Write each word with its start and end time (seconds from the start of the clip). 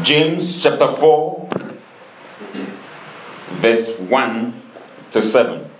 James 0.00 0.62
chapter 0.62 0.88
4, 0.88 1.48
verse 3.60 3.98
1 4.00 4.62
to 5.12 5.20
7. 5.20 5.70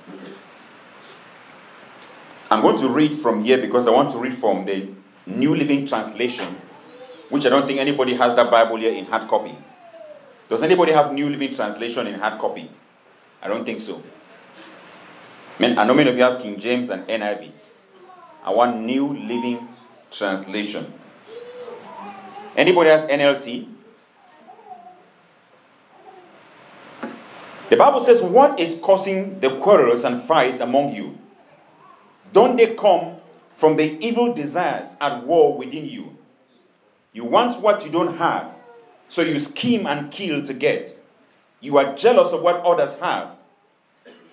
I'm 2.51 2.61
going 2.61 2.79
to 2.79 2.91
read 2.91 3.15
from 3.17 3.43
here 3.43 3.57
because 3.57 3.89
I 3.89 3.91
want 3.91 4.11
to 4.11 4.19
read 4.19 4.35
from 4.35 4.67
the 4.67 4.91
New 5.25 5.55
Living 5.57 5.87
Translation, 5.87 6.47
which 7.31 7.47
I 7.47 7.49
don't 7.49 7.67
think 7.67 7.81
anybody 7.81 8.13
has 8.15 8.37
that 8.37 8.51
Bible 8.51 8.77
here 8.77 8.93
in 8.93 9.07
hard 9.07 9.27
copy. 9.29 9.57
Does 10.51 10.63
anybody 10.63 10.93
have 10.93 11.15
New 11.15 11.31
Living 11.31 11.55
Translation 11.55 12.07
in 12.07 12.21
hard 12.21 12.39
copy? 12.39 12.71
I 13.43 13.49
don't 13.49 13.65
think 13.65 13.81
so. 13.81 14.03
I 15.59 15.85
know 15.87 15.95
many 15.95 16.11
of 16.11 16.17
you 16.17 16.23
have 16.23 16.41
King 16.41 16.61
James 16.61 16.91
and 16.91 17.07
NIV. 17.09 17.51
I 18.45 18.51
want 18.51 18.79
New 18.83 19.09
Living 19.17 19.67
Translation. 20.11 20.93
Anybody 22.55 22.91
has 22.91 23.05
NLT? 23.07 23.72
The 27.73 27.79
Bible 27.79 28.03
says, 28.03 28.21
What 28.21 28.61
is 28.61 28.79
causing 28.83 29.41
the 29.41 29.57
quarrels 29.61 30.05
and 30.05 30.23
fights 30.25 30.61
among 30.61 30.95
you? 30.95 31.17
Don't 32.31 32.57
they 32.57 32.75
come 32.75 33.17
from 33.57 33.77
the 33.77 33.99
evil 34.07 34.35
desires 34.35 34.89
at 35.01 35.25
war 35.25 35.57
within 35.57 35.87
you? 35.87 36.15
You 37.15 37.25
want 37.25 37.63
what 37.63 37.83
you 37.83 37.91
don't 37.91 38.19
have, 38.19 38.53
so 39.09 39.23
you 39.23 39.39
scheme 39.39 39.87
and 39.87 40.11
kill 40.11 40.43
to 40.43 40.53
get. 40.53 41.03
You 41.63 41.79
are 41.79 41.97
jealous 41.97 42.35
of 42.35 42.43
what 42.43 42.57
others 42.57 42.93
have, 43.01 43.37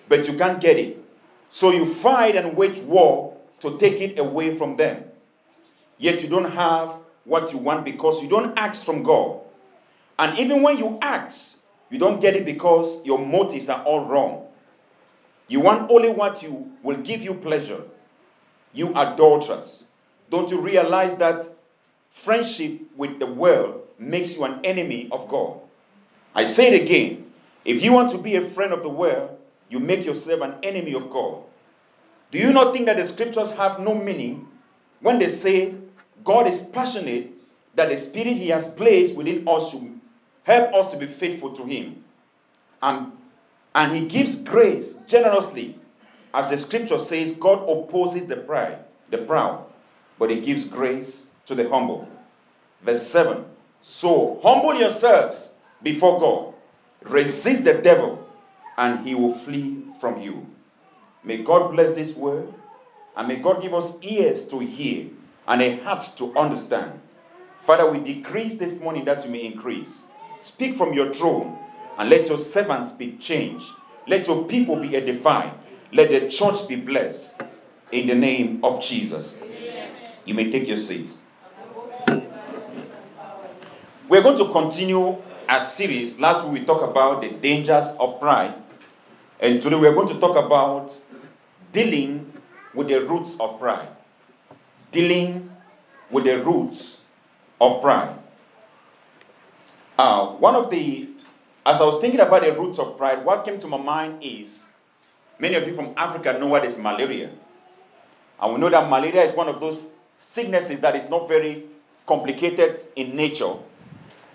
but 0.06 0.28
you 0.28 0.36
can't 0.36 0.60
get 0.60 0.76
it. 0.76 1.02
So 1.48 1.70
you 1.70 1.86
fight 1.86 2.36
and 2.36 2.54
wage 2.54 2.80
war 2.80 3.38
to 3.60 3.78
take 3.78 4.02
it 4.02 4.18
away 4.18 4.54
from 4.54 4.76
them. 4.76 5.04
Yet 5.96 6.22
you 6.22 6.28
don't 6.28 6.52
have 6.52 6.92
what 7.24 7.54
you 7.54 7.58
want 7.58 7.86
because 7.86 8.22
you 8.22 8.28
don't 8.28 8.58
ask 8.58 8.84
from 8.84 9.02
God. 9.02 9.40
And 10.18 10.38
even 10.38 10.60
when 10.60 10.76
you 10.76 10.98
ask, 11.00 11.59
you 11.90 11.98
don't 11.98 12.20
get 12.20 12.36
it 12.36 12.44
because 12.44 13.04
your 13.04 13.18
motives 13.18 13.68
are 13.68 13.82
all 13.84 14.04
wrong. 14.06 14.46
You 15.48 15.60
want 15.60 15.90
only 15.90 16.08
what 16.08 16.42
you 16.42 16.70
will 16.82 16.96
give 16.98 17.22
you 17.22 17.34
pleasure. 17.34 17.82
You 18.72 18.94
adulterers. 18.94 19.84
Don't 20.30 20.48
you 20.50 20.60
realize 20.60 21.16
that 21.18 21.46
friendship 22.08 22.80
with 22.96 23.18
the 23.18 23.26
world 23.26 23.88
makes 23.98 24.36
you 24.36 24.44
an 24.44 24.60
enemy 24.64 25.08
of 25.10 25.28
God? 25.28 25.58
I 26.34 26.44
say 26.44 26.72
it 26.72 26.82
again. 26.82 27.32
If 27.64 27.82
you 27.82 27.92
want 27.92 28.12
to 28.12 28.18
be 28.18 28.36
a 28.36 28.40
friend 28.40 28.72
of 28.72 28.84
the 28.84 28.88
world, 28.88 29.36
you 29.68 29.80
make 29.80 30.06
yourself 30.06 30.40
an 30.42 30.54
enemy 30.62 30.94
of 30.94 31.10
God. 31.10 31.42
Do 32.30 32.38
you 32.38 32.52
not 32.52 32.72
think 32.72 32.86
that 32.86 32.96
the 32.96 33.06
scriptures 33.06 33.52
have 33.54 33.80
no 33.80 33.94
meaning 33.94 34.46
when 35.00 35.18
they 35.18 35.28
say 35.28 35.74
God 36.22 36.46
is 36.46 36.62
passionate 36.62 37.32
that 37.74 37.88
the 37.88 37.96
spirit 37.96 38.36
he 38.36 38.48
has 38.48 38.70
placed 38.70 39.16
within 39.16 39.46
us 39.48 39.70
should 39.70 39.99
help 40.50 40.74
us 40.74 40.90
to 40.92 40.98
be 40.98 41.06
faithful 41.06 41.54
to 41.54 41.64
him? 41.64 42.04
And, 42.82 43.12
and 43.74 43.92
he 43.92 44.06
gives 44.06 44.42
grace 44.42 44.94
generously. 45.06 45.78
As 46.32 46.50
the 46.50 46.58
scripture 46.58 46.98
says, 46.98 47.34
God 47.34 47.68
opposes 47.68 48.26
the 48.26 48.36
pride, 48.36 48.78
the 49.10 49.18
proud, 49.18 49.64
but 50.18 50.30
he 50.30 50.40
gives 50.40 50.64
grace 50.64 51.26
to 51.46 51.54
the 51.54 51.68
humble. 51.68 52.08
Verse 52.82 53.06
7. 53.06 53.44
So 53.80 54.40
humble 54.42 54.74
yourselves 54.74 55.52
before 55.82 56.20
God. 56.20 56.54
Resist 57.02 57.64
the 57.64 57.74
devil, 57.74 58.26
and 58.76 59.06
he 59.06 59.14
will 59.14 59.34
flee 59.34 59.82
from 60.00 60.20
you. 60.20 60.46
May 61.24 61.38
God 61.38 61.72
bless 61.72 61.94
this 61.94 62.14
word, 62.14 62.52
and 63.16 63.28
may 63.28 63.36
God 63.36 63.62
give 63.62 63.74
us 63.74 63.96
ears 64.02 64.46
to 64.48 64.58
hear 64.58 65.06
and 65.48 65.62
a 65.62 65.76
heart 65.78 66.08
to 66.16 66.36
understand. 66.38 67.00
Father, 67.64 67.90
we 67.90 67.98
decrease 67.98 68.54
this 68.54 68.78
morning 68.80 69.04
that 69.06 69.24
you 69.24 69.30
may 69.30 69.44
increase. 69.44 70.02
Speak 70.40 70.76
from 70.76 70.94
your 70.94 71.12
throne, 71.12 71.58
and 71.98 72.08
let 72.08 72.28
your 72.28 72.38
servants 72.38 72.92
be 72.92 73.12
changed. 73.18 73.66
Let 74.08 74.26
your 74.26 74.44
people 74.44 74.76
be 74.76 74.96
edified. 74.96 75.52
Let 75.92 76.10
the 76.10 76.28
church 76.28 76.66
be 76.66 76.76
blessed. 76.76 77.42
In 77.92 78.06
the 78.06 78.14
name 78.14 78.60
of 78.64 78.80
Jesus. 78.80 79.36
You 80.24 80.34
may 80.34 80.50
take 80.50 80.68
your 80.68 80.76
seats. 80.76 81.18
We're 84.08 84.22
going 84.22 84.38
to 84.38 84.50
continue 84.52 85.16
our 85.48 85.60
series. 85.60 86.18
Last 86.20 86.44
week 86.44 86.60
we 86.60 86.66
talked 86.66 86.88
about 86.88 87.20
the 87.20 87.30
dangers 87.30 87.92
of 87.98 88.20
pride. 88.20 88.54
And 89.40 89.60
today 89.60 89.76
we're 89.76 89.94
going 89.94 90.08
to 90.08 90.20
talk 90.20 90.36
about 90.36 90.92
dealing 91.72 92.32
with 92.74 92.88
the 92.88 93.04
roots 93.04 93.36
of 93.40 93.58
pride. 93.58 93.88
Dealing 94.92 95.50
with 96.10 96.24
the 96.24 96.38
roots 96.42 97.02
of 97.60 97.82
pride. 97.82 98.19
Uh, 100.02 100.28
one 100.36 100.56
of 100.56 100.70
the, 100.70 101.06
as 101.66 101.78
I 101.78 101.84
was 101.84 102.00
thinking 102.00 102.20
about 102.20 102.40
the 102.40 102.54
roots 102.54 102.78
of 102.78 102.96
pride, 102.96 103.22
what 103.22 103.44
came 103.44 103.60
to 103.60 103.66
my 103.66 103.76
mind 103.76 104.22
is 104.22 104.72
many 105.38 105.56
of 105.56 105.68
you 105.68 105.74
from 105.74 105.92
Africa 105.94 106.38
know 106.38 106.46
what 106.46 106.64
is 106.64 106.78
malaria. 106.78 107.28
And 108.40 108.54
we 108.54 108.58
know 108.58 108.70
that 108.70 108.88
malaria 108.88 109.24
is 109.24 109.34
one 109.36 109.48
of 109.48 109.60
those 109.60 109.88
sicknesses 110.16 110.80
that 110.80 110.96
is 110.96 111.10
not 111.10 111.28
very 111.28 111.64
complicated 112.06 112.80
in 112.96 113.14
nature, 113.14 113.52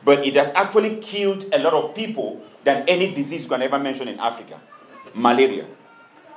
but 0.03 0.23
it 0.23 0.35
has 0.35 0.53
actually 0.53 0.97
killed 0.97 1.43
a 1.51 1.57
lot 1.57 1.73
of 1.73 1.95
people 1.95 2.43
than 2.63 2.87
any 2.87 3.15
disease 3.15 3.41
you 3.41 3.49
can 3.49 3.63
ever 3.63 3.79
mention 3.79 4.07
in 4.07 4.19
Africa. 4.19 4.61
Malaria. 5.15 5.65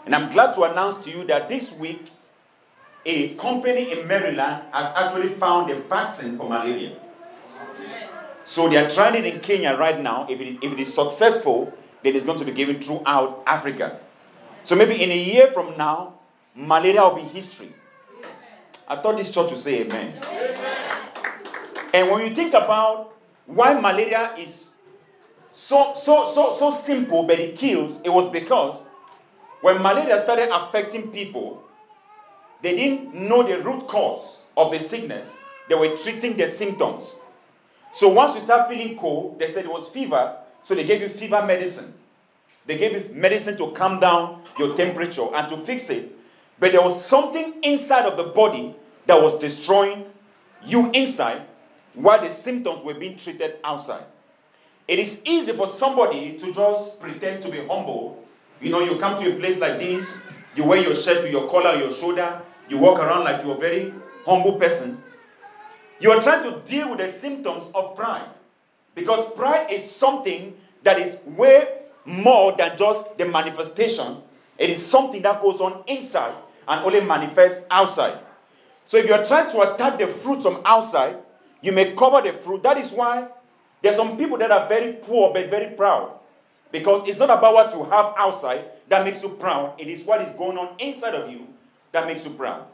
And 0.06 0.14
I'm 0.14 0.32
glad 0.32 0.54
to 0.54 0.62
announce 0.62 1.04
to 1.04 1.10
you 1.10 1.24
that 1.24 1.50
this 1.50 1.74
week, 1.74 2.08
a 3.04 3.34
company 3.34 3.92
in 3.92 4.08
Maryland 4.08 4.62
has 4.72 4.90
actually 4.96 5.28
found 5.28 5.68
a 5.68 5.78
vaccine 5.80 6.38
for 6.38 6.48
malaria. 6.48 6.96
So 8.48 8.66
they 8.66 8.78
are 8.78 8.88
trying 8.88 9.22
it 9.22 9.26
in 9.26 9.40
Kenya 9.40 9.76
right 9.76 10.00
now. 10.00 10.26
If 10.26 10.40
it, 10.40 10.56
if 10.62 10.72
it 10.72 10.78
is 10.80 10.94
successful, 10.94 11.70
then 12.02 12.16
it's 12.16 12.24
going 12.24 12.38
to 12.38 12.46
be 12.46 12.52
given 12.52 12.80
throughout 12.80 13.42
Africa. 13.46 14.00
So 14.64 14.74
maybe 14.74 15.02
in 15.02 15.10
a 15.10 15.18
year 15.18 15.48
from 15.52 15.76
now, 15.76 16.14
malaria 16.54 17.02
will 17.02 17.16
be 17.16 17.20
history. 17.20 17.70
I 18.88 18.96
thought 18.96 19.18
this 19.18 19.30
church 19.32 19.50
would 19.50 19.60
say 19.60 19.82
amen. 19.82 20.18
amen. 20.24 21.08
And 21.92 22.10
when 22.10 22.26
you 22.26 22.34
think 22.34 22.54
about 22.54 23.14
why 23.44 23.74
malaria 23.74 24.32
is 24.38 24.70
so 25.50 25.92
so 25.94 26.24
so 26.24 26.50
so 26.54 26.72
simple 26.72 27.24
but 27.24 27.38
it 27.38 27.54
kills, 27.54 28.00
it 28.02 28.08
was 28.08 28.30
because 28.30 28.80
when 29.60 29.82
malaria 29.82 30.22
started 30.22 30.48
affecting 30.50 31.10
people, 31.10 31.62
they 32.62 32.74
didn't 32.74 33.12
know 33.12 33.42
the 33.42 33.60
root 33.62 33.86
cause 33.86 34.40
of 34.56 34.72
the 34.72 34.78
sickness. 34.80 35.36
They 35.68 35.74
were 35.74 35.94
treating 35.98 36.38
the 36.38 36.48
symptoms. 36.48 37.18
So 37.92 38.08
once 38.08 38.34
you 38.34 38.40
start 38.40 38.68
feeling 38.68 38.96
cold, 38.96 39.38
they 39.38 39.48
said 39.48 39.64
it 39.64 39.70
was 39.70 39.88
fever, 39.88 40.36
so 40.62 40.74
they 40.74 40.84
gave 40.84 41.00
you 41.00 41.08
fever 41.08 41.44
medicine. 41.44 41.94
They 42.66 42.76
gave 42.76 42.92
you 42.92 43.14
medicine 43.14 43.56
to 43.58 43.70
calm 43.70 43.98
down 43.98 44.42
your 44.58 44.76
temperature 44.76 45.26
and 45.34 45.48
to 45.48 45.56
fix 45.56 45.88
it. 45.90 46.14
But 46.60 46.72
there 46.72 46.82
was 46.82 47.02
something 47.02 47.54
inside 47.62 48.04
of 48.04 48.16
the 48.16 48.24
body 48.24 48.74
that 49.06 49.20
was 49.20 49.38
destroying 49.38 50.04
you 50.64 50.90
inside 50.92 51.42
while 51.94 52.20
the 52.20 52.30
symptoms 52.30 52.84
were 52.84 52.94
being 52.94 53.16
treated 53.16 53.56
outside. 53.64 54.04
It 54.86 54.98
is 54.98 55.20
easy 55.24 55.52
for 55.52 55.66
somebody 55.66 56.38
to 56.38 56.52
just 56.52 57.00
pretend 57.00 57.42
to 57.42 57.48
be 57.50 57.66
humble 57.66 58.28
you 58.60 58.70
know, 58.70 58.80
you 58.80 58.98
come 58.98 59.22
to 59.22 59.36
a 59.36 59.38
place 59.38 59.58
like 59.58 59.78
this, 59.78 60.20
you 60.56 60.64
wear 60.64 60.80
your 60.80 60.94
shirt 60.94 61.22
with 61.22 61.30
your 61.30 61.48
collar 61.48 61.76
your 61.76 61.92
shoulder, 61.92 62.40
you 62.68 62.78
walk 62.78 62.98
around 62.98 63.24
like 63.24 63.44
you're 63.44 63.54
a 63.54 63.58
very 63.58 63.92
humble 64.24 64.58
person. 64.58 65.02
You 66.00 66.12
are 66.12 66.22
trying 66.22 66.44
to 66.44 66.60
deal 66.60 66.90
with 66.90 66.98
the 66.98 67.08
symptoms 67.08 67.70
of 67.74 67.96
pride. 67.96 68.28
Because 68.94 69.32
pride 69.34 69.70
is 69.70 69.90
something 69.90 70.56
that 70.82 70.98
is 70.98 71.18
way 71.24 71.68
more 72.04 72.56
than 72.56 72.76
just 72.76 73.16
the 73.16 73.24
manifestations. 73.24 74.18
It 74.56 74.70
is 74.70 74.84
something 74.84 75.22
that 75.22 75.40
goes 75.42 75.60
on 75.60 75.84
inside 75.86 76.34
and 76.66 76.84
only 76.84 77.00
manifests 77.00 77.64
outside. 77.70 78.18
So 78.86 78.96
if 78.96 79.06
you 79.06 79.14
are 79.14 79.24
trying 79.24 79.50
to 79.50 79.74
attack 79.74 79.98
the 79.98 80.06
fruit 80.06 80.42
from 80.42 80.62
outside, 80.64 81.16
you 81.60 81.72
may 81.72 81.94
cover 81.94 82.22
the 82.22 82.32
fruit. 82.32 82.62
That 82.62 82.78
is 82.78 82.92
why 82.92 83.28
there 83.82 83.92
are 83.92 83.96
some 83.96 84.16
people 84.16 84.38
that 84.38 84.50
are 84.50 84.68
very 84.68 84.94
poor 84.94 85.32
but 85.32 85.50
very 85.50 85.74
proud. 85.74 86.12
Because 86.70 87.08
it's 87.08 87.18
not 87.18 87.30
about 87.30 87.54
what 87.54 87.72
you 87.74 87.84
have 87.84 88.14
outside 88.16 88.64
that 88.88 89.04
makes 89.04 89.22
you 89.22 89.30
proud, 89.30 89.78
it 89.78 89.88
is 89.88 90.04
what 90.04 90.22
is 90.22 90.32
going 90.34 90.58
on 90.58 90.74
inside 90.78 91.14
of 91.14 91.30
you 91.30 91.46
that 91.92 92.06
makes 92.06 92.24
you 92.24 92.30
proud. 92.30 92.66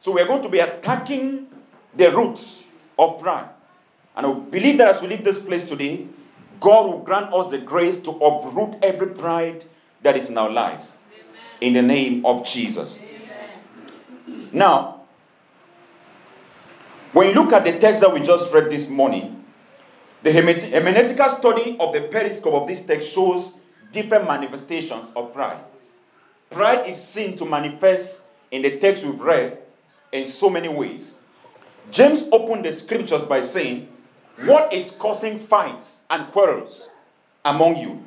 So 0.00 0.12
we're 0.12 0.26
going 0.26 0.42
to 0.42 0.48
be 0.48 0.60
attacking 0.60 1.48
the 1.94 2.14
roots 2.14 2.64
of 2.98 3.20
pride. 3.20 3.48
And 4.16 4.26
I 4.26 4.32
believe 4.32 4.78
that 4.78 4.96
as 4.96 5.02
we 5.02 5.08
leave 5.08 5.24
this 5.24 5.38
place 5.38 5.68
today, 5.68 6.06
God 6.60 6.86
will 6.86 6.98
grant 6.98 7.32
us 7.32 7.50
the 7.50 7.58
grace 7.58 8.00
to 8.02 8.10
uproot 8.10 8.76
every 8.82 9.08
pride 9.08 9.64
that 10.02 10.16
is 10.16 10.28
in 10.28 10.36
our 10.36 10.50
lives. 10.50 10.94
Amen. 11.12 11.26
In 11.60 11.72
the 11.74 11.82
name 11.82 12.26
of 12.26 12.44
Jesus. 12.44 12.98
Amen. 12.98 14.48
Now, 14.52 15.02
when 17.12 17.28
you 17.28 17.34
look 17.34 17.52
at 17.52 17.64
the 17.64 17.78
text 17.78 18.02
that 18.02 18.12
we 18.12 18.20
just 18.20 18.52
read 18.52 18.70
this 18.70 18.88
morning, 18.88 19.44
the 20.22 20.30
hermeneutical 20.30 21.38
study 21.38 21.76
of 21.80 21.92
the 21.92 22.00
pericope 22.00 22.52
of 22.52 22.68
this 22.68 22.84
text 22.84 23.10
shows 23.12 23.54
different 23.90 24.26
manifestations 24.26 25.10
of 25.16 25.32
pride. 25.32 25.64
Pride 26.50 26.86
is 26.86 27.02
seen 27.02 27.36
to 27.38 27.44
manifest 27.44 28.22
in 28.50 28.62
the 28.62 28.78
text 28.78 29.04
we've 29.04 29.20
read 29.20 29.58
in 30.12 30.26
so 30.26 30.50
many 30.50 30.68
ways. 30.68 31.16
James 31.90 32.24
opened 32.30 32.64
the 32.64 32.72
scriptures 32.72 33.24
by 33.24 33.42
saying, 33.42 33.88
What 34.44 34.72
is 34.72 34.92
causing 34.92 35.38
fights 35.38 36.00
and 36.08 36.30
quarrels 36.32 36.90
among 37.44 37.76
you? 37.76 38.04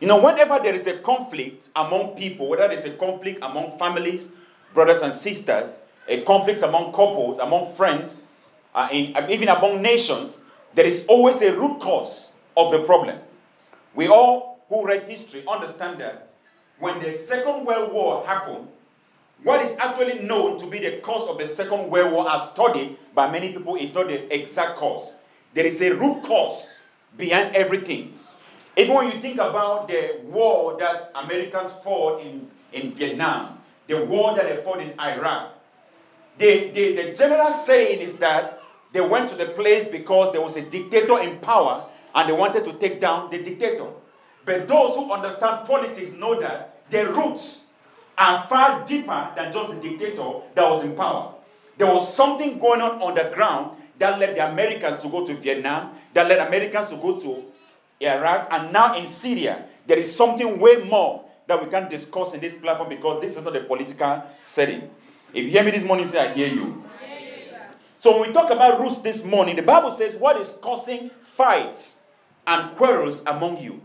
You 0.00 0.08
know, 0.08 0.22
whenever 0.22 0.58
there 0.62 0.74
is 0.74 0.86
a 0.86 0.96
conflict 0.98 1.68
among 1.74 2.16
people, 2.16 2.48
whether 2.48 2.68
there's 2.68 2.84
a 2.84 2.96
conflict 2.96 3.40
among 3.42 3.78
families, 3.78 4.30
brothers 4.72 5.02
and 5.02 5.12
sisters, 5.12 5.78
a 6.06 6.22
conflict 6.22 6.62
among 6.62 6.92
couples, 6.92 7.38
among 7.38 7.74
friends, 7.74 8.16
uh, 8.74 8.88
in, 8.92 9.14
uh, 9.16 9.26
even 9.28 9.48
among 9.48 9.82
nations, 9.82 10.40
there 10.74 10.86
is 10.86 11.04
always 11.06 11.42
a 11.42 11.56
root 11.58 11.80
cause 11.80 12.32
of 12.56 12.70
the 12.72 12.82
problem. 12.84 13.18
We 13.94 14.08
all 14.08 14.60
who 14.68 14.86
read 14.86 15.02
history 15.04 15.44
understand 15.48 16.00
that 16.00 16.28
when 16.78 17.02
the 17.02 17.12
Second 17.12 17.64
World 17.66 17.92
War 17.92 18.24
happened, 18.24 18.68
what 19.44 19.62
is 19.62 19.76
actually 19.78 20.20
known 20.20 20.58
to 20.58 20.66
be 20.66 20.78
the 20.78 20.98
cause 20.98 21.28
of 21.28 21.38
the 21.38 21.46
Second 21.46 21.90
World 21.90 22.12
War, 22.12 22.30
as 22.30 22.50
studied 22.50 22.96
by 23.14 23.30
many 23.30 23.52
people, 23.52 23.76
is 23.76 23.94
not 23.94 24.08
the 24.08 24.34
exact 24.34 24.76
cause. 24.76 25.16
There 25.54 25.66
is 25.66 25.80
a 25.80 25.94
root 25.94 26.22
cause 26.22 26.70
behind 27.16 27.54
everything. 27.54 28.18
Even 28.76 28.94
when 28.94 29.06
you 29.10 29.20
think 29.20 29.36
about 29.36 29.88
the 29.88 30.20
war 30.24 30.76
that 30.78 31.10
Americans 31.14 31.72
fought 31.82 32.20
in, 32.20 32.48
in 32.72 32.92
Vietnam, 32.92 33.58
the 33.86 34.04
war 34.04 34.34
that 34.36 34.48
they 34.48 34.62
fought 34.62 34.80
in 34.80 34.98
Iraq, 35.00 35.52
the, 36.38 36.70
the, 36.70 36.94
the 36.94 37.12
general 37.14 37.50
saying 37.50 38.00
is 38.00 38.14
that 38.16 38.60
they 38.92 39.00
went 39.00 39.28
to 39.30 39.36
the 39.36 39.46
place 39.46 39.88
because 39.88 40.32
there 40.32 40.40
was 40.40 40.56
a 40.56 40.62
dictator 40.62 41.18
in 41.20 41.38
power 41.38 41.84
and 42.14 42.28
they 42.28 42.32
wanted 42.32 42.64
to 42.64 42.72
take 42.74 43.00
down 43.00 43.30
the 43.30 43.42
dictator. 43.42 43.86
But 44.44 44.68
those 44.68 44.94
who 44.94 45.12
understand 45.12 45.66
politics 45.66 46.12
know 46.12 46.40
that 46.40 46.88
the 46.90 47.08
roots 47.12 47.66
are 48.18 48.46
far 48.48 48.84
deeper 48.84 49.30
than 49.36 49.52
just 49.52 49.70
the 49.70 49.80
dictator 49.88 50.32
that 50.54 50.68
was 50.68 50.84
in 50.84 50.94
power. 50.96 51.34
There 51.76 51.86
was 51.86 52.12
something 52.12 52.58
going 52.58 52.80
on 52.80 53.00
on 53.00 53.14
the 53.14 53.30
ground 53.32 53.76
that 53.98 54.18
led 54.18 54.34
the 54.36 54.50
Americans 54.50 55.00
to 55.02 55.08
go 55.08 55.24
to 55.24 55.34
Vietnam, 55.34 55.92
that 56.12 56.28
led 56.28 56.44
Americans 56.46 56.88
to 56.90 56.96
go 56.96 57.18
to 57.20 57.44
Iraq, 58.00 58.48
and 58.50 58.72
now 58.72 58.96
in 58.96 59.06
Syria. 59.06 59.64
There 59.86 59.98
is 59.98 60.14
something 60.14 60.58
way 60.58 60.84
more 60.84 61.24
that 61.46 61.62
we 61.64 61.70
can 61.70 61.88
discuss 61.88 62.34
in 62.34 62.40
this 62.40 62.54
platform 62.54 62.88
because 62.90 63.22
this 63.22 63.36
is 63.36 63.44
not 63.44 63.56
a 63.56 63.60
political 63.60 64.22
setting. 64.40 64.90
If 65.32 65.44
you 65.44 65.50
hear 65.50 65.64
me 65.64 65.70
this 65.70 65.84
morning, 65.84 66.06
say, 66.06 66.18
I 66.18 66.32
hear 66.34 66.48
you. 66.48 66.84
So 67.98 68.18
when 68.18 68.28
we 68.28 68.34
talk 68.34 68.50
about 68.50 68.80
roots 68.80 69.00
this 69.00 69.24
morning, 69.24 69.56
the 69.56 69.62
Bible 69.62 69.90
says, 69.90 70.16
What 70.16 70.40
is 70.40 70.48
causing 70.60 71.10
fights 71.36 71.98
and 72.46 72.76
quarrels 72.76 73.22
among 73.26 73.58
you? 73.58 73.80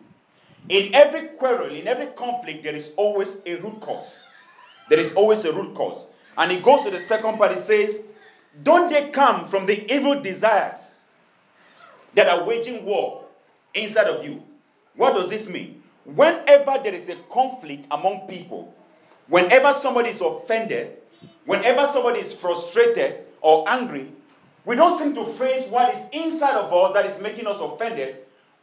In 0.69 0.93
every 0.93 1.29
quarrel, 1.29 1.73
in 1.73 1.87
every 1.87 2.07
conflict, 2.07 2.63
there 2.63 2.75
is 2.75 2.93
always 2.95 3.37
a 3.45 3.55
root 3.55 3.79
cause. 3.81 4.22
There 4.89 4.99
is 4.99 5.13
always 5.13 5.45
a 5.45 5.53
root 5.53 5.73
cause. 5.73 6.07
And 6.37 6.51
he 6.51 6.59
goes 6.59 6.83
to 6.83 6.91
the 6.91 6.99
second 6.99 7.37
part, 7.37 7.53
he 7.53 7.59
says, 7.59 8.01
Don't 8.63 8.89
they 8.89 9.09
come 9.09 9.45
from 9.45 9.65
the 9.65 9.91
evil 9.93 10.19
desires 10.19 10.79
that 12.15 12.27
are 12.27 12.45
waging 12.45 12.85
war 12.85 13.25
inside 13.73 14.07
of 14.07 14.25
you? 14.25 14.43
What 14.95 15.13
does 15.13 15.29
this 15.29 15.49
mean? 15.49 15.81
Whenever 16.05 16.79
there 16.83 16.93
is 16.93 17.09
a 17.09 17.15
conflict 17.31 17.85
among 17.89 18.27
people, 18.27 18.73
whenever 19.27 19.73
somebody 19.73 20.09
is 20.09 20.21
offended, 20.21 20.97
whenever 21.45 21.87
somebody 21.91 22.19
is 22.19 22.33
frustrated 22.33 23.25
or 23.41 23.67
angry, 23.69 24.11
we 24.65 24.75
don't 24.75 24.97
seem 24.97 25.13
to 25.15 25.25
face 25.25 25.67
what 25.69 25.93
is 25.93 26.05
inside 26.11 26.55
of 26.57 26.71
us 26.71 26.93
that 26.93 27.05
is 27.05 27.19
making 27.19 27.47
us 27.47 27.59
offended. 27.59 28.17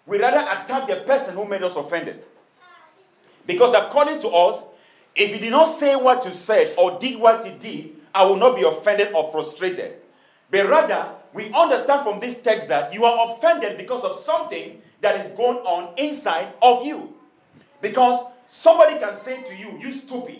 We 0.06 0.18
rather 0.18 0.38
attack 0.38 0.88
the 0.88 0.96
person 1.06 1.34
who 1.34 1.46
made 1.46 1.62
us 1.62 1.76
offended. 1.76 2.24
Because 3.46 3.74
according 3.74 4.20
to 4.20 4.28
us, 4.28 4.64
if 5.14 5.32
you 5.32 5.38
did 5.38 5.50
not 5.50 5.66
say 5.66 5.96
what 5.96 6.24
you 6.24 6.32
said 6.32 6.74
or 6.76 6.98
did 6.98 7.20
what 7.20 7.44
you 7.44 7.52
did, 7.60 7.96
I 8.14 8.24
will 8.24 8.36
not 8.36 8.56
be 8.56 8.62
offended 8.62 9.12
or 9.12 9.30
frustrated. 9.32 9.96
But 10.50 10.68
rather, 10.68 11.12
we 11.32 11.52
understand 11.52 12.02
from 12.04 12.20
this 12.20 12.40
text 12.40 12.68
that 12.68 12.92
you 12.92 13.04
are 13.04 13.32
offended 13.32 13.78
because 13.78 14.02
of 14.02 14.18
something 14.18 14.80
that 15.00 15.24
is 15.24 15.28
going 15.32 15.58
on 15.58 15.94
inside 15.96 16.52
of 16.60 16.84
you. 16.84 17.14
Because 17.80 18.26
somebody 18.46 18.98
can 18.98 19.14
say 19.14 19.42
to 19.42 19.56
you, 19.56 19.78
you 19.80 19.92
stupid, 19.92 20.38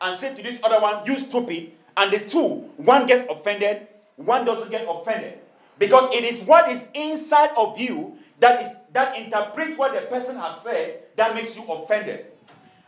and 0.00 0.16
say 0.16 0.34
to 0.34 0.42
this 0.42 0.58
other 0.64 0.80
one, 0.80 1.04
you 1.06 1.18
stupid, 1.18 1.72
and 1.96 2.12
the 2.12 2.18
two, 2.20 2.70
one 2.76 3.06
gets 3.06 3.30
offended, 3.30 3.86
one 4.16 4.44
doesn't 4.44 4.70
get 4.70 4.86
offended. 4.88 5.38
Because 5.78 6.12
it 6.14 6.24
is 6.24 6.42
what 6.42 6.68
is 6.70 6.88
inside 6.94 7.50
of 7.56 7.78
you 7.78 8.16
that 8.40 8.64
is 8.64 8.76
that 8.92 9.16
interprets 9.16 9.78
what 9.78 9.94
the 9.94 10.00
person 10.08 10.36
has 10.36 10.60
said 10.60 11.02
that 11.16 11.34
makes 11.34 11.56
you 11.56 11.62
offended. 11.64 12.26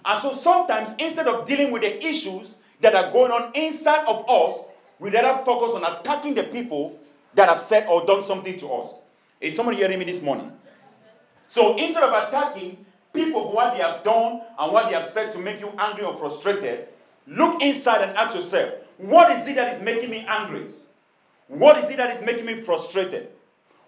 And 0.05 0.23
so 0.23 0.33
sometimes 0.33 0.95
instead 0.99 1.29
of 1.29 1.47
dealing 1.47 1.71
with 1.71 1.83
the 1.83 2.05
issues 2.05 2.59
that 2.81 2.95
are 2.95 3.11
going 3.11 3.33
on 3.33 3.53
inside 3.55 4.07
of 4.07 4.29
us, 4.29 4.61
we 4.99 5.11
rather 5.11 5.43
focus 5.45 5.73
on 5.75 5.85
attacking 5.85 6.35
the 6.35 6.45
people 6.45 6.99
that 7.35 7.49
have 7.49 7.61
said 7.61 7.87
or 7.89 8.05
done 8.07 8.23
something 8.23 8.59
to 8.59 8.69
us. 8.69 8.95
Is 9.41 9.57
somebody 9.57 9.79
hearing 9.79 9.99
me 9.99 10.05
this 10.05 10.23
morning? 10.23 10.53
So 11.49 11.77
instead 11.77 12.03
of 12.03 12.29
attacking 12.29 12.85
people 13.13 13.49
for 13.49 13.55
what 13.55 13.75
they 13.75 13.83
have 13.83 14.05
done 14.05 14.43
and 14.59 14.73
what 14.73 14.89
they 14.89 14.95
have 14.95 15.09
said 15.09 15.33
to 15.33 15.39
make 15.39 15.61
you 15.61 15.73
angry 15.79 16.05
or 16.05 16.17
frustrated, 16.17 16.89
look 17.27 17.63
inside 17.63 18.03
and 18.03 18.17
ask 18.17 18.35
yourself, 18.35 18.75
what 18.99 19.31
is 19.37 19.47
it 19.47 19.57
that 19.57 19.75
is 19.75 19.83
making 19.83 20.11
me 20.11 20.25
angry? 20.29 20.67
What 21.49 21.83
is 21.83 21.91
it 21.91 21.97
that 21.97 22.17
is 22.17 22.25
making 22.25 22.47
me 22.47 22.55
frustrated? 22.55 23.29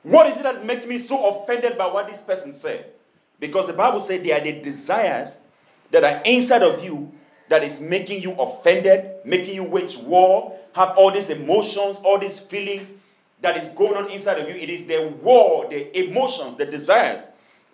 What 0.03 0.27
is 0.29 0.37
it 0.37 0.43
that 0.45 0.57
is 0.57 0.65
making 0.65 0.89
me 0.89 0.99
so 0.99 1.43
offended 1.43 1.77
by 1.77 1.87
what 1.87 2.09
this 2.09 2.21
person 2.21 2.55
said? 2.55 2.93
Because 3.41 3.67
the 3.67 3.73
Bible 3.73 4.01
said 4.01 4.25
they 4.25 4.33
are 4.33 4.41
the 4.41 4.61
desires 4.61 5.37
that 5.91 6.05
are 6.05 6.23
inside 6.25 6.63
of 6.63 6.85
you 6.85 7.13
that 7.49 7.63
is 7.63 7.81
making 7.81 8.23
you 8.23 8.33
offended, 8.33 9.11
making 9.25 9.55
you 9.55 9.65
wage 9.65 9.97
war, 9.99 10.59
have 10.73 10.91
all 10.97 11.11
these 11.11 11.31
emotions, 11.31 11.99
all 12.03 12.19
these 12.19 12.39
feelings 12.39 12.95
that 13.41 13.63
is 13.63 13.69
going 13.71 13.95
on 13.95 14.11
inside 14.11 14.39
of 14.39 14.49
you. 14.49 14.55
It 14.55 14.69
is 14.69 14.87
the 14.87 15.09
war, 15.23 15.69
the 15.69 15.97
emotions, 16.07 16.59
the 16.59 16.67
desires 16.67 17.25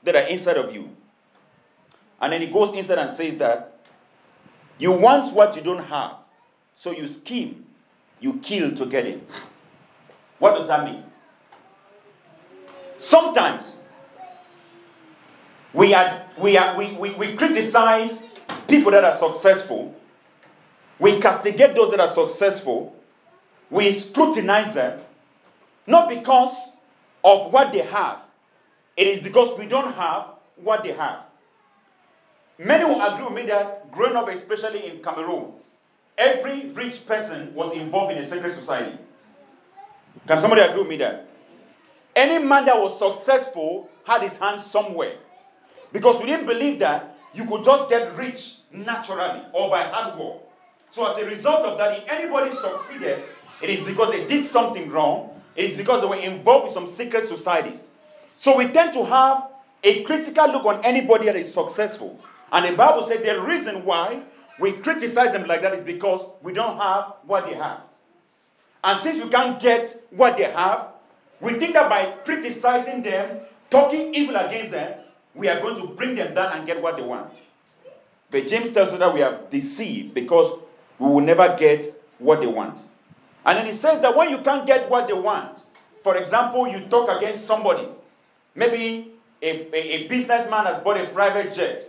that 0.03 0.15
are 0.15 0.27
inside 0.29 0.57
of 0.57 0.75
you. 0.75 0.91
And 2.21 2.33
then 2.33 2.41
he 2.41 2.47
goes 2.49 2.75
inside 2.75 2.99
and 2.99 3.11
says 3.11 3.39
that 3.39 3.73
you 4.79 4.93
want 4.93 5.35
what 5.35 5.57
you 5.57 5.63
don't 5.63 5.85
have. 5.85 6.17
So 6.75 6.93
you 6.93 7.09
scheme, 7.09 7.67
you 8.21 8.35
kill 8.43 8.75
to 8.77 8.87
get 8.87 9.07
it. 9.07 9.29
What 10.39 10.57
does 10.57 10.69
that 10.69 10.85
mean? 10.85 11.05
Sometimes 12.99 13.77
we 15.73 15.95
are 15.95 16.23
we 16.39 16.57
are 16.57 16.77
we, 16.77 16.93
we, 16.93 17.11
we 17.13 17.35
criticize 17.35 18.27
people 18.69 18.91
that 18.93 19.05
are 19.05 19.17
successful, 19.17 19.95
we 20.99 21.21
castigate 21.21 21.75
those 21.75 21.91
that 21.91 22.01
are 22.01 22.09
successful, 22.09 22.97
we 23.71 23.93
scrutinize 23.93 24.75
them, 24.75 25.01
not 25.87 26.09
because 26.09 26.77
of 27.25 27.53
what 27.53 27.73
they 27.73 27.81
have, 27.81 28.21
it 28.97 29.07
is 29.07 29.21
because 29.21 29.59
we 29.59 29.67
don't 29.67 29.95
have 29.95 30.27
what 30.57 30.85
they 30.85 30.93
have. 30.93 31.25
Many 32.59 32.85
will 32.85 33.03
agree 33.03 33.25
with 33.25 33.35
me 33.35 33.43
that 33.47 33.91
growing 33.91 34.15
up, 34.15 34.29
especially 34.29 34.87
in 34.87 35.03
Cameroon, 35.03 35.53
every 36.17 36.69
rich 36.71 37.07
person 37.07 37.53
was 37.55 37.73
involved 37.77 38.13
in 38.13 38.19
a 38.19 38.25
secret 38.25 38.55
society. 38.55 38.99
Can 40.27 40.41
somebody 40.41 40.61
agree 40.63 40.81
with 40.81 40.89
me 40.89 40.97
that? 40.99 41.29
Any 42.15 42.45
man 42.45 42.67
that 42.67 42.79
was 42.79 42.99
successful 42.99 43.89
had 44.05 44.23
his 44.23 44.37
hands 44.37 44.67
somewhere. 44.67 45.17
Because 45.93 46.21
we 46.21 46.27
didn't 46.27 46.47
believe 46.47 46.79
that 46.81 47.17
you 47.35 47.47
could 47.47 47.65
just 47.65 47.89
get 47.89 48.17
rich 48.17 48.57
naturally 48.73 49.43
or 49.53 49.71
by 49.71 49.83
hard 49.85 50.19
work. 50.19 50.37
So, 50.91 51.07
as 51.11 51.17
a 51.19 51.27
result 51.27 51.65
of 51.65 51.79
that, 51.79 51.99
if 51.99 52.11
anybody 52.11 52.55
succeeded, 52.55 53.23
it 53.63 53.71
is 53.71 53.81
because 53.81 54.11
they 54.11 54.27
did 54.27 54.45
something 54.45 54.91
wrong, 54.91 55.31
it 55.57 55.71
is 55.71 55.77
because 55.77 56.01
they 56.03 56.07
were 56.07 56.17
involved 56.17 56.65
with 56.67 56.75
some 56.75 56.87
secret 56.87 57.29
societies. 57.29 57.81
So, 58.37 58.57
we 58.57 58.69
tend 58.69 58.93
to 58.95 59.05
have 59.07 59.49
a 59.83 60.03
critical 60.03 60.49
look 60.49 60.65
on 60.65 60.85
anybody 60.85 61.27
that 61.27 61.37
is 61.37 61.53
successful. 61.53 62.19
And 62.51 62.71
the 62.71 62.77
Bible 62.77 63.03
said 63.03 63.25
the 63.25 63.41
reason 63.41 63.85
why 63.85 64.23
we 64.59 64.73
criticize 64.73 65.33
them 65.33 65.47
like 65.47 65.63
that 65.63 65.75
is 65.75 65.85
because 65.85 66.27
we 66.43 66.53
don't 66.53 66.77
have 66.79 67.15
what 67.27 67.47
they 67.47 67.55
have. 67.55 67.81
And 68.85 69.01
since 69.01 69.23
we 69.23 69.31
can't 69.31 69.61
get 69.61 70.05
what 70.11 70.37
they 70.37 70.45
have, 70.45 70.89
we 71.41 71.55
think 71.55 71.73
that 71.73 71.89
by 71.89 72.07
criticizing 72.25 73.03
them, 73.03 73.41
talking 73.71 74.15
evil 74.15 74.37
against 74.37 74.73
them, 74.73 74.99
we 75.35 75.49
are 75.49 75.61
going 75.61 75.77
to 75.77 75.87
bring 75.87 76.15
them 76.15 76.35
down 76.35 76.53
and 76.53 76.67
get 76.67 76.81
what 76.81 76.97
they 76.97 77.03
want. 77.03 77.33
But 78.31 78.49
James 78.49 78.73
tells 78.73 78.93
us 78.93 78.99
that 78.99 79.15
we 79.15 79.23
are 79.23 79.41
deceived 79.51 80.15
because 80.15 80.59
we 80.99 81.07
will 81.07 81.21
never 81.21 81.55
get 81.59 81.85
what 82.19 82.41
they 82.41 82.47
want. 82.47 82.79
And 83.45 83.59
then 83.59 83.67
he 83.67 83.73
says 83.73 84.01
that 84.01 84.17
when 84.17 84.31
you 84.31 84.39
can't 84.39 84.67
get 84.67 84.89
what 84.89 85.09
they 85.09 85.15
want, 85.15 85.59
for 86.03 86.17
example, 86.17 86.67
you 86.69 86.81
talk 86.81 87.09
against 87.17 87.45
somebody, 87.45 87.87
maybe 88.55 89.13
a, 89.41 89.67
a, 89.75 90.05
a 90.05 90.09
businessman 90.09 90.67
has 90.67 90.83
bought 90.83 91.01
a 91.01 91.07
private 91.09 91.53
jet, 91.55 91.83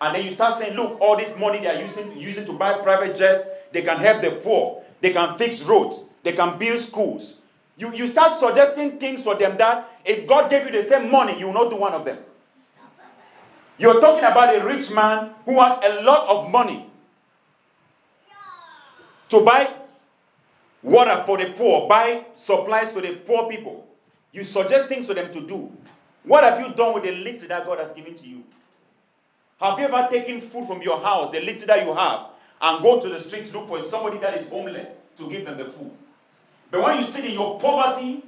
and 0.00 0.14
then 0.14 0.24
you 0.24 0.32
start 0.32 0.58
saying, 0.58 0.76
look, 0.76 1.00
all 1.00 1.16
this 1.16 1.36
money 1.38 1.60
they 1.60 1.68
are 1.68 1.80
using, 1.80 2.16
using 2.18 2.44
to 2.44 2.52
buy 2.52 2.74
private 2.74 3.16
jets, 3.16 3.46
they 3.72 3.82
can 3.82 3.98
help 3.98 4.20
the 4.20 4.30
poor, 4.30 4.82
they 5.00 5.12
can 5.12 5.38
fix 5.38 5.62
roads, 5.62 6.04
they 6.22 6.32
can 6.32 6.58
build 6.58 6.80
schools. 6.80 7.36
You, 7.76 7.92
you 7.94 8.08
start 8.08 8.38
suggesting 8.38 8.98
things 8.98 9.24
for 9.24 9.34
them 9.34 9.56
that 9.58 9.88
if 10.04 10.26
God 10.26 10.50
gave 10.50 10.66
you 10.66 10.72
the 10.72 10.82
same 10.82 11.10
money, 11.10 11.38
you 11.38 11.46
will 11.46 11.54
not 11.54 11.70
do 11.70 11.76
one 11.76 11.92
of 11.92 12.04
them. 12.04 12.18
You're 13.78 14.00
talking 14.00 14.24
about 14.24 14.54
a 14.54 14.64
rich 14.64 14.92
man 14.92 15.30
who 15.44 15.60
has 15.60 15.78
a 15.82 16.02
lot 16.02 16.28
of 16.28 16.50
money 16.50 16.86
to 19.28 19.44
buy 19.44 19.72
water 20.82 21.22
for 21.26 21.38
the 21.38 21.52
poor, 21.52 21.88
buy 21.88 22.24
supplies 22.34 22.92
for 22.92 23.00
the 23.00 23.14
poor 23.14 23.48
people. 23.50 23.86
You 24.32 24.44
suggest 24.44 24.88
things 24.88 25.06
for 25.06 25.14
them 25.14 25.32
to 25.32 25.40
do. 25.40 25.72
What 26.24 26.44
have 26.44 26.60
you 26.60 26.74
done 26.74 26.94
with 26.94 27.04
the 27.04 27.12
little 27.12 27.48
that 27.48 27.66
God 27.66 27.78
has 27.78 27.92
given 27.92 28.16
to 28.16 28.26
you? 28.26 28.44
Have 29.60 29.78
you 29.78 29.86
ever 29.86 30.08
taken 30.10 30.40
food 30.40 30.66
from 30.66 30.82
your 30.82 31.00
house, 31.00 31.32
the 31.32 31.40
little 31.40 31.66
that 31.66 31.86
you 31.86 31.94
have, 31.94 32.26
and 32.60 32.82
go 32.82 33.00
to 33.00 33.08
the 33.08 33.20
street 33.20 33.46
to 33.46 33.58
look 33.58 33.68
for 33.68 33.82
somebody 33.82 34.18
that 34.18 34.36
is 34.36 34.48
homeless 34.48 34.90
to 35.18 35.30
give 35.30 35.44
them 35.44 35.58
the 35.58 35.64
food? 35.64 35.90
But 36.70 36.82
when 36.82 36.98
you 36.98 37.04
sit 37.04 37.24
in 37.24 37.32
your 37.32 37.58
poverty, 37.60 38.22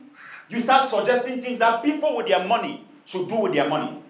you 0.48 0.60
start 0.60 0.88
suggesting 0.88 1.42
things 1.42 1.58
that 1.58 1.82
people 1.82 2.16
with 2.16 2.26
their 2.26 2.46
money 2.46 2.84
should 3.04 3.28
do 3.28 3.40
with 3.40 3.52
their 3.52 3.68
money. 3.68 4.00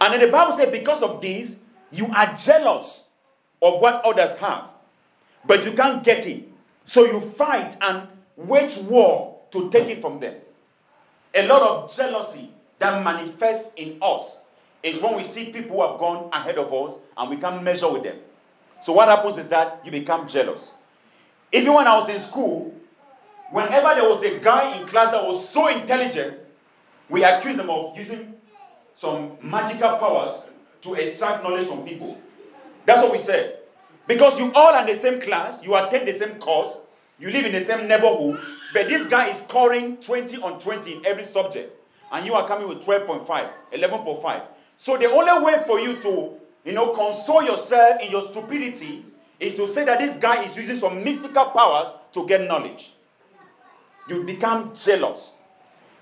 And 0.00 0.12
then 0.12 0.20
the 0.20 0.28
Bible 0.28 0.56
says, 0.56 0.70
because 0.70 1.02
of 1.02 1.20
this, 1.20 1.56
you 1.90 2.06
are 2.14 2.34
jealous 2.36 3.06
of 3.62 3.80
what 3.80 4.04
others 4.04 4.36
have, 4.38 4.64
but 5.46 5.64
you 5.64 5.72
can't 5.72 6.02
get 6.02 6.26
it. 6.26 6.48
So 6.84 7.04
you 7.04 7.20
fight 7.20 7.76
and 7.80 8.08
wage 8.36 8.76
war 8.78 9.38
to 9.52 9.70
take 9.70 9.88
it 9.88 10.00
from 10.00 10.20
them. 10.20 10.34
A 11.34 11.46
lot 11.46 11.62
of 11.62 11.94
jealousy 11.94 12.50
that 12.78 13.02
manifests 13.02 13.72
in 13.76 13.98
us 14.02 14.40
is 14.82 15.00
when 15.00 15.16
we 15.16 15.24
see 15.24 15.46
people 15.46 15.76
who 15.76 15.88
have 15.88 15.98
gone 15.98 16.28
ahead 16.32 16.58
of 16.58 16.72
us 16.72 16.98
and 17.16 17.30
we 17.30 17.36
can't 17.36 17.62
measure 17.62 17.90
with 17.90 18.02
them. 18.02 18.16
So 18.82 18.92
what 18.92 19.08
happens 19.08 19.38
is 19.38 19.48
that 19.48 19.80
you 19.84 19.90
become 19.90 20.28
jealous. 20.28 20.74
Even 21.52 21.72
when 21.72 21.86
I 21.86 21.96
was 21.96 22.08
in 22.10 22.20
school, 22.20 22.74
whenever 23.50 23.94
there 23.94 24.08
was 24.08 24.22
a 24.22 24.38
guy 24.40 24.76
in 24.78 24.86
class 24.86 25.12
that 25.12 25.22
was 25.22 25.48
so 25.48 25.68
intelligent, 25.68 26.38
we 27.08 27.24
accused 27.24 27.60
him 27.60 27.70
of 27.70 27.96
using 27.96 28.33
some 28.94 29.36
magical 29.42 29.96
powers 29.96 30.44
to 30.82 30.94
extract 30.94 31.42
knowledge 31.42 31.66
from 31.66 31.84
people. 31.84 32.18
That's 32.86 33.02
what 33.02 33.12
we 33.12 33.18
said. 33.18 33.58
Because 34.06 34.38
you 34.38 34.52
all 34.54 34.74
are 34.74 34.86
in 34.88 34.94
the 34.94 35.00
same 35.00 35.20
class, 35.20 35.64
you 35.64 35.74
attend 35.74 36.06
the 36.06 36.16
same 36.18 36.36
course, 36.36 36.76
you 37.18 37.30
live 37.30 37.46
in 37.46 37.52
the 37.52 37.64
same 37.64 37.88
neighborhood, 37.88 38.38
but 38.72 38.86
this 38.86 39.06
guy 39.06 39.28
is 39.28 39.38
scoring 39.38 39.96
20 39.98 40.42
on 40.42 40.60
20 40.60 40.92
in 40.92 41.06
every 41.06 41.24
subject, 41.24 41.72
and 42.12 42.26
you 42.26 42.34
are 42.34 42.46
coming 42.46 42.68
with 42.68 42.84
12.5, 42.84 43.26
11.5. 43.72 44.42
So 44.76 44.96
the 44.96 45.06
only 45.10 45.44
way 45.44 45.62
for 45.66 45.80
you 45.80 45.96
to, 46.02 46.34
you 46.64 46.72
know, 46.72 46.90
console 46.90 47.42
yourself 47.42 48.02
in 48.02 48.10
your 48.10 48.22
stupidity 48.22 49.04
is 49.40 49.54
to 49.54 49.66
say 49.66 49.84
that 49.84 50.00
this 50.00 50.16
guy 50.16 50.44
is 50.44 50.56
using 50.56 50.78
some 50.78 51.02
mystical 51.02 51.46
powers 51.46 51.88
to 52.12 52.26
get 52.26 52.46
knowledge. 52.46 52.92
You 54.08 54.24
become 54.24 54.74
jealous. 54.74 55.32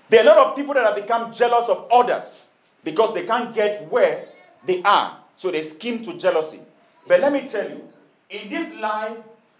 There 0.09 0.19
are 0.19 0.23
a 0.23 0.27
lot 0.27 0.47
of 0.47 0.55
people 0.55 0.73
that 0.73 0.85
have 0.85 0.95
become 0.95 1.33
jealous 1.33 1.69
of 1.69 1.87
others 1.91 2.52
because 2.83 3.13
they 3.13 3.25
can't 3.25 3.53
get 3.53 3.89
where 3.91 4.25
they 4.65 4.81
are. 4.83 5.19
So 5.35 5.51
they 5.51 5.63
scheme 5.63 6.03
to 6.05 6.17
jealousy. 6.17 6.59
But 7.07 7.21
let 7.21 7.33
me 7.33 7.47
tell 7.47 7.69
you, 7.69 7.87
in 8.29 8.49
this 8.49 8.73
life, 8.79 9.17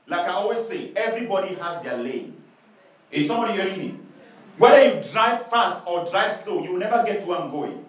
like 0.07 0.27
I 0.27 0.33
always 0.33 0.65
say, 0.65 0.91
everybody 0.95 1.55
has 1.55 1.83
their 1.83 1.97
lane. 1.97 2.35
Is 3.11 3.27
somebody 3.27 3.53
hearing 3.53 3.79
me? 3.79 3.95
Whether 4.57 4.95
you 4.95 5.11
drive 5.11 5.47
fast 5.47 5.83
or 5.85 6.05
drive 6.05 6.33
slow, 6.43 6.63
you 6.63 6.73
will 6.73 6.79
never 6.79 7.03
get 7.03 7.25
where 7.25 7.39
I'm 7.39 7.49
going. 7.49 7.83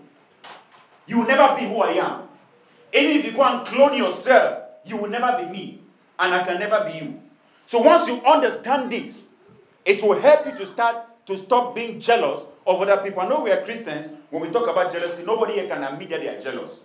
You 1.07 1.21
will 1.21 1.27
never 1.27 1.57
be 1.59 1.67
who 1.67 1.83
I 1.83 1.93
am. 1.93 2.29
Even 2.93 3.17
if 3.17 3.25
you 3.25 3.33
go 3.33 3.43
and 3.43 3.67
clone 3.67 3.97
yourself, 3.97 4.63
you 4.85 4.97
will 4.97 5.11
never 5.11 5.43
be 5.43 5.51
me. 5.51 5.81
And 6.19 6.33
I 6.35 6.45
can 6.45 6.59
never 6.59 6.85
be 6.91 6.99
you. 7.05 7.21
So 7.67 7.81
once 7.81 8.07
you 8.09 8.21
understand 8.25 8.93
this, 8.93 9.27
it 9.85 10.03
will 10.03 10.19
help 10.21 10.47
you 10.47 10.53
to 10.53 10.67
start 10.67 11.05
to 11.27 11.39
stop 11.39 11.75
being 11.75 12.01
jealous 12.01 12.43
of 12.67 12.81
other 12.83 12.99
people. 12.99 13.21
I 13.21 13.29
know 13.29 13.43
we 13.43 13.51
are 13.51 13.63
Christians. 13.65 14.09
When 14.35 14.43
we 14.43 14.51
talk 14.51 14.67
about 14.69 14.93
jealousy, 14.93 15.23
nobody 15.25 15.53
here 15.53 15.69
can 15.69 15.85
admit 15.85 16.11
that 16.11 16.21
they 16.21 16.27
are 16.27 16.41
jealous. 16.41 16.83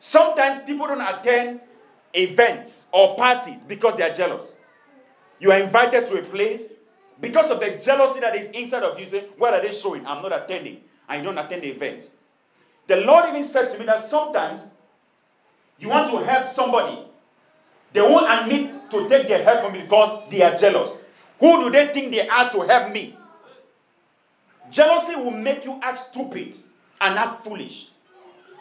Sometimes 0.00 0.64
people 0.64 0.88
don't 0.88 1.00
attend 1.00 1.60
events 2.12 2.86
or 2.90 3.14
parties 3.14 3.62
because 3.62 3.96
they 3.96 4.02
are 4.02 4.12
jealous. 4.12 4.56
You 5.38 5.52
are 5.52 5.60
invited 5.60 6.08
to 6.08 6.18
a 6.18 6.22
place 6.22 6.72
because 7.20 7.52
of 7.52 7.60
the 7.60 7.80
jealousy 7.80 8.18
that 8.18 8.34
is 8.34 8.50
inside 8.50 8.82
of 8.82 8.98
you. 8.98 9.06
Say, 9.06 9.26
what 9.38 9.54
are 9.54 9.62
they 9.62 9.70
showing? 9.70 10.04
I'm 10.08 10.20
not 10.20 10.32
attending. 10.32 10.80
I 11.08 11.20
don't 11.20 11.38
attend 11.38 11.62
the 11.62 11.68
events. 11.68 12.10
The 12.88 12.96
Lord 12.96 13.26
even 13.28 13.44
said 13.44 13.72
to 13.72 13.78
me 13.78 13.86
that 13.86 14.04
sometimes 14.04 14.62
you 15.78 15.88
want 15.88 16.10
to 16.10 16.16
help 16.16 16.48
somebody. 16.48 16.98
They 17.92 18.00
won't 18.00 18.26
admit 18.42 18.90
to 18.90 19.08
take 19.08 19.28
their 19.28 19.44
help 19.44 19.62
from 19.62 19.72
me 19.72 19.82
because 19.82 20.28
they 20.30 20.42
are 20.42 20.58
jealous. 20.58 20.90
Who 21.38 21.62
do 21.62 21.70
they 21.70 21.86
think 21.94 22.10
they 22.10 22.28
are 22.28 22.50
to 22.50 22.62
help 22.62 22.92
me? 22.92 23.15
Jealousy 24.70 25.16
will 25.16 25.30
make 25.30 25.64
you 25.64 25.78
act 25.82 25.98
stupid 25.98 26.56
and 27.00 27.18
act 27.18 27.44
foolish. 27.44 27.90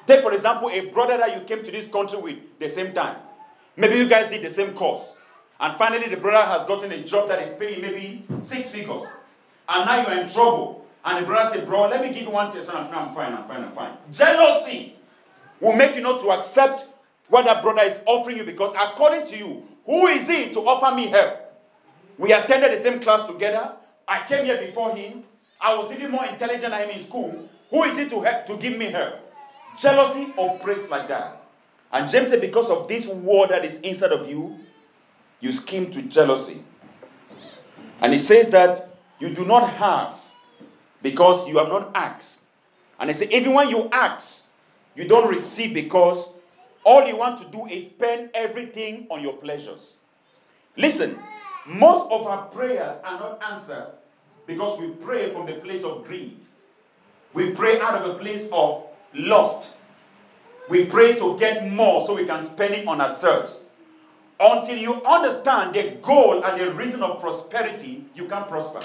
Take, 0.08 0.22
for 0.22 0.34
example, 0.34 0.70
a 0.70 0.82
brother 0.88 1.18
that 1.18 1.36
you 1.36 1.42
came 1.46 1.64
to 1.66 1.72
this 1.72 1.88
country 1.88 2.20
with 2.20 2.38
the 2.60 2.70
same 2.70 2.94
time. 2.94 3.18
Maybe 3.76 3.96
you 3.96 4.08
guys 4.08 4.30
did 4.30 4.44
the 4.44 4.50
same 4.50 4.74
course. 4.74 5.16
And 5.60 5.78
finally, 5.78 6.08
the 6.08 6.18
brother 6.18 6.46
has 6.46 6.68
gotten 6.68 6.92
a 6.92 7.04
job 7.04 7.28
that 7.30 7.42
is 7.42 7.50
paying 7.58 7.82
maybe 7.82 8.24
six 8.42 8.72
figures. 8.72 9.04
And 9.68 9.86
now 9.86 10.08
you're 10.08 10.22
in 10.22 10.30
trouble. 10.30 10.86
And 11.04 11.24
the 11.24 11.28
brother 11.28 11.56
said, 11.56 11.68
Bro, 11.68 11.90
let 11.90 12.02
me 12.02 12.14
give 12.14 12.24
you 12.24 12.32
one 12.32 12.52
test. 12.52 12.68
No, 12.68 12.76
I'm 12.80 13.10
fine, 13.14 13.34
I'm 13.34 13.44
fine, 13.44 13.64
I'm 13.64 13.72
fine. 13.72 13.94
Jealousy 14.12 14.96
will 15.60 15.74
make 15.74 15.96
you 15.96 16.02
not 16.02 16.22
to 16.22 16.32
accept 16.32 16.86
what 17.30 17.46
that 17.46 17.64
brother 17.64 17.82
is 17.84 18.00
offering 18.06 18.38
you 18.38 18.44
because, 18.44 18.76
according 18.78 19.28
to 19.28 19.38
you, 19.38 19.64
who 19.86 20.08
is 20.08 20.28
he 20.28 20.52
to 20.54 20.60
offer 20.62 20.96
me 20.96 21.08
help? 21.08 21.42
We 22.18 22.34
attended 22.34 22.78
the 22.78 22.82
same 22.84 23.00
class 23.00 23.28
together. 23.28 23.74
I 24.08 24.26
came 24.28 24.46
here 24.46 24.58
before 24.60 24.96
him. 24.96 25.24
I 25.66 25.76
was 25.76 25.92
even 25.92 26.12
more 26.12 26.24
intelligent 26.28 26.70
than 26.70 26.88
him 26.88 27.00
in 27.00 27.04
school. 27.04 27.50
Who 27.72 27.84
is 27.86 27.98
he 27.98 28.08
to 28.10 28.22
help, 28.22 28.46
to 28.46 28.58
give 28.58 28.78
me 28.78 28.86
help? 28.86 29.16
Jealousy 29.80 30.32
operates 30.38 30.88
like 30.92 31.08
that. 31.08 31.42
And 31.92 32.12
James 32.12 32.30
said, 32.30 32.40
because 32.40 32.70
of 32.70 32.88
this 32.88 33.08
war 33.08 33.48
that 33.48 33.66
is 33.66 33.80
inside 33.80 34.12
of 34.12 34.30
you, 34.30 34.60
you 35.40 35.52
scheme 35.52 35.90
to 35.90 36.04
jealousy. 36.04 36.64
And 38.00 38.14
he 38.14 38.20
says 38.20 38.50
that 38.50 38.96
you 39.20 39.30
do 39.34 39.44
not 39.44 39.68
have 39.72 40.14
because 41.02 41.48
you 41.48 41.58
have 41.58 41.70
not 41.70 41.90
asked. 41.96 42.42
And 43.00 43.10
he 43.10 43.16
said, 43.16 43.32
even 43.32 43.54
when 43.54 43.70
you 43.70 43.90
ask, 43.92 44.46
you 44.96 45.08
don't 45.08 45.28
receive 45.34 45.74
because 45.74 46.30
all 46.84 47.08
you 47.08 47.18
want 47.18 47.40
to 47.40 47.46
do 47.46 47.66
is 47.66 47.88
spend 47.88 48.30
everything 48.36 49.08
on 49.10 49.20
your 49.20 49.34
pleasures. 49.34 49.96
Listen, 50.78 51.18
most 51.66 52.12
of 52.12 52.28
our 52.28 52.46
prayers 52.50 53.02
are 53.04 53.20
not 53.20 53.42
answered 53.52 53.88
because 54.46 54.80
we 54.80 54.90
pray 54.90 55.32
from 55.32 55.46
the 55.46 55.54
place 55.54 55.84
of 55.84 56.06
greed. 56.06 56.38
We 57.34 57.52
pray 57.52 57.80
out 57.82 57.96
of 57.96 58.16
a 58.16 58.20
place 58.20 58.48
of 58.52 58.86
lust. 59.14 59.78
We 60.70 60.86
pray 60.86 61.16
to 61.16 61.38
get 61.38 61.72
more 61.72 62.06
so 62.06 62.16
we 62.16 62.26
can 62.26 62.44
spend 62.44 62.74
it 62.74 62.88
on 62.88 63.02
ourselves. 63.02 63.62
Until 64.40 64.78
you 64.78 65.04
understand 65.04 65.76
the 65.76 65.98
goal 66.02 66.44
and 66.44 66.60
the 66.60 66.74
reason 66.74 67.02
of 67.02 67.20
prosperity, 67.20 68.06
you 68.16 68.26
can 68.26 68.44
prosper. 68.46 68.82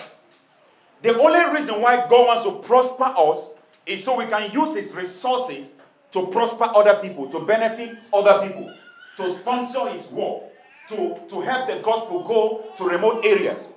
The 1.02 1.18
only 1.18 1.58
reason 1.58 1.80
why 1.80 2.06
God 2.08 2.26
wants 2.26 2.44
to 2.44 2.52
prosper 2.66 3.04
us 3.04 3.54
is 3.86 4.04
so 4.04 4.16
we 4.16 4.26
can 4.26 4.50
use 4.52 4.74
His 4.76 4.94
resources 4.94 5.74
to 6.12 6.26
prosper 6.26 6.64
other 6.74 7.00
people, 7.00 7.28
to 7.30 7.40
benefit 7.40 7.96
other 8.12 8.46
people, 8.46 8.72
to 9.16 9.34
sponsor 9.34 9.88
His 9.88 10.08
work, 10.10 10.42
to, 10.88 11.18
to 11.28 11.40
help 11.40 11.68
the 11.68 11.80
gospel 11.82 12.22
go 12.22 12.64
to 12.76 12.84
remote 12.84 13.24
areas. 13.24 13.68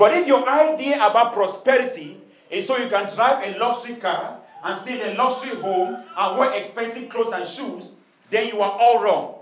But 0.00 0.14
if 0.14 0.26
your 0.26 0.48
idea 0.48 0.96
about 0.96 1.34
prosperity 1.34 2.16
is 2.48 2.66
so 2.66 2.78
you 2.78 2.88
can 2.88 3.14
drive 3.14 3.46
a 3.46 3.58
luxury 3.58 3.96
car 3.96 4.38
and 4.64 4.80
stay 4.80 4.98
in 4.98 5.10
a 5.10 5.14
luxury 5.14 5.54
home 5.60 6.02
and 6.16 6.38
wear 6.38 6.54
expensive 6.54 7.10
clothes 7.10 7.34
and 7.34 7.46
shoes, 7.46 7.92
then 8.30 8.48
you 8.48 8.62
are 8.62 8.78
all 8.80 9.04
wrong. 9.04 9.34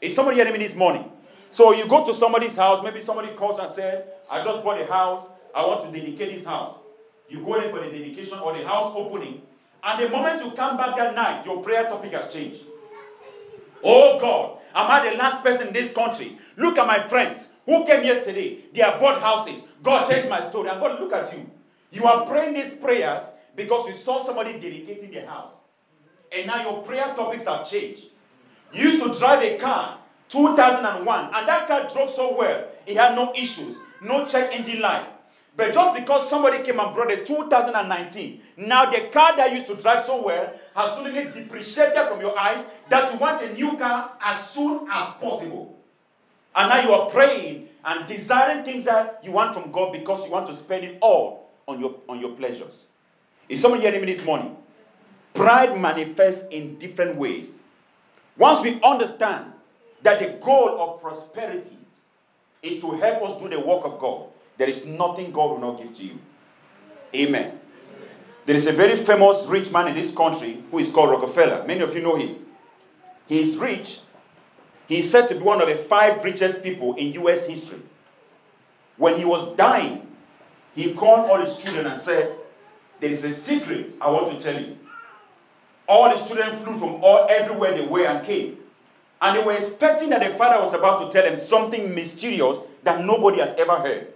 Is 0.00 0.12
somebody 0.12 0.38
hearing 0.38 0.52
me 0.52 0.58
this 0.58 0.74
morning? 0.74 1.08
So 1.52 1.72
you 1.72 1.86
go 1.86 2.04
to 2.06 2.12
somebody's 2.12 2.56
house, 2.56 2.82
maybe 2.82 3.02
somebody 3.02 3.28
calls 3.34 3.60
and 3.60 3.72
said, 3.72 4.08
I 4.28 4.42
just 4.42 4.64
bought 4.64 4.80
a 4.80 4.84
house, 4.84 5.28
I 5.54 5.64
want 5.64 5.84
to 5.84 5.96
dedicate 5.96 6.34
this 6.34 6.44
house. 6.44 6.74
You 7.28 7.44
go 7.44 7.60
there 7.60 7.70
for 7.70 7.78
the 7.78 7.96
dedication 7.96 8.40
or 8.40 8.58
the 8.58 8.66
house 8.66 8.92
opening, 8.96 9.42
and 9.84 10.02
the 10.02 10.08
moment 10.08 10.44
you 10.44 10.50
come 10.50 10.76
back 10.76 10.96
that 10.96 11.14
night, 11.14 11.46
your 11.46 11.62
prayer 11.62 11.84
topic 11.84 12.10
has 12.14 12.32
changed. 12.32 12.62
Oh 13.84 14.18
God, 14.18 14.58
am 14.74 14.90
I 14.90 15.08
the 15.08 15.16
last 15.16 15.44
person 15.44 15.68
in 15.68 15.72
this 15.72 15.92
country? 15.92 16.36
Look 16.56 16.78
at 16.78 16.86
my 16.86 17.06
friends 17.06 17.48
who 17.66 17.84
came 17.86 18.04
yesterday. 18.04 18.64
They 18.72 18.82
have 18.82 19.00
bought 19.00 19.20
houses. 19.20 19.62
God 19.82 20.08
changed 20.08 20.28
my 20.28 20.48
story. 20.48 20.68
I'm 20.68 20.80
going 20.80 20.96
to 20.96 21.02
look 21.02 21.12
at 21.12 21.32
you. 21.32 21.50
You 21.90 22.04
are 22.06 22.26
praying 22.26 22.54
these 22.54 22.70
prayers 22.70 23.22
because 23.56 23.88
you 23.88 23.94
saw 23.94 24.24
somebody 24.24 24.54
dedicating 24.54 25.10
their 25.10 25.26
house. 25.26 25.52
And 26.32 26.46
now 26.46 26.62
your 26.62 26.82
prayer 26.82 27.14
topics 27.14 27.46
have 27.46 27.68
changed. 27.68 28.06
You 28.72 28.90
used 28.90 29.04
to 29.04 29.18
drive 29.18 29.42
a 29.42 29.56
car 29.58 29.98
2001 30.28 31.24
and 31.26 31.48
that 31.48 31.68
car 31.68 31.88
drove 31.92 32.10
so 32.10 32.36
well. 32.36 32.66
It 32.86 32.96
had 32.96 33.14
no 33.14 33.32
issues, 33.34 33.76
no 34.02 34.26
check 34.26 34.52
engine 34.52 34.80
light. 34.80 35.06
But 35.56 35.72
just 35.72 35.94
because 35.94 36.28
somebody 36.28 36.64
came 36.64 36.80
and 36.80 36.92
brought 36.94 37.12
a 37.12 37.24
2019, 37.24 38.40
now 38.56 38.90
the 38.90 39.02
car 39.12 39.36
that 39.36 39.52
used 39.52 39.68
to 39.68 39.76
drive 39.76 40.04
so 40.04 40.26
well 40.26 40.52
has 40.74 40.90
suddenly 40.90 41.24
depreciated 41.30 42.08
from 42.08 42.20
your 42.20 42.36
eyes 42.36 42.66
that 42.88 43.12
you 43.12 43.18
want 43.18 43.40
a 43.42 43.54
new 43.54 43.76
car 43.76 44.12
as 44.20 44.50
soon 44.50 44.88
as 44.90 45.12
possible. 45.14 45.78
And 46.54 46.68
now 46.68 46.82
you 46.82 46.92
are 46.92 47.10
praying 47.10 47.68
and 47.84 48.06
desiring 48.06 48.64
things 48.64 48.84
that 48.84 49.20
you 49.22 49.32
want 49.32 49.54
from 49.54 49.70
God 49.72 49.92
because 49.92 50.24
you 50.24 50.30
want 50.30 50.46
to 50.46 50.56
spend 50.56 50.84
it 50.84 50.98
all 51.00 51.50
on 51.66 51.80
your, 51.80 51.96
on 52.08 52.20
your 52.20 52.30
pleasures. 52.32 52.86
Is 53.48 53.60
someone 53.60 53.80
hearing 53.80 54.00
me 54.00 54.12
this 54.12 54.24
morning? 54.24 54.56
Pride 55.34 55.78
manifests 55.78 56.46
in 56.50 56.78
different 56.78 57.16
ways. 57.16 57.50
Once 58.36 58.62
we 58.62 58.80
understand 58.82 59.52
that 60.02 60.20
the 60.20 60.44
goal 60.44 60.80
of 60.80 61.00
prosperity 61.00 61.76
is 62.62 62.80
to 62.80 62.92
help 62.92 63.22
us 63.22 63.42
do 63.42 63.48
the 63.48 63.60
work 63.60 63.84
of 63.84 63.98
God, 63.98 64.26
there 64.56 64.68
is 64.68 64.86
nothing 64.86 65.32
God 65.32 65.50
will 65.50 65.72
not 65.72 65.78
give 65.78 65.96
to 65.96 66.04
you. 66.04 66.18
Amen. 67.14 67.60
There 68.46 68.56
is 68.56 68.66
a 68.66 68.72
very 68.72 68.96
famous 68.96 69.44
rich 69.46 69.72
man 69.72 69.88
in 69.88 69.94
this 69.94 70.14
country 70.14 70.62
who 70.70 70.78
is 70.78 70.90
called 70.90 71.10
Rockefeller. 71.10 71.64
Many 71.66 71.80
of 71.80 71.94
you 71.94 72.02
know 72.02 72.16
him. 72.16 72.36
He 73.26 73.40
is 73.40 73.56
rich. 73.56 74.00
He 74.88 74.98
is 74.98 75.10
said 75.10 75.28
to 75.28 75.34
be 75.34 75.42
one 75.42 75.60
of 75.60 75.68
the 75.68 75.76
five 75.76 76.22
richest 76.24 76.62
people 76.62 76.94
in 76.94 77.12
US 77.24 77.46
history. 77.46 77.80
When 78.96 79.18
he 79.18 79.24
was 79.24 79.54
dying, 79.56 80.06
he 80.74 80.92
called 80.94 81.30
all 81.30 81.38
his 81.38 81.56
children 81.56 81.86
and 81.86 82.00
said, 82.00 82.34
There 83.00 83.10
is 83.10 83.24
a 83.24 83.30
secret 83.30 83.92
I 84.00 84.10
want 84.10 84.30
to 84.30 84.40
tell 84.40 84.60
you. 84.60 84.78
All 85.86 86.10
his 86.16 86.26
children 86.26 86.50
flew 86.50 86.78
from 86.78 87.02
all 87.04 87.26
everywhere 87.28 87.74
they 87.74 87.86
were 87.86 88.06
and 88.06 88.24
came. 88.24 88.58
And 89.20 89.38
they 89.38 89.42
were 89.42 89.52
expecting 89.52 90.10
that 90.10 90.22
the 90.22 90.36
father 90.36 90.60
was 90.62 90.74
about 90.74 91.06
to 91.06 91.12
tell 91.12 91.28
them 91.28 91.38
something 91.38 91.94
mysterious 91.94 92.58
that 92.82 93.04
nobody 93.04 93.38
has 93.40 93.54
ever 93.56 93.76
heard. 93.76 94.08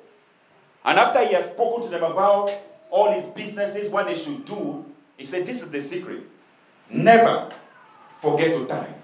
And 0.85 0.99
after 0.99 1.25
he 1.25 1.35
has 1.35 1.51
spoken 1.51 1.85
to 1.85 1.91
them 1.91 2.03
about 2.03 2.51
all 2.91 3.13
his 3.13 3.25
businesses, 3.27 3.91
what 3.91 4.07
they 4.07 4.17
should 4.17 4.45
do, 4.45 4.85
he 5.17 5.25
said, 5.25 5.47
This 5.47 5.63
is 5.63 5.71
the 5.71 5.83
secret. 5.83 6.23
Never 6.91 7.49
forget 8.21 8.55
to 8.55 8.67
tithe. 8.67 8.98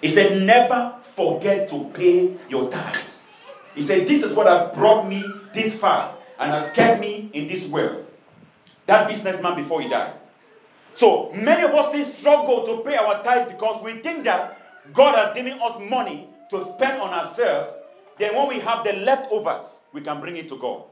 He 0.00 0.08
said, 0.08 0.46
Never 0.46 0.94
forget 1.02 1.68
to 1.70 1.84
pay 1.94 2.34
your 2.48 2.70
tithes. 2.70 3.20
He 3.74 3.82
said, 3.82 4.06
This 4.06 4.22
is 4.22 4.34
what 4.34 4.46
has 4.46 4.70
brought 4.74 5.08
me 5.08 5.24
this 5.52 5.78
far 5.78 6.14
and 6.38 6.50
has 6.50 6.70
kept 6.72 7.00
me 7.00 7.30
in 7.32 7.48
this 7.48 7.68
wealth. 7.68 8.06
That 8.86 9.08
businessman 9.08 9.56
before 9.56 9.80
he 9.80 9.88
died. 9.88 10.14
So 10.94 11.30
many 11.32 11.62
of 11.62 11.72
us 11.72 11.88
still 11.88 12.04
struggle 12.04 12.64
to 12.66 12.82
pay 12.82 12.96
our 12.96 13.22
tithes 13.22 13.50
because 13.52 13.82
we 13.82 13.98
think 14.00 14.24
that 14.24 14.58
God 14.92 15.14
has 15.16 15.34
given 15.34 15.60
us 15.60 15.78
money 15.90 16.28
to 16.50 16.64
spend 16.64 17.00
on 17.02 17.10
ourselves. 17.10 17.72
Then 18.18 18.34
when 18.34 18.48
we 18.48 18.60
have 18.60 18.84
the 18.84 18.94
leftovers, 18.94 19.82
we 19.92 20.00
can 20.00 20.20
bring 20.20 20.36
it 20.36 20.48
to 20.48 20.56
God. 20.56 20.84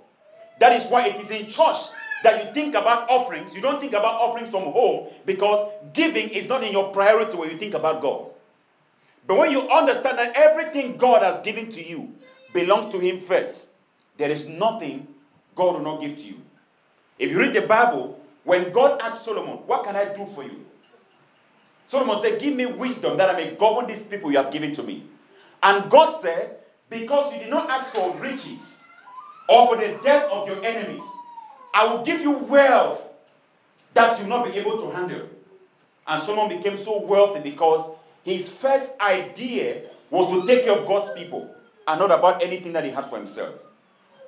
That 0.60 0.72
is 0.72 0.90
why 0.90 1.08
it 1.08 1.16
is 1.16 1.30
in 1.30 1.46
church 1.46 1.78
that 2.22 2.44
you 2.44 2.52
think 2.52 2.74
about 2.74 3.08
offerings. 3.08 3.54
You 3.54 3.62
don't 3.62 3.80
think 3.80 3.92
about 3.92 4.20
offerings 4.20 4.50
from 4.50 4.64
home 4.64 5.08
because 5.24 5.70
giving 5.92 6.28
is 6.30 6.48
not 6.48 6.64
in 6.64 6.72
your 6.72 6.92
priority 6.92 7.36
when 7.36 7.50
you 7.50 7.56
think 7.56 7.74
about 7.74 8.02
God. 8.02 8.26
But 9.26 9.38
when 9.38 9.50
you 9.50 9.68
understand 9.70 10.18
that 10.18 10.32
everything 10.36 10.96
God 10.96 11.22
has 11.22 11.40
given 11.40 11.70
to 11.72 11.82
you 11.82 12.14
belongs 12.52 12.92
to 12.92 12.98
Him 12.98 13.18
first, 13.18 13.70
there 14.16 14.30
is 14.30 14.48
nothing 14.48 15.08
God 15.54 15.74
will 15.74 15.82
not 15.82 16.00
give 16.00 16.16
to 16.18 16.24
you. 16.24 16.42
If 17.18 17.30
you 17.30 17.38
read 17.38 17.54
the 17.54 17.62
Bible, 17.62 18.20
when 18.44 18.72
God 18.72 19.00
asked 19.00 19.24
Solomon, 19.24 19.58
What 19.66 19.84
can 19.84 19.96
I 19.96 20.14
do 20.14 20.26
for 20.26 20.44
you? 20.44 20.64
Solomon 21.86 22.20
said, 22.20 22.40
Give 22.40 22.54
me 22.54 22.66
wisdom 22.66 23.16
that 23.16 23.30
I 23.30 23.32
may 23.32 23.54
govern 23.54 23.86
these 23.86 24.02
people 24.02 24.30
you 24.30 24.38
have 24.38 24.52
given 24.52 24.74
to 24.74 24.82
me. 24.82 25.04
And 25.62 25.90
God 25.90 26.20
said, 26.20 26.58
Because 26.90 27.32
you 27.32 27.40
did 27.40 27.50
not 27.50 27.70
ask 27.70 27.94
for 27.94 28.14
riches 28.16 28.82
or 29.48 29.68
for 29.68 29.76
the 29.76 29.98
death 30.02 30.30
of 30.30 30.46
your 30.48 30.62
enemies, 30.64 31.04
I 31.72 31.86
will 31.86 32.04
give 32.04 32.20
you 32.20 32.32
wealth 32.32 33.10
that 33.94 34.18
you 34.18 34.24
will 34.24 34.38
not 34.38 34.52
be 34.52 34.58
able 34.58 34.78
to 34.80 34.90
handle. 34.94 35.28
And 36.06 36.22
Solomon 36.22 36.58
became 36.58 36.76
so 36.78 37.00
wealthy 37.00 37.40
because 37.40 37.96
his 38.24 38.48
first 38.48 38.98
idea 39.00 39.82
was 40.10 40.28
to 40.30 40.46
take 40.46 40.64
care 40.64 40.76
of 40.76 40.86
God's 40.86 41.12
people 41.12 41.54
and 41.86 42.00
not 42.00 42.10
about 42.10 42.42
anything 42.42 42.72
that 42.72 42.84
he 42.84 42.90
had 42.90 43.06
for 43.06 43.18
himself. 43.18 43.54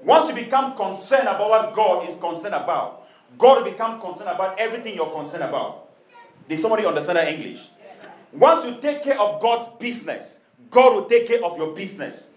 Once 0.02 0.28
you 0.28 0.34
become 0.34 0.76
concerned 0.76 1.26
about 1.26 1.48
what 1.48 1.74
God 1.74 2.08
is 2.08 2.16
concerned 2.16 2.54
about, 2.54 3.08
God 3.38 3.64
will 3.64 3.70
become 3.70 4.00
concerned 4.00 4.30
about 4.30 4.58
everything 4.58 4.94
you're 4.94 5.10
concerned 5.10 5.42
about. 5.42 5.88
Did 6.48 6.60
somebody 6.60 6.84
understand 6.84 7.18
that 7.18 7.28
English? 7.28 7.68
Once 8.32 8.66
you 8.66 8.76
take 8.80 9.02
care 9.02 9.18
of 9.18 9.40
God's 9.40 9.74
business, 9.78 10.40
God 10.70 10.94
will 10.94 11.04
take 11.06 11.26
care 11.26 11.42
of 11.42 11.56
your 11.56 11.74
business. 11.74 12.30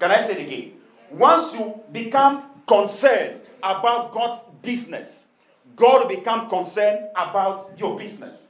Can 0.00 0.10
I 0.10 0.20
say 0.20 0.32
it 0.32 0.46
again? 0.46 0.72
Once 1.10 1.54
you 1.54 1.80
become 1.92 2.44
concerned 2.66 3.40
about 3.62 4.12
God's 4.12 4.42
business, 4.62 5.28
God 5.76 6.02
will 6.08 6.16
become 6.16 6.48
concerned 6.48 7.08
about 7.14 7.72
your 7.76 7.98
business. 7.98 8.48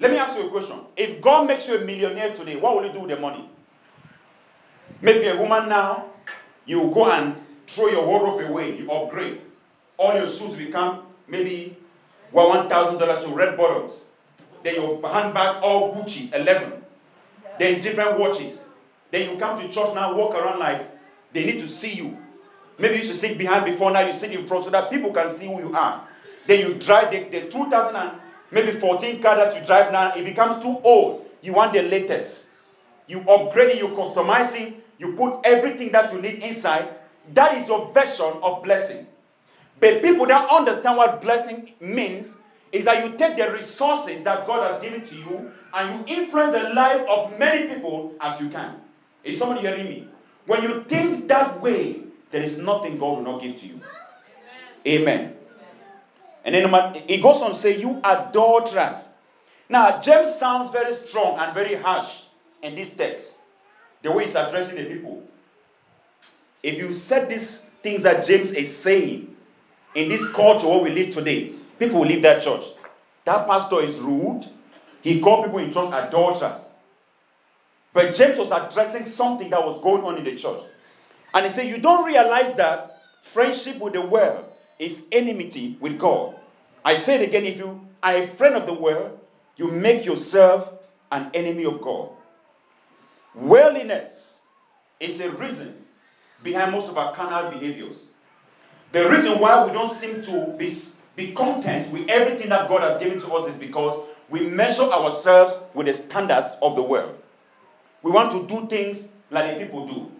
Let 0.00 0.10
me 0.12 0.16
ask 0.16 0.38
you 0.38 0.46
a 0.46 0.50
question. 0.50 0.78
If 0.96 1.20
God 1.20 1.46
makes 1.48 1.66
you 1.66 1.76
a 1.76 1.80
millionaire 1.84 2.34
today, 2.34 2.56
what 2.56 2.76
will 2.76 2.86
you 2.86 2.92
do 2.92 3.00
with 3.00 3.10
the 3.10 3.18
money? 3.18 3.48
Maybe 5.00 5.26
a 5.26 5.36
woman 5.36 5.68
now, 5.68 6.06
you 6.66 6.90
go 6.92 7.10
and 7.10 7.36
throw 7.66 7.88
your 7.88 8.06
wardrobe 8.06 8.48
away, 8.48 8.78
you 8.78 8.90
upgrade. 8.90 9.40
All 9.96 10.14
your 10.14 10.28
shoes 10.28 10.54
become 10.54 11.02
maybe 11.26 11.76
one 12.30 12.68
thousand 12.68 12.98
dollars 12.98 13.24
to 13.24 13.30
red 13.30 13.56
bottoms. 13.56 14.04
Then 14.62 14.76
your 14.76 15.08
handbag 15.08 15.62
all 15.62 15.94
Gucci's, 15.94 16.32
eleven. 16.32 16.72
Then 17.58 17.80
different 17.80 18.18
watches. 18.18 18.64
Then 19.10 19.30
you 19.30 19.36
come 19.38 19.60
to 19.60 19.68
church 19.68 19.94
now, 19.94 20.16
walk 20.16 20.34
around 20.34 20.58
like 20.60 20.88
they 21.32 21.44
need 21.44 21.60
to 21.60 21.68
see 21.68 21.94
you. 21.94 22.16
Maybe 22.78 22.96
you 22.96 23.02
should 23.02 23.16
sit 23.16 23.36
behind 23.36 23.64
before 23.64 23.90
now 23.90 24.00
you 24.00 24.12
sit 24.12 24.30
in 24.30 24.46
front 24.46 24.64
so 24.64 24.70
that 24.70 24.90
people 24.90 25.12
can 25.12 25.28
see 25.30 25.46
who 25.46 25.58
you 25.58 25.74
are. 25.74 26.06
Then 26.46 26.60
you 26.60 26.74
drive 26.74 27.10
the, 27.10 27.24
the 27.24 27.50
2000 27.50 27.96
and 27.96 28.12
maybe 28.50 28.72
14 28.72 29.20
car 29.22 29.36
that 29.36 29.58
you 29.58 29.66
drive 29.66 29.92
now, 29.92 30.14
it 30.14 30.24
becomes 30.24 30.62
too 30.62 30.80
old. 30.84 31.26
You 31.42 31.52
want 31.52 31.72
the 31.72 31.82
latest. 31.82 32.44
You 33.06 33.20
upgrade 33.20 33.70
it, 33.70 33.78
you 33.78 33.88
customize 33.88 34.58
it, 34.60 34.74
you 34.98 35.14
put 35.14 35.40
everything 35.44 35.92
that 35.92 36.12
you 36.12 36.20
need 36.20 36.42
inside. 36.42 36.88
That 37.34 37.56
is 37.56 37.68
your 37.68 37.92
version 37.92 38.32
of 38.42 38.62
blessing. 38.62 39.06
But 39.80 40.02
people 40.02 40.26
that 40.26 40.48
understand 40.50 40.96
what 40.96 41.22
blessing 41.22 41.72
means 41.80 42.36
is 42.72 42.84
that 42.84 43.04
you 43.04 43.16
take 43.16 43.36
the 43.36 43.50
resources 43.52 44.22
that 44.22 44.46
God 44.46 44.70
has 44.70 44.82
given 44.82 45.06
to 45.06 45.14
you 45.14 45.50
and 45.72 46.08
you 46.08 46.16
influence 46.16 46.52
the 46.52 46.70
life 46.74 47.06
of 47.08 47.38
many 47.38 47.72
people 47.72 48.14
as 48.20 48.40
you 48.40 48.48
can. 48.50 48.80
Is 49.24 49.38
somebody 49.38 49.60
hearing 49.60 49.84
me? 49.84 50.08
When 50.46 50.62
you 50.62 50.82
think 50.84 51.28
that 51.28 51.60
way, 51.60 52.00
there 52.30 52.42
is 52.42 52.58
nothing 52.58 52.98
God 52.98 53.18
will 53.18 53.32
not 53.32 53.42
give 53.42 53.58
to 53.60 53.66
you. 53.66 53.80
Amen. 54.86 55.02
Amen. 55.02 55.34
And 56.48 56.54
then 56.54 57.02
it 57.08 57.22
goes 57.22 57.42
on 57.42 57.50
to 57.50 57.56
say, 57.56 57.78
You 57.78 58.00
adulterers. 58.02 59.10
Now, 59.68 60.00
James 60.00 60.34
sounds 60.34 60.72
very 60.72 60.94
strong 60.94 61.38
and 61.38 61.52
very 61.52 61.74
harsh 61.74 62.22
in 62.62 62.74
this 62.74 62.88
text, 62.88 63.40
the 64.02 64.10
way 64.10 64.24
he's 64.24 64.34
addressing 64.34 64.76
the 64.76 64.86
people. 64.86 65.28
If 66.62 66.78
you 66.78 66.94
said 66.94 67.28
these 67.28 67.66
things 67.82 68.02
that 68.04 68.24
James 68.24 68.52
is 68.52 68.74
saying 68.74 69.36
in 69.94 70.08
this 70.08 70.26
culture 70.30 70.66
where 70.66 70.84
we 70.84 70.90
live 70.90 71.12
today, 71.14 71.52
people 71.78 72.00
will 72.00 72.08
leave 72.08 72.22
that 72.22 72.42
church. 72.42 72.64
That 73.26 73.46
pastor 73.46 73.82
is 73.82 73.98
rude. 73.98 74.46
He 75.02 75.20
called 75.20 75.44
people 75.44 75.58
in 75.58 75.70
church 75.70 75.92
adulterers. 75.92 76.70
But 77.92 78.14
James 78.14 78.38
was 78.38 78.50
addressing 78.52 79.04
something 79.04 79.50
that 79.50 79.62
was 79.62 79.82
going 79.82 80.02
on 80.02 80.16
in 80.16 80.24
the 80.24 80.34
church. 80.34 80.62
And 81.34 81.44
he 81.44 81.52
said, 81.52 81.66
You 81.66 81.76
don't 81.76 82.06
realize 82.06 82.56
that 82.56 83.02
friendship 83.20 83.80
with 83.80 83.92
the 83.92 84.00
world 84.00 84.46
is 84.78 85.02
enmity 85.12 85.76
with 85.78 85.98
God. 85.98 86.36
I 86.88 86.96
say 86.96 87.16
it 87.16 87.28
again 87.28 87.44
if 87.44 87.58
you 87.58 87.86
are 88.02 88.14
a 88.16 88.26
friend 88.26 88.54
of 88.54 88.64
the 88.64 88.72
world, 88.72 89.20
you 89.58 89.70
make 89.70 90.06
yourself 90.06 90.72
an 91.12 91.30
enemy 91.34 91.66
of 91.66 91.82
God. 91.82 92.08
Worldliness 93.34 94.40
is 94.98 95.20
a 95.20 95.30
reason 95.32 95.84
behind 96.42 96.72
most 96.72 96.88
of 96.88 96.96
our 96.96 97.12
carnal 97.12 97.50
behaviors. 97.50 98.08
The 98.92 99.06
reason 99.10 99.38
why 99.38 99.66
we 99.66 99.72
don't 99.74 99.90
seem 99.90 100.22
to 100.22 100.54
be, 100.56 100.74
be 101.14 101.32
content 101.32 101.92
with 101.92 102.08
everything 102.08 102.48
that 102.48 102.70
God 102.70 102.80
has 102.80 102.96
given 102.96 103.20
to 103.20 103.34
us 103.34 103.52
is 103.52 103.60
because 103.60 104.08
we 104.30 104.48
measure 104.48 104.84
ourselves 104.84 105.58
with 105.74 105.88
the 105.88 105.92
standards 105.92 106.56
of 106.62 106.74
the 106.74 106.82
world. 106.82 107.18
We 108.02 108.12
want 108.12 108.32
to 108.32 108.46
do 108.46 108.66
things 108.66 109.10
like 109.28 109.58
the 109.58 109.66
people 109.66 109.86
do. 109.86 110.10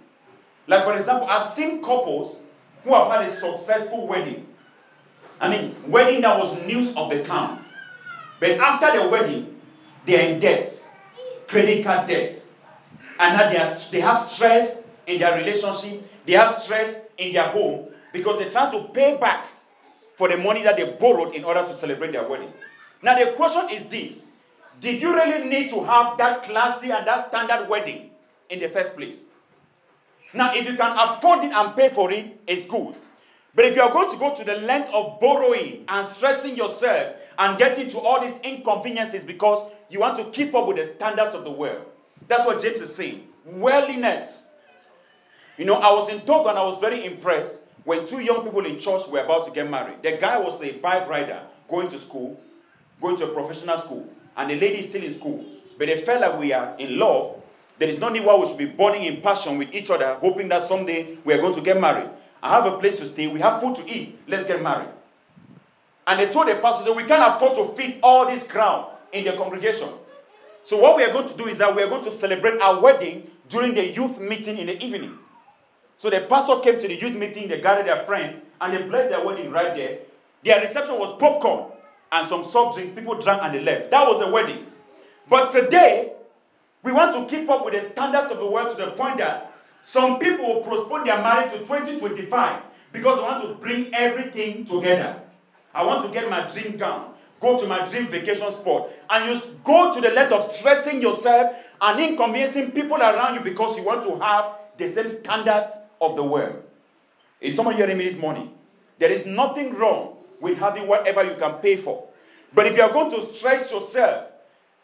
Like, 0.66 0.84
for 0.84 0.94
example, 0.94 1.28
I've 1.30 1.48
seen 1.48 1.82
couples 1.82 2.36
who 2.84 2.92
have 2.92 3.10
had 3.10 3.26
a 3.26 3.32
successful 3.32 4.06
wedding. 4.06 4.47
I 5.40 5.48
mean, 5.48 5.74
wedding 5.86 6.22
that 6.22 6.38
was 6.38 6.66
news 6.66 6.96
of 6.96 7.10
the 7.10 7.22
town. 7.24 7.64
But 8.40 8.52
after 8.52 8.98
the 8.98 9.08
wedding, 9.08 9.60
they 10.04 10.16
are 10.18 10.32
in 10.34 10.40
debt, 10.40 10.86
credit 11.46 11.84
card 11.84 12.08
debt. 12.08 12.44
And 13.20 13.38
that 13.38 13.52
they, 13.52 13.58
are, 13.58 13.90
they 13.90 14.00
have 14.00 14.18
stress 14.20 14.82
in 15.06 15.20
their 15.20 15.36
relationship, 15.36 16.02
they 16.26 16.34
have 16.34 16.54
stress 16.62 17.00
in 17.16 17.32
their 17.32 17.48
home 17.48 17.88
because 18.12 18.38
they're 18.38 18.50
trying 18.50 18.70
to 18.72 18.88
pay 18.92 19.16
back 19.16 19.46
for 20.16 20.28
the 20.28 20.36
money 20.36 20.62
that 20.62 20.76
they 20.76 20.84
borrowed 20.92 21.34
in 21.34 21.44
order 21.44 21.62
to 21.62 21.76
celebrate 21.78 22.12
their 22.12 22.28
wedding. 22.28 22.52
Now, 23.02 23.18
the 23.18 23.32
question 23.32 23.68
is 23.70 23.84
this 23.88 24.22
Did 24.80 25.00
you 25.00 25.14
really 25.14 25.48
need 25.48 25.70
to 25.70 25.82
have 25.84 26.18
that 26.18 26.42
classy 26.44 26.90
and 26.90 27.06
that 27.06 27.28
standard 27.28 27.68
wedding 27.68 28.10
in 28.50 28.60
the 28.60 28.68
first 28.68 28.96
place? 28.96 29.22
Now, 30.34 30.54
if 30.54 30.68
you 30.68 30.76
can 30.76 30.96
afford 30.98 31.44
it 31.44 31.52
and 31.52 31.74
pay 31.74 31.88
for 31.88 32.12
it, 32.12 32.38
it's 32.46 32.66
good. 32.66 32.94
But 33.58 33.64
if 33.64 33.74
you 33.74 33.82
are 33.82 33.90
going 33.90 34.08
to 34.12 34.16
go 34.16 34.32
to 34.32 34.44
the 34.44 34.54
length 34.58 34.88
of 34.94 35.18
borrowing 35.18 35.84
and 35.88 36.06
stressing 36.06 36.56
yourself 36.56 37.16
and 37.40 37.58
getting 37.58 37.88
to 37.88 37.98
all 37.98 38.20
these 38.20 38.38
inconveniences 38.42 39.24
because 39.24 39.68
you 39.90 39.98
want 39.98 40.16
to 40.18 40.30
keep 40.30 40.54
up 40.54 40.68
with 40.68 40.76
the 40.76 40.86
standards 40.86 41.34
of 41.34 41.42
the 41.42 41.50
world, 41.50 41.84
that's 42.28 42.46
what 42.46 42.62
James 42.62 42.80
is 42.80 42.94
saying. 42.94 43.26
Worldliness. 43.44 44.46
You 45.56 45.64
know, 45.64 45.74
I 45.74 45.92
was 45.92 46.08
in 46.08 46.20
Togo 46.20 46.50
and 46.50 46.56
I 46.56 46.62
was 46.62 46.78
very 46.78 47.04
impressed 47.04 47.62
when 47.82 48.06
two 48.06 48.20
young 48.20 48.44
people 48.44 48.64
in 48.64 48.78
church 48.78 49.08
were 49.08 49.24
about 49.24 49.44
to 49.46 49.50
get 49.50 49.68
married. 49.68 50.04
The 50.04 50.18
guy 50.18 50.38
was 50.38 50.62
a 50.62 50.74
bike 50.74 51.08
rider 51.08 51.42
going 51.66 51.88
to 51.88 51.98
school, 51.98 52.40
going 53.00 53.16
to 53.16 53.24
a 53.24 53.34
professional 53.34 53.78
school, 53.78 54.08
and 54.36 54.50
the 54.50 54.54
lady 54.54 54.78
is 54.78 54.88
still 54.88 55.02
in 55.02 55.14
school. 55.14 55.44
But 55.76 55.88
they 55.88 56.00
felt 56.02 56.20
like 56.20 56.38
we 56.38 56.52
are 56.52 56.76
in 56.78 56.96
love 56.96 57.38
there 57.78 57.88
is 57.88 57.98
no 58.00 58.08
need 58.08 58.24
why 58.24 58.34
we 58.36 58.46
should 58.46 58.58
be 58.58 58.66
burning 58.66 59.04
in 59.04 59.20
passion 59.20 59.56
with 59.56 59.72
each 59.72 59.88
other, 59.88 60.14
hoping 60.14 60.48
that 60.48 60.64
someday 60.64 61.16
we 61.24 61.32
are 61.32 61.38
going 61.38 61.54
to 61.54 61.60
get 61.60 61.80
married. 61.80 62.10
I 62.42 62.50
have 62.50 62.66
a 62.66 62.78
place 62.78 62.98
to 63.00 63.06
stay. 63.06 63.26
We 63.26 63.40
have 63.40 63.60
food 63.60 63.76
to 63.76 63.90
eat. 63.90 64.18
Let's 64.26 64.46
get 64.46 64.62
married. 64.62 64.88
And 66.06 66.20
they 66.20 66.30
told 66.30 66.48
the 66.48 66.54
pastor, 66.56 66.92
we 66.92 67.04
can't 67.04 67.34
afford 67.34 67.56
to 67.56 67.74
feed 67.74 68.00
all 68.02 68.26
this 68.26 68.46
crowd 68.46 68.90
in 69.12 69.24
the 69.24 69.32
congregation. 69.32 69.88
So 70.62 70.78
what 70.78 70.96
we 70.96 71.04
are 71.04 71.12
going 71.12 71.28
to 71.28 71.36
do 71.36 71.46
is 71.46 71.58
that 71.58 71.74
we 71.74 71.82
are 71.82 71.88
going 71.88 72.04
to 72.04 72.10
celebrate 72.10 72.60
our 72.60 72.80
wedding 72.80 73.30
during 73.48 73.74
the 73.74 73.86
youth 73.86 74.18
meeting 74.18 74.58
in 74.58 74.66
the 74.66 74.82
evening. 74.82 75.18
So 75.98 76.10
the 76.10 76.20
pastor 76.20 76.60
came 76.60 76.80
to 76.80 76.88
the 76.88 76.94
youth 76.94 77.14
meeting, 77.14 77.48
they 77.48 77.60
gathered 77.60 77.86
their 77.86 78.04
friends, 78.04 78.40
and 78.60 78.72
they 78.72 78.82
blessed 78.82 79.10
their 79.10 79.24
wedding 79.24 79.50
right 79.50 79.74
there. 79.74 79.98
Their 80.44 80.60
reception 80.60 80.98
was 80.98 81.16
popcorn 81.18 81.72
and 82.12 82.26
some 82.26 82.44
soft 82.44 82.76
drinks. 82.76 82.94
People 82.94 83.14
drank 83.20 83.42
and 83.42 83.54
they 83.54 83.60
left. 83.60 83.90
That 83.90 84.06
was 84.06 84.24
the 84.24 84.32
wedding. 84.32 84.66
But 85.28 85.50
today, 85.50 86.12
we 86.82 86.92
want 86.92 87.28
to 87.28 87.36
keep 87.36 87.48
up 87.50 87.64
with 87.64 87.74
the 87.74 87.90
standards 87.90 88.32
of 88.32 88.38
the 88.38 88.50
world 88.50 88.70
to 88.70 88.76
the 88.76 88.92
point 88.92 89.18
that 89.18 89.47
some 89.80 90.18
people 90.18 90.46
will 90.46 90.62
postpone 90.62 91.04
their 91.04 91.18
marriage 91.18 91.52
to 91.52 91.58
2025 91.58 92.62
because 92.92 93.16
they 93.16 93.22
want 93.22 93.42
to 93.42 93.54
bring 93.54 93.94
everything 93.94 94.64
together. 94.64 95.22
I 95.74 95.84
want 95.84 96.04
to 96.06 96.12
get 96.12 96.28
my 96.28 96.48
dream 96.48 96.76
gown, 96.76 97.14
go 97.40 97.60
to 97.60 97.66
my 97.66 97.86
dream 97.86 98.08
vacation 98.08 98.50
spot, 98.50 98.90
and 99.10 99.30
you 99.34 99.40
go 99.64 99.94
to 99.94 100.00
the 100.00 100.10
length 100.10 100.32
of 100.32 100.52
stressing 100.52 101.00
yourself 101.00 101.56
and 101.80 102.00
inconveniencing 102.00 102.72
people 102.72 102.96
around 102.96 103.34
you 103.36 103.40
because 103.40 103.76
you 103.76 103.84
want 103.84 104.04
to 104.04 104.18
have 104.18 104.54
the 104.76 104.88
same 104.88 105.10
standards 105.10 105.72
of 106.00 106.16
the 106.16 106.24
world. 106.24 106.62
Is 107.40 107.54
someone 107.54 107.76
hearing 107.76 107.98
me 107.98 108.08
this 108.08 108.18
morning? 108.18 108.52
There 108.98 109.10
is 109.10 109.26
nothing 109.26 109.74
wrong 109.74 110.16
with 110.40 110.58
having 110.58 110.86
whatever 110.86 111.22
you 111.22 111.36
can 111.36 111.54
pay 111.54 111.76
for. 111.76 112.08
But 112.54 112.66
if 112.66 112.76
you 112.76 112.82
are 112.82 112.92
going 112.92 113.10
to 113.12 113.22
stress 113.22 113.70
yourself 113.70 114.26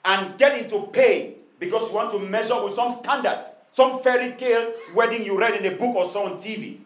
and 0.05 0.37
get 0.39 0.59
into 0.59 0.87
pain 0.89 1.37
because 1.59 1.89
you 1.89 1.95
want 1.95 2.13
to 2.13 2.19
measure 2.19 2.63
with 2.63 2.75
some 2.75 2.93
standards, 2.93 3.49
some 3.75 3.99
fairy 3.99 4.33
tale 4.39 4.73
wedding 4.95 5.25
you 5.25 5.37
read 5.37 5.55
in 5.55 5.73
a 5.73 5.77
book 5.77 5.97
or 5.97 6.07
saw 6.07 6.27
on 6.27 6.39
TV, 6.39 6.79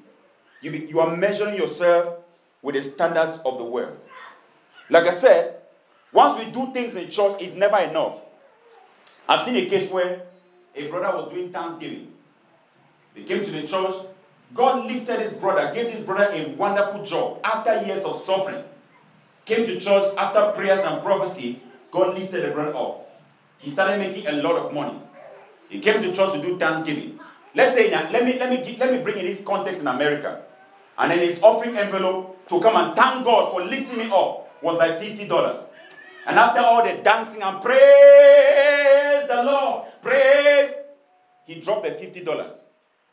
you, 0.63 0.71
be, 0.71 0.79
you 0.87 1.01
are 1.01 1.15
measuring 1.15 1.55
yourself 1.55 2.15
with 2.63 2.77
the 2.77 2.83
standards 2.83 3.39
of 3.45 3.59
the 3.59 3.65
world. 3.65 3.95
Like 4.89 5.05
I 5.05 5.11
said, 5.11 5.57
once 6.13 6.43
we 6.43 6.51
do 6.51 6.73
things 6.73 6.95
in 6.95 7.11
church, 7.11 7.43
it's 7.43 7.53
never 7.53 7.77
enough. 7.77 8.15
I've 9.29 9.43
seen 9.43 9.57
a 9.57 9.67
case 9.67 9.91
where 9.91 10.23
a 10.75 10.89
brother 10.89 11.15
was 11.15 11.31
doing 11.31 11.53
Thanksgiving. 11.53 12.11
He 13.15 13.25
came 13.25 13.45
to 13.45 13.51
the 13.51 13.67
church. 13.67 13.95
God 14.55 14.87
lifted 14.87 15.21
his 15.21 15.35
brother, 15.35 15.71
gave 15.75 15.91
his 15.91 16.03
brother 16.07 16.33
a 16.33 16.47
wonderful 16.55 17.05
job 17.05 17.41
after 17.45 17.83
years 17.83 18.03
of 18.05 18.19
suffering. 18.19 18.65
Came 19.45 19.67
to 19.67 19.79
church 19.79 20.15
after 20.17 20.53
prayers 20.59 20.81
and 20.81 21.03
prophecy. 21.03 21.61
God 21.91 22.15
lifted 22.15 22.45
the 22.45 22.55
brother 22.55 22.75
up. 22.75 23.11
He 23.59 23.69
started 23.69 23.99
making 23.99 24.27
a 24.27 24.43
lot 24.43 24.57
of 24.57 24.73
money. 24.73 24.99
He 25.69 25.81
came 25.81 26.01
to 26.03 26.13
church 26.13 26.33
to 26.33 26.43
do 26.43 26.59
Thanksgiving. 26.59 27.21
Let's 27.55 27.75
say, 27.75 27.91
let 27.91 28.25
me, 28.25 28.39
let 28.39 28.51
me, 28.51 28.77
let 28.79 28.93
me 28.93 29.03
bring 29.03 29.19
in 29.19 29.27
this 29.27 29.43
context 29.43 29.81
in 29.81 29.89
America. 29.89 30.43
And 30.97 31.11
then 31.11 31.19
his 31.19 31.43
offering 31.43 31.77
envelope 31.77 32.49
to 32.49 32.61
come 32.61 32.77
and 32.77 32.97
thank 32.97 33.25
God 33.25 33.51
for 33.53 33.63
lifting 33.63 33.99
me 33.99 34.05
up 34.07 34.63
was 34.63 34.79
like 34.79 34.99
$50. 35.01 35.65
And 36.27 36.39
after 36.39 36.61
all 36.61 36.85
the 36.85 37.01
dancing 37.03 37.43
and 37.43 37.63
praise 37.63 39.29
the 39.29 39.43
Lord, 39.45 39.87
praise, 40.03 40.73
he 41.47 41.61
dropped 41.61 41.85
the 41.85 41.91
$50. 41.91 42.53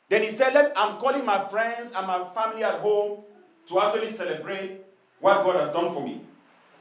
Then 0.09 0.23
he 0.23 0.31
said, 0.31 0.53
Let, 0.53 0.73
I'm 0.75 0.97
calling 0.97 1.25
my 1.25 1.47
friends 1.47 1.91
and 1.95 2.07
my 2.07 2.27
family 2.33 2.63
at 2.63 2.79
home 2.79 3.23
to 3.67 3.79
actually 3.79 4.11
celebrate 4.11 4.81
what 5.19 5.43
God 5.43 5.59
has 5.59 5.73
done 5.73 5.93
for 5.93 6.05
me. 6.05 6.21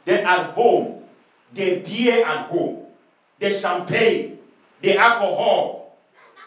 Then 0.05 0.27
at 0.27 0.51
home, 0.51 1.03
the 1.53 1.81
beer 1.81 2.27
at 2.27 2.47
home, 2.49 2.87
the 3.39 3.53
champagne, 3.53 4.39
the 4.85 4.99
alcohol, 4.99 5.97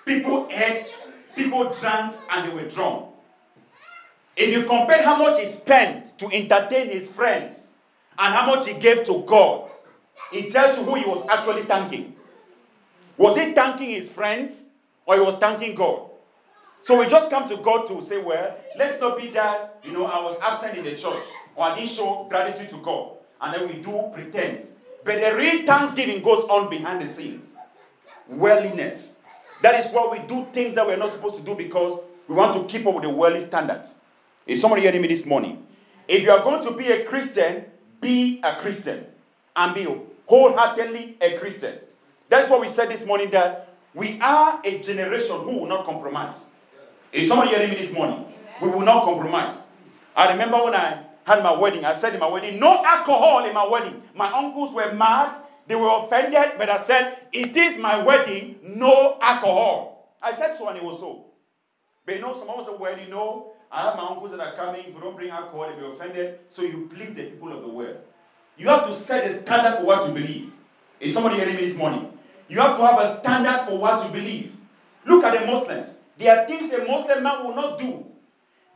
people 0.05 0.47
ate, 0.51 0.93
people 1.35 1.73
drank, 1.73 2.15
and 2.29 2.49
they 2.49 2.53
were 2.55 2.69
drunk. 2.69 3.07
If 4.35 4.53
you 4.53 4.63
compare 4.63 5.01
how 5.01 5.17
much 5.17 5.39
he 5.39 5.47
spent 5.47 6.17
to 6.19 6.27
entertain 6.27 6.89
his 6.89 7.09
friends 7.09 7.67
and 8.19 8.33
how 8.33 8.45
much 8.45 8.67
he 8.67 8.75
gave 8.75 9.05
to 9.05 9.23
God, 9.25 9.71
it 10.31 10.51
tells 10.51 10.77
you 10.77 10.83
who 10.83 10.95
he 10.95 11.05
was 11.05 11.27
actually 11.27 11.63
thanking. 11.63 12.15
Was 13.17 13.35
he 13.37 13.53
thanking 13.53 13.89
his 13.89 14.07
friends 14.07 14.67
or 15.07 15.15
he 15.15 15.21
was 15.21 15.35
thanking 15.37 15.73
God? 15.73 16.01
So 16.83 16.99
we 16.99 17.07
just 17.07 17.31
come 17.31 17.49
to 17.49 17.57
God 17.57 17.87
to 17.87 18.01
say, 18.03 18.21
well, 18.21 18.55
let's 18.77 19.01
not 19.01 19.17
be 19.17 19.29
that, 19.31 19.79
you 19.83 19.93
know, 19.93 20.05
I 20.05 20.21
was 20.23 20.39
absent 20.41 20.77
in 20.77 20.83
the 20.83 20.95
church 20.95 21.23
or 21.55 21.65
I 21.65 21.75
didn't 21.75 21.89
show 21.89 22.27
gratitude 22.29 22.69
to 22.69 22.77
God. 22.77 23.13
And 23.41 23.53
then 23.55 23.67
we 23.67 23.81
do 23.81 24.11
pretense. 24.13 24.75
But 25.03 25.19
the 25.19 25.35
real 25.35 25.65
thanksgiving 25.65 26.21
goes 26.21 26.43
on 26.43 26.69
behind 26.69 27.01
the 27.01 27.07
scenes. 27.07 27.56
Worldliness. 28.29 29.15
That 29.61 29.79
is 29.83 29.91
why 29.91 30.07
we 30.11 30.27
do 30.27 30.45
things 30.53 30.75
that 30.75 30.85
we're 30.85 30.97
not 30.97 31.11
supposed 31.11 31.37
to 31.37 31.41
do 31.41 31.55
because 31.55 31.99
we 32.27 32.35
want 32.35 32.53
to 32.55 32.65
keep 32.65 32.85
up 32.85 32.93
with 32.93 33.03
the 33.03 33.09
worldly 33.09 33.41
standards. 33.41 33.99
Is 34.45 34.61
somebody 34.61 34.83
hearing 34.83 35.01
me 35.01 35.07
this 35.07 35.25
morning? 35.25 35.65
If 36.07 36.23
you 36.23 36.31
are 36.31 36.43
going 36.43 36.63
to 36.63 36.71
be 36.71 36.91
a 36.91 37.05
Christian, 37.05 37.65
be 37.99 38.39
a 38.43 38.55
Christian 38.55 39.05
and 39.55 39.75
be 39.75 39.87
wholeheartedly 40.25 41.17
a 41.21 41.37
Christian. 41.37 41.79
That's 42.29 42.49
what 42.49 42.61
we 42.61 42.69
said 42.69 42.89
this 42.89 43.05
morning 43.05 43.31
that 43.31 43.73
we 43.93 44.19
are 44.21 44.61
a 44.63 44.79
generation 44.83 45.35
who 45.41 45.61
will 45.61 45.67
not 45.67 45.85
compromise. 45.85 46.45
Is 47.11 47.27
somebody 47.27 47.51
hearing 47.51 47.69
me 47.69 47.75
this 47.77 47.91
morning? 47.91 48.25
We 48.61 48.69
will 48.69 48.81
not 48.81 49.03
compromise. 49.03 49.61
I 50.15 50.31
remember 50.31 50.63
when 50.63 50.75
I 50.75 51.03
had 51.23 51.43
my 51.43 51.51
wedding, 51.51 51.83
I 51.83 51.95
said 51.95 52.13
in 52.13 52.19
my 52.19 52.27
wedding, 52.27 52.59
no 52.59 52.83
alcohol 52.85 53.45
in 53.45 53.53
my 53.53 53.67
wedding. 53.67 54.01
My 54.15 54.31
uncles 54.31 54.73
were 54.73 54.93
mad, 54.93 55.35
they 55.67 55.75
were 55.75 55.89
offended, 55.89 56.57
but 56.57 56.69
I 56.69 56.81
said, 56.81 57.17
it 57.31 57.55
is 57.55 57.77
my 57.77 58.01
wedding, 58.01 58.59
no 58.63 59.17
alcohol. 59.21 60.15
I 60.21 60.31
said 60.31 60.57
so 60.57 60.67
and 60.69 60.77
it 60.77 60.83
was 60.83 60.99
so. 60.99 61.25
But 62.05 62.15
you 62.15 62.21
know, 62.21 62.37
someone 62.37 62.63
said, 62.65 62.79
well, 62.79 62.97
you 62.97 63.09
know, 63.09 63.51
I 63.69 63.83
have 63.83 63.97
my 63.97 64.07
uncles 64.07 64.31
that 64.31 64.39
are 64.39 64.53
coming. 64.53 64.81
If 64.81 64.93
you 64.93 65.01
don't 65.01 65.15
bring 65.15 65.29
alcohol, 65.29 65.67
they'll 65.69 65.89
be 65.89 65.95
offended. 65.95 66.39
So 66.49 66.61
you 66.61 66.89
please 66.93 67.13
the 67.13 67.23
people 67.23 67.51
of 67.51 67.61
the 67.61 67.67
world. 67.67 67.97
You 68.57 68.69
have 68.69 68.87
to 68.87 68.93
set 68.93 69.25
a 69.25 69.29
standard 69.29 69.79
for 69.79 69.85
what 69.85 70.07
you 70.07 70.13
believe. 70.13 70.51
Is 70.99 71.13
somebody 71.13 71.35
hearing 71.35 71.55
me 71.55 71.67
this 71.67 71.75
morning? 71.77 72.17
You 72.47 72.59
have 72.61 72.77
to 72.77 72.85
have 72.85 72.99
a 72.99 73.19
standard 73.19 73.67
for 73.67 73.77
what 73.77 74.03
you 74.05 74.11
believe. 74.11 74.55
Look 75.05 75.23
at 75.25 75.39
the 75.39 75.45
Muslims. 75.45 75.99
There 76.17 76.35
are 76.35 76.47
things 76.47 76.71
a 76.71 76.79
Muslim 76.79 77.21
man 77.21 77.45
will 77.45 77.55
not 77.55 77.77
do. 77.77 78.05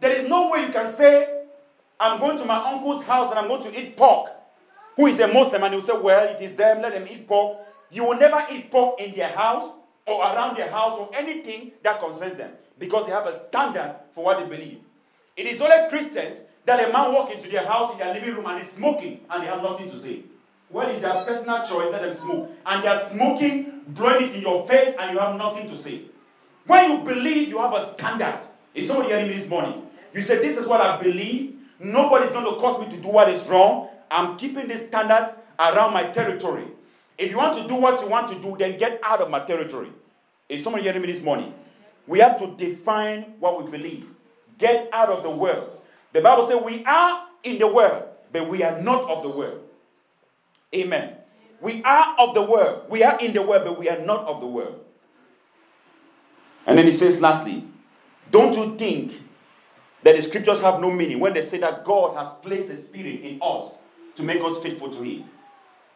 There 0.01 0.11
is 0.11 0.27
no 0.27 0.51
way 0.51 0.65
you 0.65 0.71
can 0.71 0.87
say, 0.87 1.45
I'm 1.99 2.19
going 2.19 2.37
to 2.37 2.45
my 2.45 2.57
uncle's 2.73 3.03
house 3.03 3.31
and 3.31 3.39
I'm 3.39 3.47
going 3.47 3.63
to 3.63 3.79
eat 3.79 3.95
pork. 3.95 4.29
Who 4.95 5.07
is 5.07 5.19
a 5.19 5.27
Muslim? 5.27 5.63
And 5.63 5.75
you 5.75 5.81
say, 5.81 5.93
Well, 5.97 6.27
it 6.27 6.41
is 6.41 6.55
them, 6.55 6.81
let 6.81 6.93
them 6.93 7.07
eat 7.09 7.27
pork. 7.27 7.59
You 7.89 8.05
will 8.05 8.17
never 8.17 8.43
eat 8.51 8.71
pork 8.71 8.99
in 9.01 9.15
their 9.15 9.29
house 9.29 9.71
or 10.05 10.21
around 10.21 10.57
their 10.57 10.69
house 10.69 10.97
or 10.97 11.09
anything 11.13 11.71
that 11.83 11.99
concerns 11.99 12.35
them 12.37 12.51
because 12.79 13.05
they 13.05 13.11
have 13.11 13.27
a 13.27 13.47
standard 13.47 13.95
for 14.13 14.23
what 14.25 14.39
they 14.39 14.45
believe. 14.45 14.79
It 15.37 15.45
is 15.45 15.61
only 15.61 15.89
Christians 15.89 16.39
that 16.65 16.79
a 16.87 16.91
man 16.91 17.13
walk 17.13 17.31
into 17.31 17.49
their 17.49 17.65
house 17.65 17.91
in 17.93 17.99
their 17.99 18.13
living 18.13 18.35
room 18.35 18.45
and 18.47 18.61
is 18.61 18.69
smoking 18.71 19.21
and 19.29 19.43
they 19.43 19.47
have 19.47 19.61
nothing 19.61 19.89
to 19.91 19.97
say. 19.97 20.23
Well, 20.69 20.89
it's 20.89 21.01
their 21.01 21.25
personal 21.25 21.67
choice, 21.67 21.91
let 21.91 22.01
them 22.01 22.13
smoke. 22.13 22.49
And 22.65 22.83
they 22.83 22.87
are 22.87 22.99
smoking, 22.99 23.81
blowing 23.87 24.27
it 24.27 24.35
in 24.35 24.41
your 24.41 24.65
face, 24.65 24.95
and 24.97 25.11
you 25.11 25.19
have 25.19 25.37
nothing 25.37 25.69
to 25.69 25.77
say. 25.77 26.03
When 26.65 26.91
you 26.91 26.97
believe 26.99 27.49
you 27.49 27.57
have 27.57 27.73
a 27.73 27.93
standard, 27.93 28.39
is 28.73 28.87
somebody 28.87 29.09
hearing 29.09 29.27
me 29.27 29.35
this 29.35 29.49
morning? 29.49 29.85
You 30.13 30.21
say, 30.21 30.37
This 30.37 30.57
is 30.57 30.67
what 30.67 30.79
I 30.79 31.01
believe. 31.01 31.57
Nobody's 31.79 32.29
going 32.31 32.45
to 32.45 32.59
cause 32.61 32.79
me 32.79 32.95
to 32.95 33.01
do 33.01 33.09
what 33.09 33.27
is 33.29 33.45
wrong. 33.47 33.89
I'm 34.11 34.37
keeping 34.37 34.67
these 34.67 34.85
standards 34.85 35.37
around 35.57 35.93
my 35.93 36.03
territory. 36.03 36.65
If 37.17 37.31
you 37.31 37.37
want 37.37 37.57
to 37.61 37.67
do 37.67 37.75
what 37.75 38.01
you 38.01 38.07
want 38.07 38.27
to 38.29 38.35
do, 38.35 38.57
then 38.57 38.77
get 38.77 38.99
out 39.03 39.21
of 39.21 39.29
my 39.29 39.39
territory. 39.39 39.89
Is 40.49 40.63
someone 40.63 40.81
hearing 40.81 41.01
me 41.01 41.11
this 41.11 41.23
morning? 41.23 41.53
We 42.07 42.19
have 42.19 42.37
to 42.39 42.47
define 42.57 43.35
what 43.39 43.63
we 43.63 43.71
believe. 43.71 44.05
Get 44.57 44.89
out 44.91 45.09
of 45.09 45.23
the 45.23 45.29
world. 45.29 45.81
The 46.11 46.19
Bible 46.19 46.45
says 46.45 46.61
we 46.61 46.83
are 46.83 47.25
in 47.43 47.57
the 47.57 47.67
world, 47.67 48.03
but 48.33 48.49
we 48.49 48.63
are 48.63 48.81
not 48.81 49.09
of 49.09 49.23
the 49.23 49.29
world. 49.29 49.63
Amen. 50.75 51.15
We 51.61 51.81
are 51.83 52.15
of 52.19 52.33
the 52.33 52.41
world. 52.41 52.89
We 52.89 53.03
are 53.03 53.17
in 53.19 53.33
the 53.33 53.41
world, 53.41 53.63
but 53.65 53.79
we 53.79 53.87
are 53.87 53.99
not 53.99 54.25
of 54.25 54.41
the 54.41 54.47
world. 54.47 54.83
And 56.65 56.77
then 56.77 56.85
he 56.85 56.93
says, 56.93 57.21
lastly, 57.21 57.65
don't 58.29 58.55
you 58.55 58.77
think 58.77 59.13
that 60.03 60.15
the 60.15 60.21
scriptures 60.21 60.61
have 60.61 60.81
no 60.81 60.91
meaning 60.91 61.19
when 61.19 61.33
they 61.33 61.41
say 61.43 61.59
that 61.59 61.85
God 61.85 62.17
has 62.17 62.33
placed 62.41 62.69
a 62.69 62.77
spirit 62.77 63.21
in 63.21 63.39
us 63.41 63.73
to 64.15 64.23
make 64.23 64.41
us 64.41 64.57
faithful 64.59 64.89
to 64.89 65.01
him? 65.01 65.25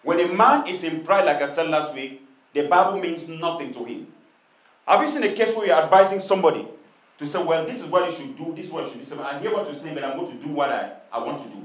When 0.04 0.20
a 0.20 0.28
man 0.34 0.68
is 0.68 0.84
in 0.84 1.04
pride, 1.04 1.26
like 1.26 1.42
I 1.42 1.48
said 1.48 1.68
last 1.70 1.96
week, 1.96 2.22
the 2.54 2.68
Bible 2.68 3.00
means 3.00 3.28
nothing 3.28 3.72
to 3.74 3.84
him. 3.84 4.08
Have 4.88 5.02
you 5.02 5.10
seen 5.10 5.24
a 5.24 5.34
case 5.34 5.56
where 5.56 5.66
you're 5.66 5.76
advising 5.82 6.20
somebody 6.20 6.68
to 7.18 7.26
say, 7.26 7.44
well, 7.44 7.66
this 7.66 7.82
is 7.82 7.86
what 7.86 8.06
you 8.06 8.16
should 8.16 8.38
do, 8.38 8.54
this 8.56 8.68
is 8.68 8.72
what 8.72 8.84
you 8.86 9.04
should 9.04 9.18
do. 9.18 9.22
I 9.22 9.40
hear 9.40 9.52
what 9.52 9.66
you're 9.66 9.74
saying, 9.74 9.96
but 9.96 10.04
I'm 10.04 10.16
going 10.18 10.32
to 10.32 10.46
do 10.46 10.54
what 10.54 10.70
I, 10.70 10.92
I 11.12 11.24
want 11.24 11.40
to 11.40 11.48
do. 11.50 11.64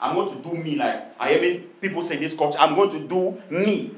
I'm 0.00 0.14
going 0.16 0.28
to 0.34 0.48
do 0.48 0.56
me 0.56 0.76
like 0.76 1.14
I 1.20 1.34
hear 1.34 1.60
people 1.80 2.02
say 2.02 2.16
this 2.16 2.34
culture. 2.34 2.58
I'm 2.58 2.74
going 2.74 2.90
to 2.90 3.00
do 3.00 3.40
me. 3.50 3.94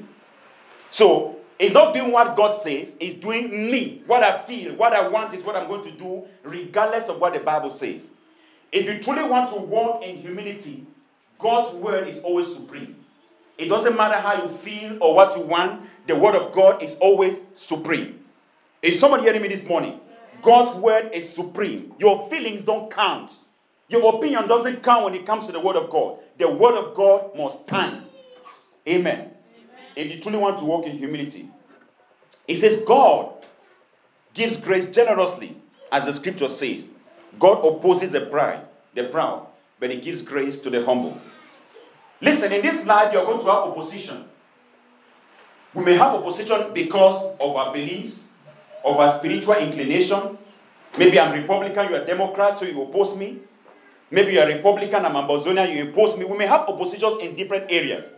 So 0.91 1.37
it's 1.57 1.73
not 1.73 1.93
doing 1.93 2.11
what 2.11 2.35
God 2.35 2.61
says, 2.61 2.95
it's 2.99 3.15
doing 3.15 3.49
me. 3.49 4.03
What 4.05 4.23
I 4.23 4.43
feel, 4.43 4.75
what 4.75 4.93
I 4.93 5.07
want 5.07 5.33
is 5.33 5.43
what 5.43 5.55
I'm 5.55 5.67
going 5.67 5.83
to 5.83 5.91
do, 5.91 6.25
regardless 6.43 7.07
of 7.07 7.19
what 7.19 7.33
the 7.33 7.39
Bible 7.39 7.69
says. 7.69 8.09
If 8.71 8.85
you 8.85 9.01
truly 9.01 9.27
want 9.27 9.49
to 9.51 9.55
walk 9.55 10.03
in 10.05 10.17
humility, 10.17 10.85
God's 11.45 11.75
word 11.75 12.07
is 12.07 12.23
always 12.23 12.51
supreme. 12.51 12.95
It 13.59 13.69
doesn't 13.69 13.95
matter 13.95 14.15
how 14.15 14.41
you 14.41 14.49
feel 14.49 14.97
or 14.99 15.13
what 15.13 15.37
you 15.37 15.43
want, 15.43 15.87
the 16.07 16.15
word 16.15 16.33
of 16.33 16.51
God 16.51 16.81
is 16.81 16.95
always 16.95 17.39
supreme. 17.53 18.25
Is 18.81 18.99
somebody 18.99 19.25
hearing 19.25 19.43
me 19.43 19.49
this 19.49 19.63
morning? 19.67 19.99
God's 20.41 20.75
word 20.79 21.11
is 21.13 21.31
supreme. 21.31 21.93
Your 21.99 22.27
feelings 22.31 22.63
don't 22.63 22.89
count. 22.91 23.31
Your 23.89 24.15
opinion 24.15 24.47
doesn't 24.47 24.81
count 24.81 25.03
when 25.05 25.13
it 25.13 25.27
comes 25.27 25.45
to 25.45 25.51
the 25.51 25.59
word 25.59 25.75
of 25.75 25.91
God. 25.91 26.17
The 26.39 26.49
word 26.49 26.79
of 26.79 26.95
God 26.95 27.37
must 27.37 27.61
stand. 27.61 28.01
Amen. 28.89 29.13
Amen. 29.19 29.29
If 29.95 30.15
you 30.15 30.19
truly 30.19 30.39
want 30.39 30.57
to 30.57 30.65
walk 30.65 30.87
in 30.87 30.97
humility, 30.97 31.47
it 32.47 32.55
says 32.55 32.81
God 32.81 33.45
gives 34.33 34.57
grace 34.57 34.89
generously, 34.89 35.55
as 35.91 36.05
the 36.05 36.13
scripture 36.15 36.49
says. 36.49 36.85
God 37.37 37.63
opposes 37.63 38.09
the 38.09 38.21
pride, 38.21 38.61
the 38.95 39.03
proud, 39.03 39.45
but 39.79 39.91
he 39.91 40.01
gives 40.01 40.23
grace 40.23 40.57
to 40.61 40.71
the 40.71 40.83
humble. 40.83 41.21
Listen, 42.21 42.51
in 42.51 42.61
this 42.61 42.85
life, 42.85 43.13
you're 43.13 43.25
going 43.25 43.39
to 43.39 43.45
have 43.45 43.63
opposition. 43.63 44.25
We 45.73 45.83
may 45.83 45.95
have 45.95 46.13
opposition 46.15 46.73
because 46.73 47.23
of 47.39 47.55
our 47.55 47.73
beliefs, 47.73 48.29
of 48.83 48.97
our 48.97 49.09
spiritual 49.09 49.55
inclination. 49.55 50.37
Maybe 50.97 51.19
I'm 51.19 51.33
Republican, 51.33 51.89
you're 51.89 52.01
a 52.01 52.05
Democrat, 52.05 52.57
so 52.57 52.65
you 52.65 52.81
oppose 52.81 53.17
me. 53.17 53.39
Maybe 54.09 54.33
you're 54.33 54.43
a 54.43 54.55
Republican, 54.55 55.05
I'm 55.05 55.15
Ambazonian, 55.15 55.75
you 55.75 55.89
oppose 55.89 56.17
me. 56.17 56.25
We 56.25 56.37
may 56.37 56.47
have 56.47 56.61
oppositions 56.69 57.21
in 57.21 57.35
different 57.35 57.65
areas. 57.69 58.13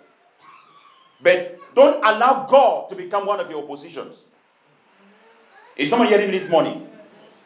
But 1.20 1.58
don't 1.74 1.98
allow 2.06 2.46
God 2.48 2.90
to 2.90 2.96
become 2.96 3.26
one 3.26 3.40
of 3.40 3.50
your 3.50 3.64
oppositions. 3.64 4.26
Is 5.76 5.90
someone 5.90 6.08
hearing 6.08 6.30
me 6.30 6.38
this 6.38 6.50
morning? 6.50 6.88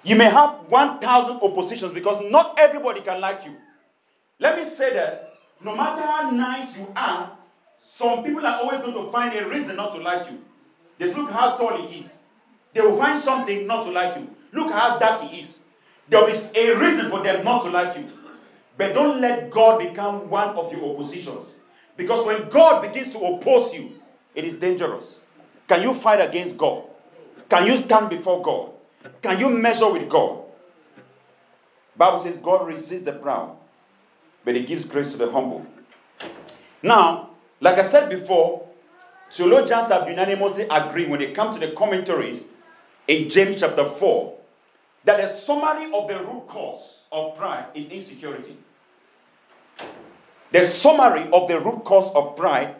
You 0.04 0.16
may 0.18 0.30
have 0.30 0.66
1,000 0.68 1.38
oppositions 1.38 1.94
because 1.94 2.30
not 2.30 2.56
everybody 2.58 3.02
can 3.02 3.22
like 3.22 3.46
you. 3.46 3.56
Let 4.40 4.58
me 4.58 4.66
say 4.66 4.94
that 4.94 5.31
no 5.64 5.76
matter 5.76 6.02
how 6.02 6.30
nice 6.30 6.78
you 6.78 6.88
are, 6.96 7.32
some 7.80 8.24
people 8.24 8.46
are 8.46 8.60
always 8.62 8.82
going 8.82 8.94
to 8.94 9.12
find 9.12 9.38
a 9.38 9.48
reason 9.50 9.76
not 9.76 9.94
to 9.94 10.00
like 10.00 10.30
you. 10.30 10.40
Just 11.00 11.18
look 11.18 11.32
how 11.32 11.58
tall 11.58 11.78
he 11.78 12.00
is. 12.00 12.20
They 12.74 12.82
will 12.82 12.98
find 12.98 13.18
something 13.18 13.68
not 13.68 13.84
to 13.86 13.92
like 13.92 14.16
you. 14.18 14.30
Look 14.54 14.72
how 14.72 15.00
dark 15.00 15.24
he 15.24 15.42
is. 15.42 15.60
There 16.10 16.26
be 16.26 16.34
a 16.34 16.78
reason 16.78 17.10
for 17.10 17.24
them 17.24 17.44
not 17.44 17.64
to 17.64 17.70
like 17.70 17.98
you. 17.98 18.06
But 18.78 18.94
don't 18.94 19.22
let 19.22 19.50
God 19.50 19.80
become 19.80 20.30
one 20.30 20.50
of 20.50 20.72
your 20.72 20.94
oppositions. 20.94 21.56
Because 21.98 22.26
when 22.26 22.50
God 22.50 22.82
begins 22.82 23.12
to 23.14 23.20
oppose 23.20 23.74
you, 23.74 23.92
it 24.34 24.44
is 24.44 24.56
dangerous. 24.56 25.20
Can 25.68 25.84
you 25.84 25.94
fight 25.94 26.22
against 26.22 26.58
God? 26.58 26.84
Can 27.50 27.68
you 27.68 27.78
stand 27.78 28.10
before 28.10 28.42
God? 28.42 28.72
Can 29.22 29.40
you 29.40 29.50
measure 29.50 29.92
with 29.92 30.10
God? 30.10 30.40
Bible 31.96 32.20
says 32.20 32.38
God 32.38 32.68
resists 32.68 33.04
the 33.04 33.12
proud, 33.12 33.58
but 34.44 34.56
he 34.56 34.64
gives 34.66 34.86
grace 34.86 35.12
to 35.12 35.18
the 35.18 35.32
humble. 35.32 35.66
Now, 36.82 37.30
like 37.60 37.78
I 37.78 37.84
said 37.84 38.10
before, 38.10 38.68
theologians 39.32 39.90
have 39.90 40.08
unanimously 40.08 40.68
agreed 40.70 41.10
when 41.10 41.20
they 41.20 41.32
come 41.32 41.54
to 41.54 41.60
the 41.60 41.74
commentaries 41.74 42.46
in 43.08 43.30
James 43.30 43.60
chapter 43.60 43.86
4 43.86 44.38
that 45.04 45.20
a 45.20 45.30
summary 45.30 45.92
of 45.94 46.08
the 46.08 46.20
root 46.20 46.48
cause 46.48 47.04
of 47.12 47.36
pride 47.38 47.66
is 47.74 47.90
insecurity. 47.90 48.58
The 50.52 50.64
summary 50.64 51.30
of 51.32 51.48
the 51.48 51.60
root 51.60 51.84
cause 51.84 52.14
of 52.14 52.36
pride 52.36 52.76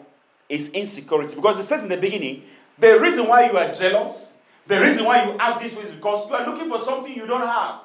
is 0.48 0.68
insecurity. 0.70 1.34
Because 1.34 1.58
it 1.58 1.64
says 1.64 1.82
in 1.82 1.88
the 1.88 1.96
beginning, 1.96 2.44
the 2.78 3.00
reason 3.00 3.26
why 3.26 3.50
you 3.50 3.56
are 3.56 3.74
jealous, 3.74 4.36
the 4.66 4.80
reason 4.80 5.04
why 5.04 5.24
you 5.24 5.36
act 5.38 5.60
this 5.62 5.74
way 5.76 5.84
is 5.84 5.92
because 5.92 6.28
you 6.28 6.34
are 6.34 6.46
looking 6.46 6.68
for 6.68 6.80
something 6.80 7.14
you 7.14 7.26
don't 7.26 7.46
have. 7.46 7.80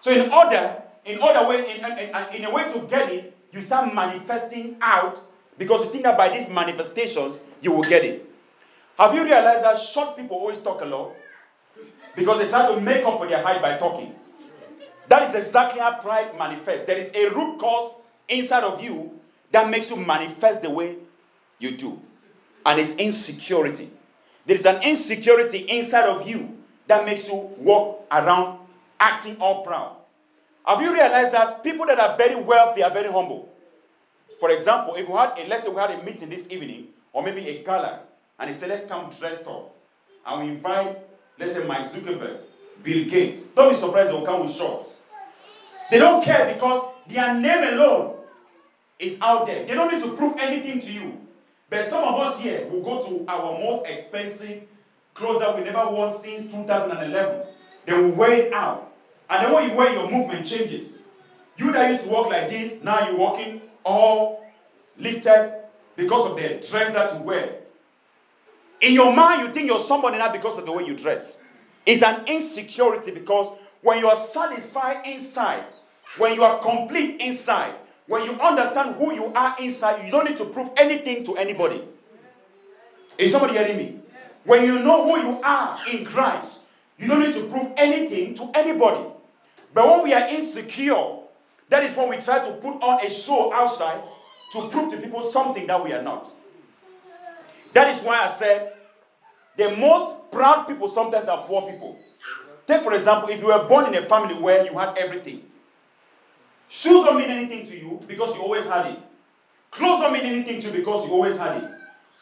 So 0.00 0.10
in 0.10 0.30
order, 0.32 0.82
in 1.04 1.18
order 1.20 1.46
way, 1.48 1.76
in, 1.76 1.84
in, 1.84 2.34
in 2.34 2.44
a 2.44 2.50
way 2.52 2.72
to 2.72 2.80
get 2.88 3.10
it, 3.12 3.36
you 3.52 3.60
start 3.60 3.94
manifesting 3.94 4.76
out 4.80 5.20
because 5.58 5.84
you 5.84 5.90
think 5.90 6.04
that 6.04 6.16
by 6.16 6.36
these 6.36 6.48
manifestations 6.48 7.38
you 7.60 7.72
will 7.72 7.82
get 7.82 8.04
it. 8.04 8.28
Have 8.98 9.14
you 9.14 9.24
realized 9.24 9.64
that 9.64 9.78
short 9.78 10.16
people 10.16 10.36
always 10.36 10.58
talk 10.58 10.80
a 10.80 10.84
lot? 10.84 11.12
Because 12.16 12.38
they 12.40 12.48
try 12.48 12.72
to 12.72 12.80
make 12.80 13.04
up 13.04 13.18
for 13.18 13.26
their 13.26 13.42
height 13.42 13.60
by 13.60 13.76
talking. 13.76 14.14
That 15.08 15.28
is 15.28 15.34
exactly 15.34 15.80
how 15.80 15.98
pride 16.00 16.38
manifests. 16.38 16.86
There 16.86 16.96
is 16.96 17.10
a 17.14 17.34
root 17.34 17.58
cause 17.58 17.94
inside 18.28 18.64
of 18.64 18.82
you 18.82 19.20
that 19.52 19.68
makes 19.68 19.90
you 19.90 19.96
manifest 19.96 20.62
the 20.62 20.70
way 20.70 20.96
you 21.58 21.76
do. 21.76 22.00
And 22.64 22.80
it's 22.80 22.94
insecurity. 22.94 23.90
There 24.46 24.56
is 24.56 24.64
an 24.64 24.82
insecurity 24.82 25.58
inside 25.58 26.08
of 26.08 26.26
you 26.28 26.56
that 26.86 27.04
makes 27.04 27.28
you 27.28 27.34
walk 27.34 28.06
around 28.10 28.58
acting 28.98 29.36
all 29.40 29.64
proud. 29.64 29.96
Have 30.64 30.80
you 30.80 30.92
realized 30.92 31.32
that 31.32 31.62
people 31.62 31.84
that 31.86 32.00
are 32.00 32.16
very 32.16 32.36
wealthy 32.36 32.82
are 32.82 32.90
very 32.90 33.12
humble? 33.12 33.52
For 34.40 34.50
example, 34.50 34.94
if 34.94 35.08
we 35.08 35.14
had 35.14 35.38
a, 35.38 35.46
let's 35.46 35.64
say 35.64 35.68
we 35.68 35.76
had 35.76 35.90
a 35.90 36.02
meeting 36.02 36.30
this 36.30 36.50
evening, 36.50 36.88
or 37.12 37.22
maybe 37.22 37.46
a 37.48 37.62
gala, 37.62 38.00
and 38.38 38.50
he 38.50 38.56
said, 38.56 38.70
let's 38.70 38.84
come 38.84 39.10
dressed 39.18 39.46
up, 39.46 39.74
and 40.26 40.42
we 40.42 40.54
invite, 40.54 40.98
let's 41.38 41.52
say, 41.52 41.66
Mike 41.66 41.86
Zuckerberg, 41.86 42.38
Bill 42.82 43.04
Gates. 43.04 43.40
Don't 43.54 43.70
be 43.72 43.76
surprised 43.76 44.08
they'll 44.10 44.24
come 44.24 44.42
with 44.42 44.52
shorts. 44.52 44.94
They 45.90 45.98
don't 45.98 46.24
care 46.24 46.52
because 46.52 46.92
their 47.08 47.38
name 47.38 47.74
alone 47.74 48.16
is 48.98 49.18
out 49.20 49.46
there. 49.46 49.66
They 49.66 49.74
don't 49.74 49.92
need 49.92 50.02
to 50.02 50.16
prove 50.16 50.36
anything 50.38 50.80
to 50.80 50.90
you. 50.92 51.20
But 51.68 51.84
some 51.84 52.02
of 52.02 52.18
us 52.20 52.40
here 52.40 52.66
will 52.68 52.82
go 52.82 53.06
to 53.06 53.24
our 53.28 53.58
most 53.58 53.86
expensive 53.86 54.62
clothes 55.12 55.40
that 55.40 55.56
we 55.56 55.62
never 55.64 55.90
worn 55.90 56.12
since 56.16 56.46
2011. 56.50 57.42
They 57.86 57.92
will 57.92 58.10
wear 58.12 58.32
it 58.32 58.52
out. 58.52 58.93
And 59.34 59.50
the 59.50 59.74
way 59.76 59.92
your 59.92 60.08
movement 60.08 60.46
changes. 60.46 60.98
You 61.56 61.72
that 61.72 61.90
used 61.90 62.04
to 62.04 62.08
walk 62.10 62.30
like 62.30 62.48
this, 62.48 62.82
now 62.84 63.08
you're 63.08 63.18
walking 63.18 63.62
all 63.84 64.44
lifted 64.96 65.60
because 65.96 66.30
of 66.30 66.36
the 66.36 66.64
dress 66.68 66.92
that 66.92 67.14
you 67.14 67.20
wear. 67.24 67.56
In 68.80 68.92
your 68.92 69.12
mind, 69.12 69.42
you 69.42 69.52
think 69.52 69.66
you're 69.66 69.80
somebody 69.80 70.18
now 70.18 70.30
because 70.30 70.56
of 70.58 70.66
the 70.66 70.72
way 70.72 70.84
you 70.84 70.94
dress. 70.94 71.42
It's 71.84 72.02
an 72.02 72.24
insecurity 72.26 73.10
because 73.10 73.56
when 73.82 73.98
you 73.98 74.08
are 74.08 74.16
satisfied 74.16 75.06
inside, 75.06 75.64
when 76.16 76.34
you 76.34 76.44
are 76.44 76.60
complete 76.60 77.20
inside, 77.20 77.74
when 78.06 78.24
you 78.24 78.32
understand 78.40 78.94
who 78.96 79.14
you 79.14 79.32
are 79.34 79.56
inside, 79.58 80.04
you 80.04 80.12
don't 80.12 80.28
need 80.28 80.38
to 80.38 80.44
prove 80.44 80.70
anything 80.76 81.24
to 81.24 81.36
anybody. 81.36 81.82
Is 83.18 83.32
somebody 83.32 83.54
hearing 83.54 83.78
me? 83.78 83.98
When 84.44 84.64
you 84.64 84.78
know 84.80 85.04
who 85.04 85.28
you 85.28 85.42
are 85.42 85.78
in 85.92 86.04
Christ, 86.04 86.60
you 86.98 87.08
don't 87.08 87.20
need 87.20 87.34
to 87.34 87.44
prove 87.46 87.72
anything 87.76 88.34
to 88.36 88.50
anybody. 88.54 89.13
But 89.74 89.88
when 89.88 90.04
we 90.04 90.14
are 90.14 90.28
insecure, 90.28 91.18
that 91.68 91.82
is 91.82 91.96
when 91.96 92.08
we 92.08 92.16
try 92.18 92.44
to 92.44 92.52
put 92.52 92.80
on 92.80 93.04
a 93.04 93.10
show 93.10 93.52
outside 93.52 94.00
to 94.52 94.68
prove 94.68 94.92
to 94.92 94.98
people 94.98 95.20
something 95.20 95.66
that 95.66 95.82
we 95.82 95.92
are 95.92 96.02
not. 96.02 96.28
That 97.72 97.94
is 97.94 98.02
why 98.04 98.20
I 98.20 98.30
said 98.30 98.72
the 99.56 99.76
most 99.76 100.30
proud 100.30 100.66
people 100.66 100.86
sometimes 100.86 101.26
are 101.26 101.44
poor 101.46 101.62
people. 101.70 101.98
Take, 102.66 102.82
for 102.82 102.94
example, 102.94 103.28
if 103.28 103.40
you 103.40 103.48
were 103.48 103.64
born 103.64 103.92
in 103.92 104.02
a 104.02 104.06
family 104.06 104.34
where 104.34 104.64
you 104.64 104.78
had 104.78 104.96
everything, 104.96 105.42
shoes 106.68 107.04
don't 107.04 107.16
mean 107.16 107.30
anything 107.30 107.66
to 107.66 107.76
you 107.76 108.00
because 108.06 108.34
you 108.36 108.42
always 108.42 108.64
had 108.66 108.86
it. 108.86 108.98
Clothes 109.70 110.02
don't 110.02 110.12
mean 110.12 110.24
anything 110.24 110.60
to 110.60 110.68
you 110.68 110.72
because 110.72 111.04
you 111.04 111.12
always 111.12 111.36
had 111.36 111.62
it. 111.62 111.70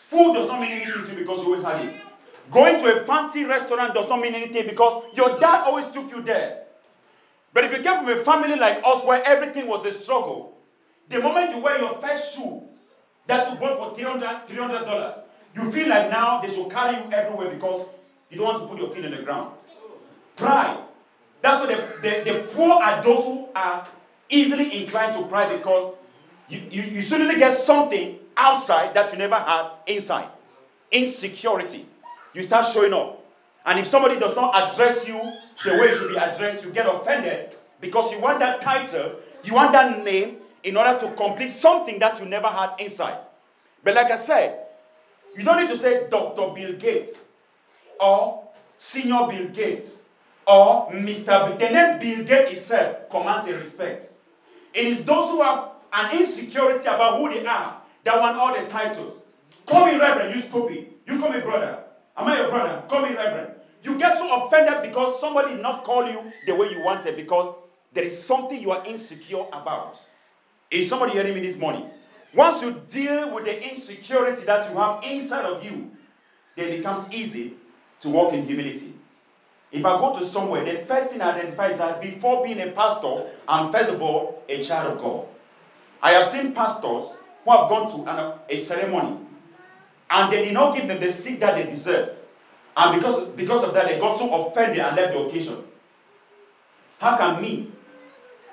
Food 0.09 0.35
does 0.35 0.49
not 0.49 0.61
mean 0.61 0.73
anything 0.73 1.05
to 1.05 1.12
you 1.12 1.19
because 1.19 1.38
you 1.41 1.45
always 1.45 1.65
had 1.65 1.85
it. 1.85 1.95
Going 2.51 2.79
to 2.81 3.03
a 3.03 3.05
fancy 3.05 3.45
restaurant 3.45 3.95
does 3.95 4.09
not 4.09 4.21
mean 4.21 4.35
anything 4.35 4.67
because 4.67 5.05
your 5.15 5.38
dad 5.38 5.65
always 5.65 5.87
took 5.88 6.11
you 6.11 6.23
there. 6.23 6.62
But 7.53 7.65
if 7.65 7.77
you 7.77 7.83
came 7.83 7.99
from 7.99 8.09
a 8.09 8.25
family 8.25 8.57
like 8.57 8.83
us 8.85 9.05
where 9.05 9.23
everything 9.27 9.67
was 9.67 9.85
a 9.85 9.93
struggle, 9.93 10.57
the 11.09 11.19
moment 11.19 11.55
you 11.55 11.62
wear 11.62 11.79
your 11.79 12.01
first 12.01 12.35
shoe 12.35 12.62
that 13.27 13.51
you 13.51 13.59
bought 13.59 13.95
for 13.95 13.99
$300, 13.99 14.47
$300 14.49 15.23
you 15.55 15.71
feel 15.71 15.88
like 15.88 16.11
now 16.11 16.41
they 16.41 16.53
should 16.53 16.71
carry 16.71 16.97
you 16.97 17.12
everywhere 17.12 17.51
because 17.51 17.87
you 18.31 18.38
don't 18.38 18.47
want 18.47 18.62
to 18.62 18.69
put 18.69 18.79
your 18.79 18.88
feet 18.88 19.05
on 19.05 19.11
the 19.11 19.23
ground. 19.23 19.55
Pride. 20.37 20.79
That's 21.43 21.61
why 21.61 21.75
the, 21.75 22.25
the, 22.25 22.33
the 22.33 22.38
poor 22.53 22.83
are 22.83 23.03
those 23.03 23.25
who 23.25 23.49
are 23.55 23.87
easily 24.29 24.83
inclined 24.83 25.15
to 25.15 25.27
pride 25.29 25.57
because 25.57 25.95
you, 26.49 26.62
you, 26.71 26.83
you 26.83 27.03
suddenly 27.03 27.37
get 27.37 27.53
something 27.53 28.19
outside 28.37 28.95
that 28.95 29.12
you 29.12 29.19
never 29.19 29.35
had 29.35 29.71
inside. 29.87 30.29
Insecurity. 30.91 31.87
You 32.33 32.43
start 32.43 32.67
showing 32.67 32.93
up. 32.93 33.21
And 33.64 33.79
if 33.79 33.87
somebody 33.87 34.18
does 34.18 34.35
not 34.35 34.55
address 34.55 35.07
you 35.07 35.20
the 35.64 35.72
way 35.72 35.88
it 35.88 35.96
should 35.96 36.11
be 36.11 36.16
addressed, 36.16 36.64
you 36.64 36.70
get 36.70 36.87
offended 36.87 37.55
because 37.81 38.12
you 38.12 38.20
want 38.20 38.40
that 38.40 38.61
title, 38.61 39.16
you 39.44 39.55
want 39.55 39.72
that 39.72 40.05
name 40.05 40.37
in 40.62 40.77
order 40.77 40.98
to 41.01 41.12
complete 41.14 41.51
something 41.51 41.98
that 41.98 42.18
you 42.18 42.27
never 42.27 42.48
had 42.48 42.75
inside. 42.79 43.18
But 43.85 43.94
like 43.94 44.11
I 44.11 44.16
said, 44.16 44.66
you 45.37 45.44
don't 45.44 45.61
need 45.61 45.68
to 45.68 45.79
say 45.79 46.09
Dr. 46.11 46.53
Bill 46.55 46.72
Gates 46.75 47.20
or 48.01 48.48
Senior 48.79 49.27
Bill 49.29 49.48
Gates 49.48 50.01
or 50.46 50.90
Mr. 50.90 51.27
Bill. 51.27 51.57
The 51.57 51.75
name 51.75 51.98
Bill 51.98 52.25
Gates 52.25 52.53
itself 52.53 53.09
commands 53.09 53.48
a 53.48 53.57
respect. 53.57 54.12
It 54.75 54.87
is 54.87 55.05
those 55.05 55.31
who 55.31 55.42
have 55.42 55.70
an 55.92 56.18
insecurity 56.18 56.87
about 56.87 57.18
who 57.18 57.31
they 57.31 57.46
are 57.46 57.81
that 58.05 58.20
want 58.20 58.37
all 58.37 58.55
the 58.55 58.68
titles. 58.68 59.18
Call 59.66 59.87
me 59.87 59.98
Reverend, 59.98 60.35
you 60.35 60.42
stupid. 60.42 60.88
You 61.07 61.18
call 61.18 61.31
me 61.31 61.40
brother. 61.40 61.85
Am 62.16 62.29
I 62.29 62.38
your 62.38 62.51
brother? 62.51 62.83
Call 62.88 63.03
me 63.03 63.14
Reverend. 63.14 63.55
You 63.83 63.98
get 63.98 64.16
so 64.16 64.46
offended 64.46 64.83
because 64.83 65.20
somebody 65.20 65.55
did 65.55 65.62
not 65.62 65.83
call 65.85 66.09
you 66.09 66.20
the 66.46 66.55
way 66.55 66.70
you 66.70 66.83
wanted 66.85 67.16
because 67.16 67.55
there 67.92 68.05
is 68.05 68.22
something 68.22 68.61
you 68.61 68.70
are 68.70 68.85
insecure 68.87 69.44
about. 69.53 70.01
Is 70.70 70.88
somebody 70.88 71.12
hearing 71.12 71.35
me 71.35 71.40
this 71.40 71.57
morning? 71.57 71.90
Once 72.35 72.62
you 72.62 72.81
deal 72.88 73.35
with 73.35 73.44
the 73.44 73.70
insecurity 73.70 74.44
that 74.44 74.70
you 74.70 74.77
have 74.79 75.03
inside 75.05 75.44
of 75.44 75.64
you, 75.64 75.90
then 76.57 76.68
it 76.68 76.79
becomes 76.79 77.12
easy 77.12 77.55
to 78.01 78.09
walk 78.09 78.33
in 78.33 78.46
humility. 78.46 78.94
if 79.70 79.85
I 79.85 79.98
go 79.98 80.18
to 80.18 80.25
somewhere, 80.25 80.64
the 80.64 80.72
first 80.87 81.11
thing 81.11 81.20
I 81.20 81.33
identify 81.35 81.68
is 81.68 81.79
that 81.79 82.01
before 82.01 82.44
being 82.44 82.61
a 82.61 82.70
pastor, 82.72 83.27
I'm 83.48 83.72
first 83.72 83.90
of 83.90 84.01
all 84.03 84.42
a 84.48 84.62
child 84.62 84.92
of 84.92 85.03
God. 85.03 85.27
I 86.03 86.12
have 86.12 86.27
seen 86.27 86.53
pastors 86.53 87.05
who 87.44 87.51
have 87.51 87.68
gone 87.68 87.90
to 87.90 88.38
a 88.48 88.59
ceremony 88.59 89.18
and 90.12 90.31
they 90.31 90.44
did 90.44 90.53
not 90.53 90.75
give 90.77 90.87
them 90.87 91.01
the 91.01 91.11
seat 91.11 91.40
that 91.40 91.57
they 91.57 91.64
deserve. 91.64 92.14
And 92.77 92.96
because, 93.01 93.29
because 93.29 93.64
of 93.64 93.72
that, 93.75 93.87
they 93.87 93.98
got 93.98 94.18
so 94.18 94.46
offended 94.46 94.79
and 94.79 94.94
left 94.94 95.14
the 95.14 95.20
occasion. 95.20 95.64
How 96.98 97.16
can 97.16 97.40
me, 97.40 97.70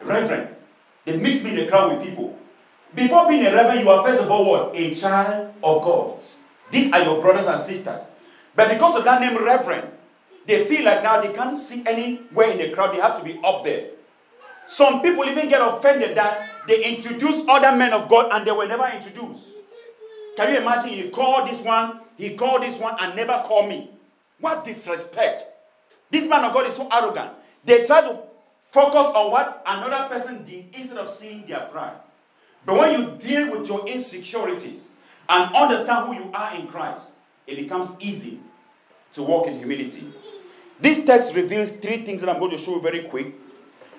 reverend, 0.02 0.56
they 1.04 1.18
mix 1.18 1.44
me 1.44 1.52
in 1.52 1.56
the 1.58 1.68
crowd 1.68 1.98
with 1.98 2.08
people? 2.08 2.38
Before 2.96 3.28
being 3.28 3.46
a 3.46 3.54
reverend, 3.54 3.82
you 3.82 3.90
are 3.90 4.04
first 4.04 4.22
of 4.22 4.32
all 4.32 4.50
what? 4.50 4.76
A 4.76 4.96
child 4.96 5.54
of 5.62 5.82
God. 5.84 6.20
These 6.72 6.92
are 6.94 7.04
your 7.04 7.22
brothers 7.22 7.46
and 7.46 7.60
sisters. 7.60 8.02
But 8.56 8.70
because 8.70 8.96
of 8.96 9.04
that 9.04 9.22
name, 9.22 9.44
reverend, 9.44 9.90
they 10.48 10.66
feel 10.66 10.86
like 10.86 11.04
now 11.04 11.22
they 11.22 11.32
can't 11.34 11.58
see 11.60 11.84
anywhere 11.86 12.52
in 12.52 12.58
the 12.58 12.72
crowd. 12.72 12.96
They 12.96 13.02
have 13.02 13.18
to 13.20 13.24
be 13.24 13.40
up 13.44 13.64
there. 13.64 13.90
Some 14.66 15.02
people 15.02 15.26
even 15.26 15.50
get 15.50 15.62
offended 15.62 16.16
that 16.16 16.50
they 16.68 16.84
introduce 16.84 17.42
other 17.48 17.76
men 17.76 17.94
of 17.94 18.08
God 18.08 18.30
and 18.32 18.48
they 18.48 18.52
were 18.52 18.68
never 18.68 18.88
introduced. 18.88 19.59
Can 20.40 20.54
you 20.54 20.62
imagine? 20.62 20.92
He 20.92 21.10
called 21.10 21.50
this 21.50 21.62
one, 21.64 22.00
he 22.16 22.34
called 22.34 22.64
this 22.64 22.80
one, 22.80 22.96
and 23.02 23.14
never 23.14 23.44
called 23.46 23.68
me. 23.68 23.90
What 24.40 24.64
disrespect! 24.64 25.44
This 26.10 26.30
man 26.30 26.46
of 26.46 26.54
God 26.54 26.66
is 26.66 26.76
so 26.76 26.88
arrogant. 26.90 27.32
They 27.66 27.86
try 27.86 28.00
to 28.00 28.20
focus 28.72 29.14
on 29.18 29.32
what 29.32 29.62
another 29.68 30.08
person 30.08 30.46
did 30.46 30.74
instead 30.74 30.98
of 30.98 31.10
seeing 31.10 31.46
their 31.46 31.66
pride. 31.66 31.98
But 32.66 32.78
when 32.78 33.02
you 33.02 33.18
deal 33.18 33.52
with 33.52 33.68
your 33.68 33.86
insecurities 33.86 34.92
and 35.28 35.54
understand 35.54 36.08
who 36.08 36.24
you 36.24 36.32
are 36.34 36.56
in 36.56 36.68
Christ, 36.68 37.08
it 37.46 37.58
becomes 37.58 37.92
easy 38.00 38.40
to 39.12 39.24
walk 39.24 39.48
in 39.48 39.58
humility. 39.58 40.08
This 40.80 41.04
text 41.04 41.36
reveals 41.36 41.74
three 41.74 42.06
things 42.06 42.22
that 42.22 42.30
I'm 42.30 42.40
going 42.40 42.52
to 42.52 42.58
show 42.58 42.76
you 42.76 42.82
very 42.82 43.04
quick 43.04 43.36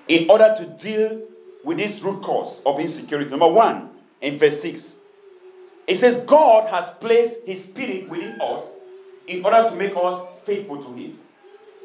in 0.07 0.27
order 0.27 0.55
to 0.57 0.65
deal 0.65 1.21
with 1.63 1.77
this 1.77 2.01
root 2.01 2.23
cause 2.23 2.63
of 2.65 2.79
insecurity. 2.79 3.29
Number 3.29 3.47
one, 3.47 3.91
in 4.21 4.39
verse 4.39 4.59
6, 4.63 4.95
it 5.87 5.97
says, 5.97 6.23
God 6.25 6.69
has 6.69 6.89
placed 6.99 7.45
His 7.45 7.63
Spirit 7.63 8.09
within 8.09 8.39
us 8.39 8.69
in 9.27 9.43
order 9.43 9.69
to 9.69 9.75
make 9.75 9.93
us 9.95 10.21
faithful 10.43 10.83
to 10.83 10.93
Him. 10.93 11.17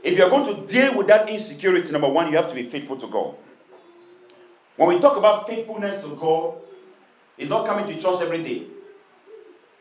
If 0.02 0.16
you're 0.18 0.30
going 0.30 0.54
to 0.54 0.72
deal 0.72 0.96
with 0.96 1.08
that 1.08 1.28
insecurity, 1.28 1.90
number 1.90 2.08
one, 2.08 2.30
you 2.30 2.36
have 2.36 2.48
to 2.48 2.54
be 2.54 2.62
faithful 2.62 2.96
to 2.98 3.06
God. 3.08 3.34
When 4.76 4.90
we 4.90 5.00
talk 5.00 5.16
about 5.16 5.48
faithfulness 5.48 6.02
to 6.04 6.14
God, 6.16 6.54
it's 7.38 7.50
not 7.50 7.66
coming 7.66 7.86
to 7.86 8.00
church 8.00 8.20
every 8.20 8.42
day. 8.42 8.66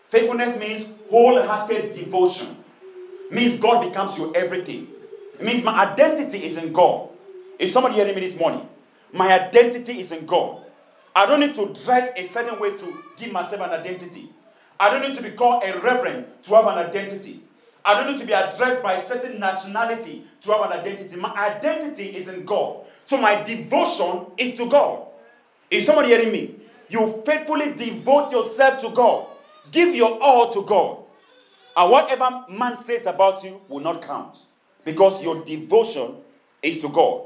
Faithfulness 0.09 0.59
means 0.59 0.89
wholehearted 1.09 1.93
devotion. 1.93 2.57
Means 3.29 3.59
God 3.59 3.87
becomes 3.87 4.17
your 4.17 4.35
everything. 4.35 4.87
It 5.39 5.45
means 5.45 5.63
my 5.63 5.85
identity 5.91 6.45
is 6.45 6.57
in 6.57 6.71
God. 6.71 7.09
Is 7.59 7.73
somebody 7.73 7.95
hearing 7.95 8.15
me 8.15 8.21
this 8.21 8.37
morning? 8.37 8.67
My 9.11 9.33
identity 9.33 9.99
is 9.99 10.11
in 10.11 10.25
God. 10.25 10.64
I 11.15 11.25
don't 11.25 11.39
need 11.39 11.55
to 11.55 11.73
dress 11.85 12.11
a 12.17 12.25
certain 12.25 12.59
way 12.59 12.77
to 12.77 13.03
give 13.17 13.31
myself 13.31 13.61
an 13.61 13.69
identity. 13.69 14.29
I 14.77 14.89
don't 14.89 15.07
need 15.07 15.15
to 15.17 15.23
be 15.23 15.31
called 15.31 15.63
a 15.63 15.79
reverend 15.79 16.25
to 16.43 16.55
have 16.55 16.67
an 16.67 16.77
identity. 16.77 17.41
I 17.85 17.93
don't 17.93 18.11
need 18.11 18.19
to 18.19 18.27
be 18.27 18.33
addressed 18.33 18.83
by 18.83 18.93
a 18.93 18.99
certain 18.99 19.39
nationality 19.39 20.23
to 20.41 20.51
have 20.51 20.69
an 20.69 20.77
identity. 20.77 21.15
My 21.15 21.33
identity 21.33 22.07
is 22.17 22.27
in 22.27 22.43
God. 22.43 22.85
So 23.05 23.17
my 23.17 23.41
devotion 23.43 24.25
is 24.37 24.55
to 24.57 24.69
God. 24.69 25.05
Is 25.71 25.85
somebody 25.85 26.09
hearing 26.09 26.31
me? 26.31 26.55
You 26.89 27.21
faithfully 27.25 27.73
devote 27.73 28.31
yourself 28.31 28.81
to 28.81 28.89
God. 28.89 29.27
Give 29.71 29.95
your 29.95 30.21
all 30.21 30.51
to 30.51 30.63
God. 30.63 30.97
And 31.77 31.91
whatever 31.91 32.45
man 32.49 32.81
says 32.81 33.05
about 33.05 33.43
you 33.43 33.61
will 33.67 33.81
not 33.81 34.01
count 34.01 34.37
because 34.83 35.23
your 35.23 35.43
devotion 35.43 36.15
is 36.61 36.79
to 36.81 36.89
God. 36.89 37.23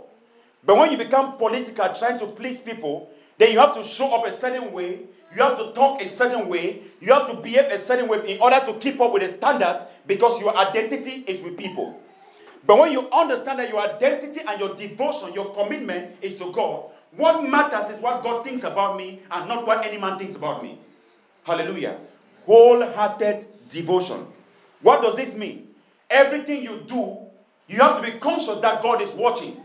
But 0.64 0.78
when 0.78 0.92
you 0.92 0.98
become 0.98 1.38
political, 1.38 1.94
trying 1.94 2.20
to 2.20 2.26
please 2.28 2.60
people, 2.60 3.10
then 3.40 3.54
you 3.54 3.60
have 3.60 3.74
to 3.76 3.84
show 3.84 4.14
up 4.14 4.28
a 4.28 4.34
certain 4.34 4.72
way. 4.72 5.00
You 5.36 5.42
have 5.42 5.58
to 5.58 5.72
talk 5.72 6.02
a 6.02 6.08
certain 6.10 6.48
way. 6.50 6.82
You 7.00 7.14
have 7.14 7.28
to 7.28 7.36
behave 7.36 7.72
a 7.72 7.80
certain 7.80 8.08
way 8.10 8.36
in 8.36 8.42
order 8.42 8.60
to 8.66 8.74
keep 8.74 9.00
up 9.00 9.14
with 9.14 9.24
the 9.24 9.30
standards 9.30 9.86
because 10.06 10.40
your 10.42 10.56
identity 10.58 11.24
is 11.26 11.42
with 11.42 11.58
people. 11.58 12.00
But 12.68 12.78
when 12.80 12.92
you 12.92 13.10
understand 13.12 13.60
that 13.60 13.70
your 13.70 13.80
identity 13.80 14.42
and 14.46 14.60
your 14.60 14.76
devotion, 14.76 15.34
your 15.34 15.54
commitment 15.54 16.18
is 16.22 16.36
to 16.36 16.52
God, 16.52 16.92
what 17.16 17.48
matters 17.50 17.96
is 17.96 18.02
what 18.02 18.22
God 18.22 18.44
thinks 18.44 18.64
about 18.64 18.98
me 18.98 19.22
and 19.32 19.48
not 19.48 19.66
what 19.66 19.86
any 19.86 20.00
man 20.00 20.20
thinks 20.20 20.36
about 20.36 20.62
me. 20.62 20.78
Hallelujah. 21.44 21.98
Wholehearted 22.46 23.48
devotion. 23.70 24.28
What 24.82 25.02
does 25.02 25.16
this 25.16 25.34
mean? 25.34 25.70
Everything 26.10 26.62
you 26.62 26.84
do, 26.88 27.18
you 27.68 27.80
have 27.80 28.04
to 28.04 28.12
be 28.12 28.18
conscious 28.20 28.58
that 28.58 28.82
God 28.84 29.02
is 29.02 29.14
watching. 29.14 29.58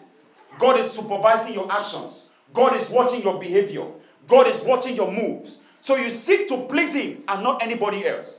God 0.59 0.79
is 0.79 0.93
supervising 0.93 1.55
your 1.55 1.71
actions. 1.73 2.24
God 2.55 2.81
is 2.81 2.89
watching 2.89 3.23
your 3.23 3.39
behavior. 3.39 3.85
God 4.27 4.47
is 4.47 4.63
watching 4.63 4.97
your 4.97 5.13
moves. 5.13 5.59
So 5.83 5.97
you 5.97 6.11
seek 6.11 6.49
to 6.49 6.63
please 6.63 6.95
Him 6.95 7.23
and 7.29 7.43
not 7.43 7.63
anybody 7.63 8.07
else. 8.07 8.39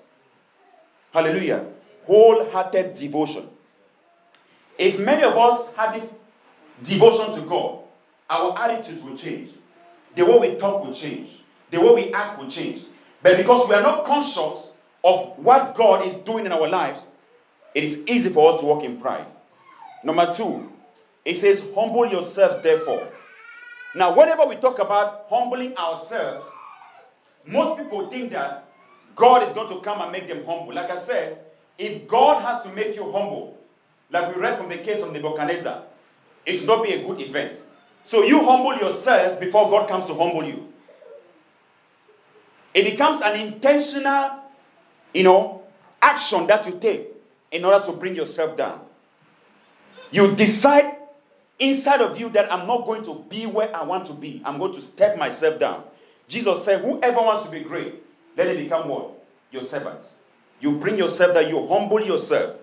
Hallelujah. 1.14 1.66
Wholehearted 2.08 2.96
devotion. 2.96 3.48
If 4.80 5.00
many 5.00 5.24
of 5.24 5.38
us 5.38 5.72
had 5.76 5.94
this 5.94 6.14
devotion 6.82 7.34
to 7.36 7.42
God, 7.42 7.80
our 8.30 8.58
attitudes 8.58 9.04
will 9.04 9.18
change. 9.18 9.52
The 10.16 10.26
way 10.26 10.50
we 10.50 10.56
talk 10.58 10.84
will 10.84 10.94
change. 10.94 11.44
The 11.70 11.80
way 11.80 12.06
we 12.06 12.14
act 12.14 12.40
will 12.40 12.50
change. 12.50 12.84
But 13.22 13.38
because 13.38 13.68
we 13.68 13.76
are 13.76 13.82
not 13.82 14.06
conscious 14.06 14.70
of 15.04 15.38
what 15.38 15.76
God 15.76 16.06
is 16.08 16.16
doing 16.16 16.46
in 16.46 16.52
our 16.52 16.68
lives, 16.68 17.00
it 17.74 17.84
is 17.84 18.04
easy 18.08 18.30
for 18.30 18.54
us 18.54 18.60
to 18.62 18.66
walk 18.66 18.84
in 18.84 19.00
pride. 19.00 19.28
Number 20.04 20.34
two, 20.34 20.72
it 21.24 21.38
says, 21.38 21.64
Humble 21.76 22.06
yourselves, 22.08 22.64
therefore. 22.64 23.08
Now, 23.96 24.14
whenever 24.14 24.46
we 24.46 24.58
talk 24.58 24.80
about 24.80 25.26
humbling 25.30 25.76
ourselves, 25.78 26.46
most 27.46 27.82
people 27.82 28.10
think 28.10 28.32
that 28.34 28.66
God 29.16 29.48
is 29.48 29.54
going 29.54 29.70
to 29.70 29.80
come 29.80 30.02
and 30.02 30.12
make 30.12 30.28
them 30.28 30.46
humble. 30.46 30.74
Like 30.74 30.92
I 30.92 30.98
said, 30.98 31.40
if 31.78 32.06
God 32.06 32.42
has 32.42 32.62
to 32.64 32.70
make 32.70 32.96
you 32.96 33.10
humble, 33.10 33.58
like 34.12 34.36
we 34.36 34.42
read 34.42 34.58
from 34.58 34.68
the 34.68 34.78
case 34.78 35.02
of 35.02 35.14
Nebuchadnezzar, 35.14 35.84
it 36.46 36.60
will 36.60 36.78
not 36.78 36.86
be 36.86 36.92
a 36.92 37.04
good 37.04 37.22
event. 37.22 37.58
So 38.04 38.24
you 38.24 38.44
humble 38.44 38.76
yourself 38.76 39.40
before 39.40 39.70
God 39.70 39.88
comes 39.88 40.06
to 40.08 40.14
humble 40.14 40.44
you. 40.44 40.74
It 42.74 42.84
becomes 42.84 43.22
an 43.22 43.40
intentional, 43.40 44.42
you 45.14 45.24
know, 45.24 45.64
action 46.02 46.46
that 46.48 46.66
you 46.68 46.78
take 46.82 47.08
in 47.50 47.64
order 47.64 47.84
to 47.86 47.94
bring 47.94 48.16
yourself 48.16 48.58
down. 48.58 48.82
You 50.12 50.36
decide 50.36 50.98
inside 51.60 52.02
of 52.02 52.20
you 52.20 52.30
that 52.30 52.52
I'm 52.52 52.68
not 52.68 52.86
going 52.86 53.04
to 53.06 53.26
be 53.30 53.46
where 53.46 53.76
I 53.76 53.84
want 53.84 54.08
to 54.08 54.14
be. 54.14 54.42
I'm 54.46 54.60
going 54.60 54.74
to 54.74 54.82
step 54.82 55.18
myself 55.18 55.60
down. 55.60 55.84
Jesus 56.28 56.64
said, 56.64 56.82
Whoever 56.82 57.18
wants 57.18 57.46
to 57.46 57.52
be 57.52 57.62
great, 57.62 58.04
let 58.36 58.48
it 58.48 58.58
become 58.58 58.90
what? 58.90 59.12
Your 59.52 59.64
servants. 59.64 60.14
You 60.60 60.74
bring 60.74 60.98
yourself 60.98 61.34
that 61.34 61.50
you 61.50 61.68
humble 61.68 62.02
yourself. 62.02 62.58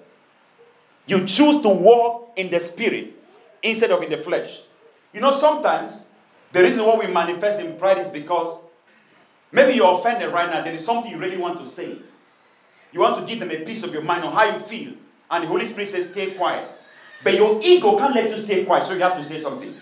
You 1.07 1.27
choose 1.27 1.61
to 1.63 1.69
walk 1.69 2.33
in 2.37 2.51
the 2.51 2.61
spirit 2.61 3.15
instead 3.63 3.91
of 3.91 4.03
in 4.03 4.11
the 4.11 4.17
flesh. 4.17 4.63
You 5.13 5.21
know, 5.21 5.37
sometimes 5.37 6.05
the 6.53 6.63
reason 6.63 6.85
why 6.85 6.97
we 6.97 7.13
manifest 7.13 7.61
in 7.61 7.77
pride 7.77 7.99
is 7.99 8.09
because 8.09 8.59
maybe 9.51 9.75
you're 9.75 9.99
offended 9.99 10.33
right 10.33 10.51
now. 10.51 10.63
There 10.63 10.73
is 10.73 10.85
something 10.85 11.11
you 11.11 11.19
really 11.19 11.37
want 11.37 11.59
to 11.59 11.67
say. 11.67 11.97
You 12.93 13.01
want 13.01 13.17
to 13.19 13.25
give 13.27 13.41
them 13.41 13.51
a 13.51 13.65
piece 13.65 13.83
of 13.83 13.93
your 13.93 14.03
mind 14.03 14.25
on 14.25 14.33
how 14.33 14.45
you 14.45 14.59
feel. 14.59 14.93
And 15.31 15.45
the 15.45 15.49
Holy 15.49 15.65
Spirit 15.65 15.89
says, 15.89 16.09
stay 16.11 16.33
quiet. 16.33 16.69
But 17.25 17.35
your 17.35 17.61
ego 17.63 17.97
can't 17.97 18.15
let 18.15 18.31
you 18.31 18.37
stay 18.37 18.65
quiet, 18.65 18.87
so 18.87 18.95
you 18.95 19.01
have 19.01 19.17
to 19.17 19.25
say 19.25 19.41
something. 19.41 19.73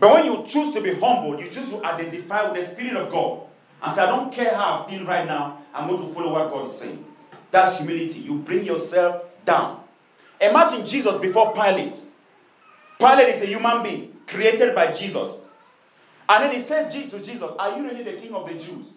But 0.00 0.12
when 0.12 0.24
you 0.26 0.44
choose 0.46 0.72
to 0.74 0.80
be 0.80 0.94
humble, 0.94 1.40
you 1.40 1.50
choose 1.50 1.70
to 1.70 1.84
identify 1.84 2.50
with 2.50 2.60
the 2.60 2.66
Spirit 2.66 2.96
of 2.96 3.10
God 3.10 3.42
and 3.82 3.92
say, 3.92 4.02
I 4.02 4.06
don't 4.06 4.32
care 4.32 4.54
how 4.54 4.84
I 4.84 4.90
feel 4.90 5.04
right 5.04 5.26
now, 5.26 5.62
I'm 5.74 5.88
going 5.88 6.00
to 6.00 6.14
follow 6.14 6.32
what 6.32 6.50
God 6.50 6.70
is 6.70 6.78
saying. 6.78 7.04
That's 7.50 7.78
humility. 7.78 8.20
You 8.20 8.36
bring 8.36 8.64
yourself 8.64 9.22
down. 9.44 9.82
Imagine 10.40 10.86
Jesus 10.86 11.16
before 11.16 11.52
Pilate. 11.52 11.98
Pilate 12.98 13.34
is 13.34 13.42
a 13.42 13.46
human 13.46 13.82
being 13.82 14.16
created 14.26 14.74
by 14.74 14.92
Jesus. 14.92 15.36
And 16.28 16.44
then 16.44 16.54
he 16.54 16.60
says 16.60 16.92
Jesus, 16.92 17.26
Jesus, 17.26 17.50
are 17.58 17.76
you 17.76 17.84
really 17.84 18.02
the 18.02 18.20
king 18.20 18.34
of 18.34 18.46
the 18.46 18.54
Jews? 18.54 18.90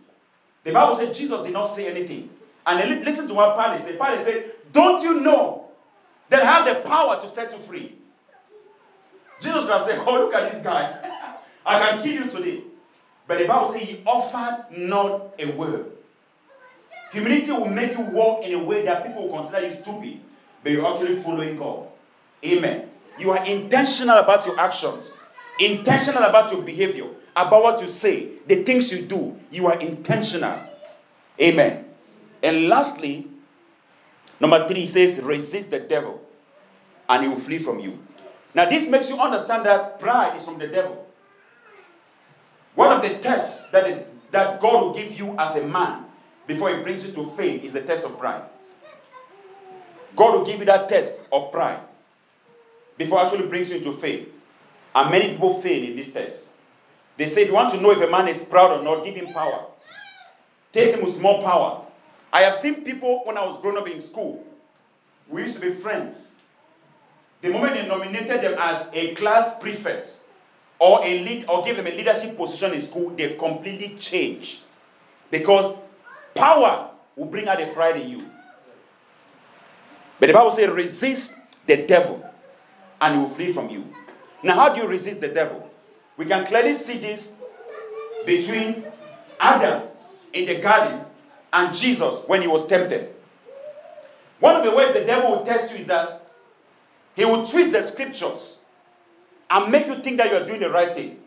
The 0.63 0.73
Bible 0.73 0.95
said 0.95 1.15
Jesus 1.15 1.43
did 1.43 1.53
not 1.53 1.65
say 1.65 1.87
anything. 1.87 2.29
And 2.65 3.03
listen 3.03 3.27
to 3.27 3.33
what 3.33 3.57
Pilate 3.57 3.81
said. 3.81 3.99
Pilate 3.99 4.19
said, 4.19 4.51
Don't 4.71 5.01
you 5.01 5.21
know 5.21 5.60
that 6.31 6.43
have 6.43 6.65
the 6.65 6.89
power 6.89 7.21
to 7.21 7.29
set 7.29 7.51
you 7.51 7.59
free? 7.59 7.95
Jesus 9.41 9.67
can 9.67 9.85
say, 9.85 9.97
Oh, 9.99 10.13
look 10.13 10.33
at 10.33 10.51
this 10.51 10.63
guy. 10.63 10.97
I 11.65 11.79
can 11.79 12.01
kill 12.01 12.23
you 12.25 12.31
today. 12.31 12.63
But 13.27 13.39
the 13.39 13.45
Bible 13.45 13.71
says 13.71 13.81
he 13.83 14.01
offered 14.05 14.77
not 14.77 15.35
a 15.39 15.51
word. 15.51 15.91
Humility 17.11 17.51
will 17.51 17.69
make 17.69 17.97
you 17.97 18.05
walk 18.05 18.45
in 18.45 18.59
a 18.59 18.63
way 18.63 18.83
that 18.85 19.05
people 19.05 19.27
will 19.27 19.37
consider 19.37 19.67
you 19.67 19.73
stupid, 19.73 20.19
but 20.63 20.71
you're 20.71 20.85
actually 20.85 21.15
following 21.15 21.57
God. 21.57 21.87
Amen. 22.43 22.89
You 23.19 23.31
are 23.31 23.45
intentional 23.45 24.17
about 24.17 24.45
your 24.45 24.59
actions, 24.59 25.11
intentional 25.59 26.23
about 26.23 26.51
your 26.51 26.61
behavior, 26.61 27.07
about 27.35 27.63
what 27.63 27.81
you 27.81 27.89
say, 27.89 28.29
the 28.47 28.63
things 28.63 28.91
you 28.91 29.01
do. 29.03 29.37
You 29.51 29.67
are 29.67 29.79
intentional. 29.79 30.57
Amen. 31.39 31.85
And 32.41 32.67
lastly, 32.69 33.27
number 34.41 34.67
three 34.67 34.85
says, 34.85 35.19
resist 35.21 35.71
the 35.71 35.79
devil 35.79 36.19
and 37.07 37.23
he 37.23 37.29
will 37.29 37.39
flee 37.39 37.59
from 37.59 37.79
you. 37.79 37.99
Now, 38.53 38.69
this 38.69 38.89
makes 38.89 39.09
you 39.09 39.17
understand 39.17 39.65
that 39.65 39.99
pride 39.99 40.35
is 40.35 40.43
from 40.43 40.59
the 40.59 40.67
devil. 40.67 41.07
One 42.75 42.91
of 42.91 43.01
the 43.01 43.19
tests 43.19 43.67
that, 43.71 44.07
that 44.31 44.59
God 44.59 44.83
will 44.83 44.93
give 44.93 45.17
you 45.17 45.35
as 45.37 45.55
a 45.55 45.65
man 45.65 46.05
before 46.47 46.75
he 46.75 46.81
brings 46.81 47.05
you 47.05 47.13
to 47.13 47.29
fame 47.31 47.61
is 47.61 47.73
the 47.73 47.81
test 47.81 48.05
of 48.05 48.17
pride. 48.17 48.43
God 50.15 50.37
will 50.37 50.45
give 50.45 50.59
you 50.59 50.65
that 50.65 50.89
test 50.89 51.15
of 51.31 51.51
pride 51.51 51.79
before 52.97 53.21
actually 53.21 53.47
brings 53.47 53.69
you 53.69 53.77
into 53.77 53.93
fame. 53.93 54.27
And 54.93 55.09
many 55.09 55.29
people 55.29 55.61
fail 55.61 55.83
in 55.89 55.95
this 55.95 56.11
test. 56.11 56.49
They 57.17 57.29
say 57.29 57.43
if 57.43 57.49
you 57.49 57.53
want 57.53 57.73
to 57.73 57.79
know 57.79 57.91
if 57.91 58.01
a 58.01 58.09
man 58.09 58.27
is 58.27 58.39
proud 58.39 58.71
or 58.71 58.83
not, 58.83 59.05
give 59.05 59.15
him 59.15 59.33
power. 59.33 59.65
Taste 60.73 60.95
him 60.95 61.05
with 61.05 61.15
small 61.15 61.41
power. 61.41 61.85
I 62.33 62.41
have 62.41 62.55
seen 62.57 62.83
people 62.83 63.21
when 63.25 63.37
I 63.37 63.45
was 63.45 63.59
growing 63.61 63.77
up 63.77 63.89
in 63.89 64.01
school, 64.01 64.43
we 65.27 65.43
used 65.43 65.55
to 65.55 65.61
be 65.61 65.69
friends. 65.69 66.31
The 67.41 67.49
moment 67.49 67.73
they 67.73 67.87
nominated 67.87 68.41
them 68.41 68.55
as 68.57 68.87
a 68.93 69.13
class 69.15 69.57
prefect 69.59 70.17
or 70.79 71.03
a 71.03 71.23
lead 71.23 71.45
or 71.47 71.63
gave 71.63 71.77
them 71.77 71.87
a 71.87 71.91
leadership 71.91 72.37
position 72.37 72.73
in 72.73 72.81
school, 72.81 73.09
they 73.11 73.35
completely 73.35 73.97
change. 73.99 74.61
Because 75.29 75.75
power 76.35 76.89
will 77.15 77.25
bring 77.25 77.47
out 77.47 77.59
the 77.59 77.67
pride 77.67 77.97
in 77.97 78.09
you. 78.09 78.25
But 80.19 80.27
the 80.27 80.33
Bible 80.33 80.51
says, 80.51 80.69
resist 80.69 81.35
the 81.65 81.77
devil 81.87 82.23
and 82.99 83.15
he 83.15 83.21
will 83.21 83.29
flee 83.29 83.51
from 83.51 83.69
you. 83.69 83.85
Now, 84.43 84.55
how 84.55 84.69
do 84.69 84.81
you 84.81 84.87
resist 84.87 85.21
the 85.21 85.27
devil? 85.27 85.69
We 86.17 86.25
can 86.25 86.45
clearly 86.45 86.75
see 86.75 86.97
this 86.97 87.31
between 88.25 88.85
Adam 89.39 89.83
in 90.33 90.45
the 90.45 90.61
garden 90.61 91.05
and 91.53 91.75
Jesus 91.75 92.23
when 92.27 92.41
he 92.41 92.47
was 92.47 92.67
tempted. 92.67 93.13
One 94.39 94.55
of 94.55 94.63
the 94.63 94.75
ways 94.75 94.93
the 94.93 95.05
devil 95.05 95.31
will 95.31 95.45
test 95.45 95.71
you 95.71 95.79
is 95.79 95.87
that 95.87 96.27
he 97.15 97.25
will 97.25 97.45
twist 97.45 97.71
the 97.71 97.81
scriptures 97.81 98.59
and 99.49 99.71
make 99.71 99.85
you 99.87 99.95
think 99.95 100.17
that 100.17 100.31
you 100.31 100.37
are 100.37 100.45
doing 100.45 100.61
the 100.61 100.69
right 100.69 100.95
thing. 100.95 101.19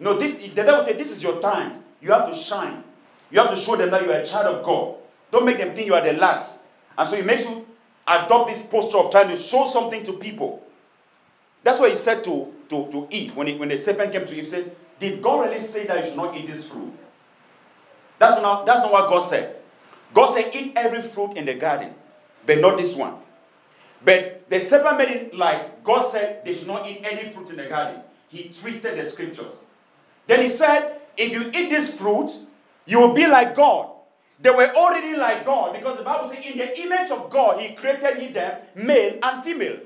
No, 0.00 0.16
this 0.16 0.38
the 0.38 0.48
devil 0.48 0.78
will 0.78 0.86
say, 0.86 0.94
This 0.94 1.12
is 1.12 1.22
your 1.22 1.40
time. 1.40 1.82
You 2.00 2.12
have 2.12 2.28
to 2.28 2.34
shine. 2.34 2.82
You 3.30 3.40
have 3.40 3.50
to 3.50 3.56
show 3.56 3.76
them 3.76 3.90
that 3.90 4.04
you 4.04 4.10
are 4.12 4.18
a 4.18 4.26
child 4.26 4.46
of 4.56 4.64
God. 4.64 4.96
Don't 5.30 5.44
make 5.44 5.58
them 5.58 5.74
think 5.74 5.86
you 5.86 5.94
are 5.94 6.04
the 6.04 6.14
last. 6.14 6.62
And 6.96 7.08
so 7.08 7.16
he 7.16 7.22
makes 7.22 7.44
you 7.44 7.66
adopt 8.06 8.50
this 8.50 8.62
posture 8.62 8.98
of 8.98 9.10
trying 9.10 9.28
to 9.28 9.36
show 9.36 9.68
something 9.68 10.04
to 10.04 10.14
people. 10.14 10.62
That's 11.62 11.78
what 11.78 11.90
he 11.90 11.96
said 11.96 12.24
to, 12.24 12.54
to, 12.70 12.90
to 12.90 13.06
Eve 13.10 13.36
when, 13.36 13.48
he, 13.48 13.56
when 13.56 13.68
the 13.68 13.76
serpent 13.76 14.12
came 14.12 14.24
to 14.24 14.34
Eve. 14.34 14.44
He 14.44 14.50
said, 14.50 14.74
Did 14.98 15.22
God 15.22 15.46
really 15.46 15.60
say 15.60 15.86
that 15.86 15.98
you 16.02 16.10
should 16.10 16.16
not 16.16 16.36
eat 16.36 16.46
this 16.46 16.68
fruit? 16.68 16.92
That's 18.18 18.40
not, 18.40 18.64
that's 18.66 18.80
not 18.80 18.90
what 18.92 19.10
God 19.10 19.28
said. 19.28 19.56
God 20.14 20.34
said, 20.34 20.54
Eat 20.54 20.72
every 20.76 21.02
fruit 21.02 21.36
in 21.36 21.44
the 21.46 21.54
garden, 21.54 21.94
but 22.46 22.58
not 22.58 22.78
this 22.78 22.96
one. 22.96 23.14
But 24.04 24.48
the 24.48 24.60
serpent 24.60 24.98
made 24.98 25.08
it 25.10 25.34
like 25.34 25.82
God 25.84 26.10
said 26.10 26.44
they 26.44 26.54
should 26.54 26.68
not 26.68 26.86
eat 26.88 27.02
any 27.04 27.30
fruit 27.30 27.50
in 27.50 27.56
the 27.56 27.66
garden. 27.66 28.00
He 28.28 28.44
twisted 28.44 28.96
the 28.96 29.04
scriptures. 29.04 29.60
Then 30.26 30.42
he 30.42 30.48
said, 30.48 31.00
If 31.16 31.32
you 31.32 31.48
eat 31.48 31.70
this 31.70 31.92
fruit, 31.92 32.30
you 32.86 33.00
will 33.00 33.14
be 33.14 33.26
like 33.26 33.54
God. 33.54 33.90
They 34.40 34.50
were 34.50 34.72
already 34.74 35.16
like 35.16 35.44
God 35.44 35.74
because 35.74 35.98
the 35.98 36.04
Bible 36.04 36.28
says, 36.28 36.44
In 36.44 36.58
the 36.58 36.80
image 36.80 37.10
of 37.10 37.28
God, 37.28 37.60
He 37.60 37.74
created 37.74 38.34
them, 38.34 38.60
male 38.76 39.18
and 39.22 39.42
female. 39.42 39.78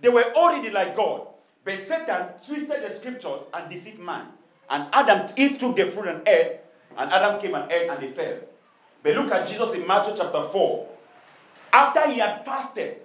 They 0.00 0.08
were 0.08 0.32
already 0.34 0.70
like 0.70 0.96
God. 0.96 1.26
But 1.64 1.78
Satan 1.78 2.28
twisted 2.44 2.82
the 2.82 2.90
scriptures 2.90 3.42
and 3.52 3.70
deceived 3.70 4.00
man. 4.00 4.26
And 4.68 4.86
Adam, 4.92 5.28
he 5.36 5.58
took 5.58 5.76
the 5.76 5.86
fruit 5.90 6.08
and 6.08 6.26
ate, 6.26 6.60
and 6.96 7.10
Adam 7.10 7.40
came 7.40 7.54
and 7.54 7.70
ate 7.70 7.88
and 7.88 8.00
they 8.00 8.12
fell. 8.12 8.38
But 9.02 9.14
look 9.14 9.30
at 9.32 9.48
Jesus 9.48 9.72
in 9.72 9.86
Matthew 9.86 10.14
chapter 10.16 10.42
4. 10.42 10.88
After 11.72 12.10
he 12.10 12.18
had 12.18 12.44
fasted, 12.44 12.96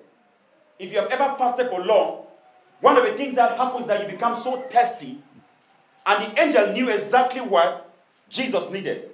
if 0.77 0.91
you 0.91 0.99
have 0.99 1.09
ever 1.09 1.35
fasted 1.37 1.69
for 1.69 1.81
long, 1.81 2.23
one 2.81 2.97
of 2.97 3.05
the 3.05 3.13
things 3.13 3.35
that 3.35 3.57
happens 3.57 3.83
is 3.83 3.87
that 3.87 4.01
you 4.03 4.11
become 4.11 4.35
so 4.35 4.61
thirsty, 4.69 5.17
and 6.05 6.23
the 6.23 6.41
angel 6.41 6.73
knew 6.73 6.89
exactly 6.89 7.41
what 7.41 7.89
Jesus 8.29 8.69
needed. 8.69 9.09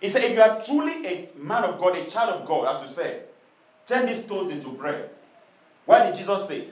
He 0.00 0.08
said, 0.08 0.24
If 0.24 0.32
you 0.32 0.42
are 0.42 0.60
truly 0.62 1.06
a 1.06 1.28
man 1.36 1.64
of 1.64 1.78
God, 1.78 1.96
a 1.96 2.04
child 2.10 2.40
of 2.40 2.46
God, 2.46 2.76
as 2.76 2.88
you 2.88 2.94
say, 2.94 3.20
turn 3.86 4.06
these 4.06 4.22
stones 4.24 4.50
into 4.50 4.68
bread. 4.68 5.10
What 5.86 6.04
did 6.04 6.16
Jesus 6.16 6.46
say? 6.46 6.68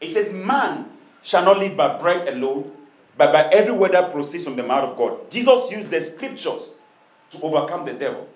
He 0.00 0.08
says, 0.08 0.32
Man 0.32 0.90
shall 1.22 1.44
not 1.44 1.58
live 1.58 1.76
by 1.76 1.98
bread 1.98 2.28
alone, 2.28 2.72
but 3.16 3.32
by 3.32 3.44
every 3.50 3.72
word 3.72 3.92
that 3.92 4.10
proceeds 4.12 4.44
from 4.44 4.56
the 4.56 4.62
mouth 4.62 4.90
of 4.90 4.96
God. 4.96 5.30
Jesus 5.30 5.70
used 5.70 5.90
the 5.90 6.00
scriptures 6.00 6.74
to 7.30 7.40
overcome 7.42 7.86
the 7.86 7.92
devil. 7.94 8.28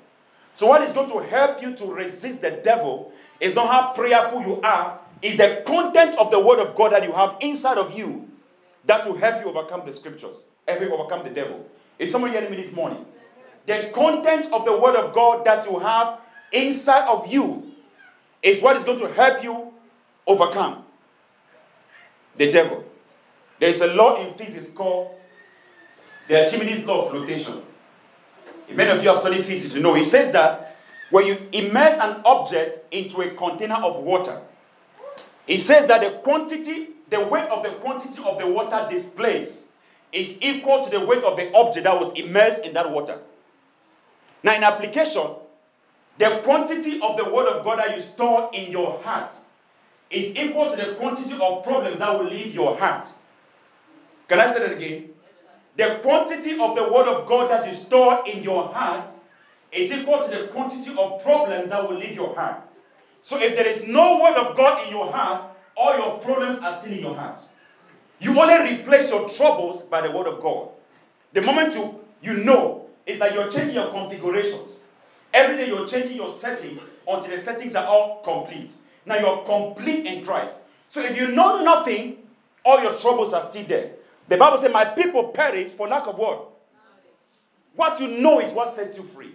So, 0.55 0.67
what 0.67 0.83
is 0.83 0.93
going 0.93 1.11
to 1.11 1.19
help 1.29 1.63
you 1.63 1.75
to 1.77 1.87
resist 1.87 2.41
the 2.41 2.51
devil 2.51 3.13
is 3.39 3.55
not 3.55 3.69
how 3.69 3.93
prayerful 3.93 4.43
you 4.43 4.61
are, 4.63 4.99
is 5.23 5.37
the 5.37 5.63
content 5.67 6.17
of 6.19 6.31
the 6.31 6.41
word 6.41 6.59
of 6.59 6.75
God 6.75 6.93
that 6.93 7.05
you 7.05 7.13
have 7.13 7.37
inside 7.41 7.79
of 7.79 7.97
you 7.97 8.29
that 8.85 9.07
will 9.07 9.17
help 9.17 9.43
you 9.43 9.51
overcome 9.51 9.83
the 9.87 9.95
scriptures, 9.95 10.37
help 10.67 10.81
you 10.81 10.93
overcome 10.93 11.25
the 11.25 11.31
devil. 11.31 11.67
Is 11.99 12.11
somebody 12.11 12.33
hearing 12.35 12.51
me 12.51 12.57
this 12.57 12.75
morning? 12.75 13.05
The 13.67 13.91
content 13.93 14.53
of 14.53 14.65
the 14.65 14.79
word 14.79 14.97
of 14.97 15.13
God 15.13 15.45
that 15.45 15.67
you 15.71 15.79
have 15.79 16.21
inside 16.53 17.09
of 17.09 17.27
you 17.27 17.71
is 18.43 18.63
what 18.63 18.77
is 18.77 18.85
going 18.85 18.99
to 19.01 19.13
help 19.13 19.45
you 19.45 19.73
overcome 20.27 20.85
the 22.37 22.51
devil. 22.51 22.85
There 23.59 23.69
is 23.69 23.83
a 23.83 23.89
law 23.89 24.17
in 24.17 24.33
physics 24.35 24.71
called 24.71 25.15
the 26.29 26.43
Archimedes 26.45 26.87
law 26.87 27.05
of 27.05 27.11
flotation. 27.11 27.63
Many 28.73 28.91
of 28.91 29.03
you 29.03 29.09
have 29.11 29.21
studied 29.21 29.45
physics, 29.45 29.75
you 29.75 29.83
know. 29.83 29.95
He 29.95 30.05
says 30.05 30.33
that 30.33 30.77
when 31.11 31.27
you 31.27 31.37
immerse 31.53 31.99
an 31.99 32.23
object 32.25 32.93
into 32.95 33.21
a 33.23 33.31
container 33.31 33.75
of 33.75 34.03
water, 34.03 34.41
he 35.47 35.59
says 35.59 35.87
that 35.89 36.01
the 36.03 36.19
quantity, 36.19 36.91
the 37.09 37.25
weight 37.27 37.49
of 37.51 37.65
the 37.65 37.71
quantity 37.71 38.23
of 38.23 38.39
the 38.39 38.47
water 38.47 38.87
displaced 38.89 39.67
is 40.13 40.37
equal 40.41 40.85
to 40.85 40.91
the 40.91 41.05
weight 41.05 41.23
of 41.25 41.37
the 41.37 41.53
object 41.55 41.85
that 41.85 41.99
was 41.99 42.13
immersed 42.19 42.65
in 42.65 42.75
that 42.75 42.91
water. 42.91 43.19
Now, 44.43 44.55
in 44.55 44.65
application, 44.65 45.27
the 46.19 46.41
quantity 46.45 47.01
of 47.01 47.17
the 47.17 47.25
word 47.33 47.49
of 47.49 47.65
God 47.65 47.79
that 47.79 47.97
you 47.97 48.03
store 48.03 48.51
in 48.53 48.71
your 48.71 49.01
heart 49.03 49.35
is 50.11 50.35
equal 50.37 50.71
to 50.71 50.77
the 50.77 50.95
quantity 50.95 51.35
of 51.41 51.65
problems 51.65 51.99
that 51.99 52.19
will 52.19 52.27
leave 52.27 52.55
your 52.55 52.77
heart. 52.79 53.07
Can 54.29 54.41
I 54.41 54.53
say 54.53 54.61
that 54.61 54.73
again? 54.73 55.10
The 55.77 56.01
quantity 56.03 56.53
of 56.59 56.77
the 56.77 56.93
word 56.93 57.09
of 57.09 57.27
God 57.27 57.51
that 57.51 57.67
you 57.67 57.75
store 57.75 58.23
in 58.27 58.43
your 58.43 58.69
heart 58.73 59.09
is 59.73 59.93
equal 59.93 60.23
to 60.25 60.31
the 60.31 60.49
quantity 60.49 60.91
of 60.97 61.23
problems 61.23 61.69
that 61.71 61.89
will 61.89 61.97
leave 61.97 62.15
your 62.15 62.35
heart. 62.35 62.63
So 63.23 63.39
if 63.39 63.55
there 63.55 63.67
is 63.67 63.87
no 63.87 64.21
word 64.23 64.37
of 64.37 64.57
God 64.57 64.85
in 64.87 64.93
your 64.93 65.11
heart, 65.11 65.45
all 65.77 65.97
your 65.97 66.19
problems 66.19 66.59
are 66.59 66.81
still 66.81 66.93
in 66.93 67.01
your 67.01 67.15
heart. 67.15 67.41
You 68.19 68.39
only 68.39 68.75
replace 68.75 69.11
your 69.11 69.29
troubles 69.29 69.83
by 69.83 70.07
the 70.07 70.15
word 70.15 70.27
of 70.27 70.41
God. 70.41 70.69
The 71.33 71.43
moment 71.43 71.75
you, 71.75 72.01
you 72.23 72.45
know, 72.45 72.87
is 73.07 73.19
that 73.19 73.33
you're 73.33 73.51
changing 73.51 73.77
your 73.77 73.91
configurations. 73.91 74.73
Every 75.33 75.57
day 75.57 75.69
you're 75.69 75.87
changing 75.87 76.17
your 76.17 76.31
settings 76.31 76.81
until 77.07 77.31
the 77.31 77.39
settings 77.39 77.75
are 77.75 77.87
all 77.87 78.21
complete. 78.23 78.71
Now 79.07 79.17
you're 79.17 79.45
complete 79.45 80.07
in 80.07 80.25
Christ. 80.25 80.57
So 80.89 81.01
if 81.01 81.17
you 81.17 81.33
know 81.33 81.63
nothing, 81.63 82.19
all 82.65 82.83
your 82.83 82.95
troubles 82.95 83.33
are 83.33 83.43
still 83.43 83.65
there. 83.65 83.93
The 84.31 84.37
Bible 84.37 84.59
says, 84.59 84.73
My 84.73 84.85
people 84.85 85.25
perish 85.29 85.73
for 85.73 85.89
lack 85.89 86.07
of 86.07 86.17
what? 86.17 86.51
What 87.75 88.01
you 88.01 88.07
know 88.21 88.41
is 88.41 88.53
what 88.55 88.73
sets 88.75 88.97
you 88.97 89.03
free. 89.03 89.33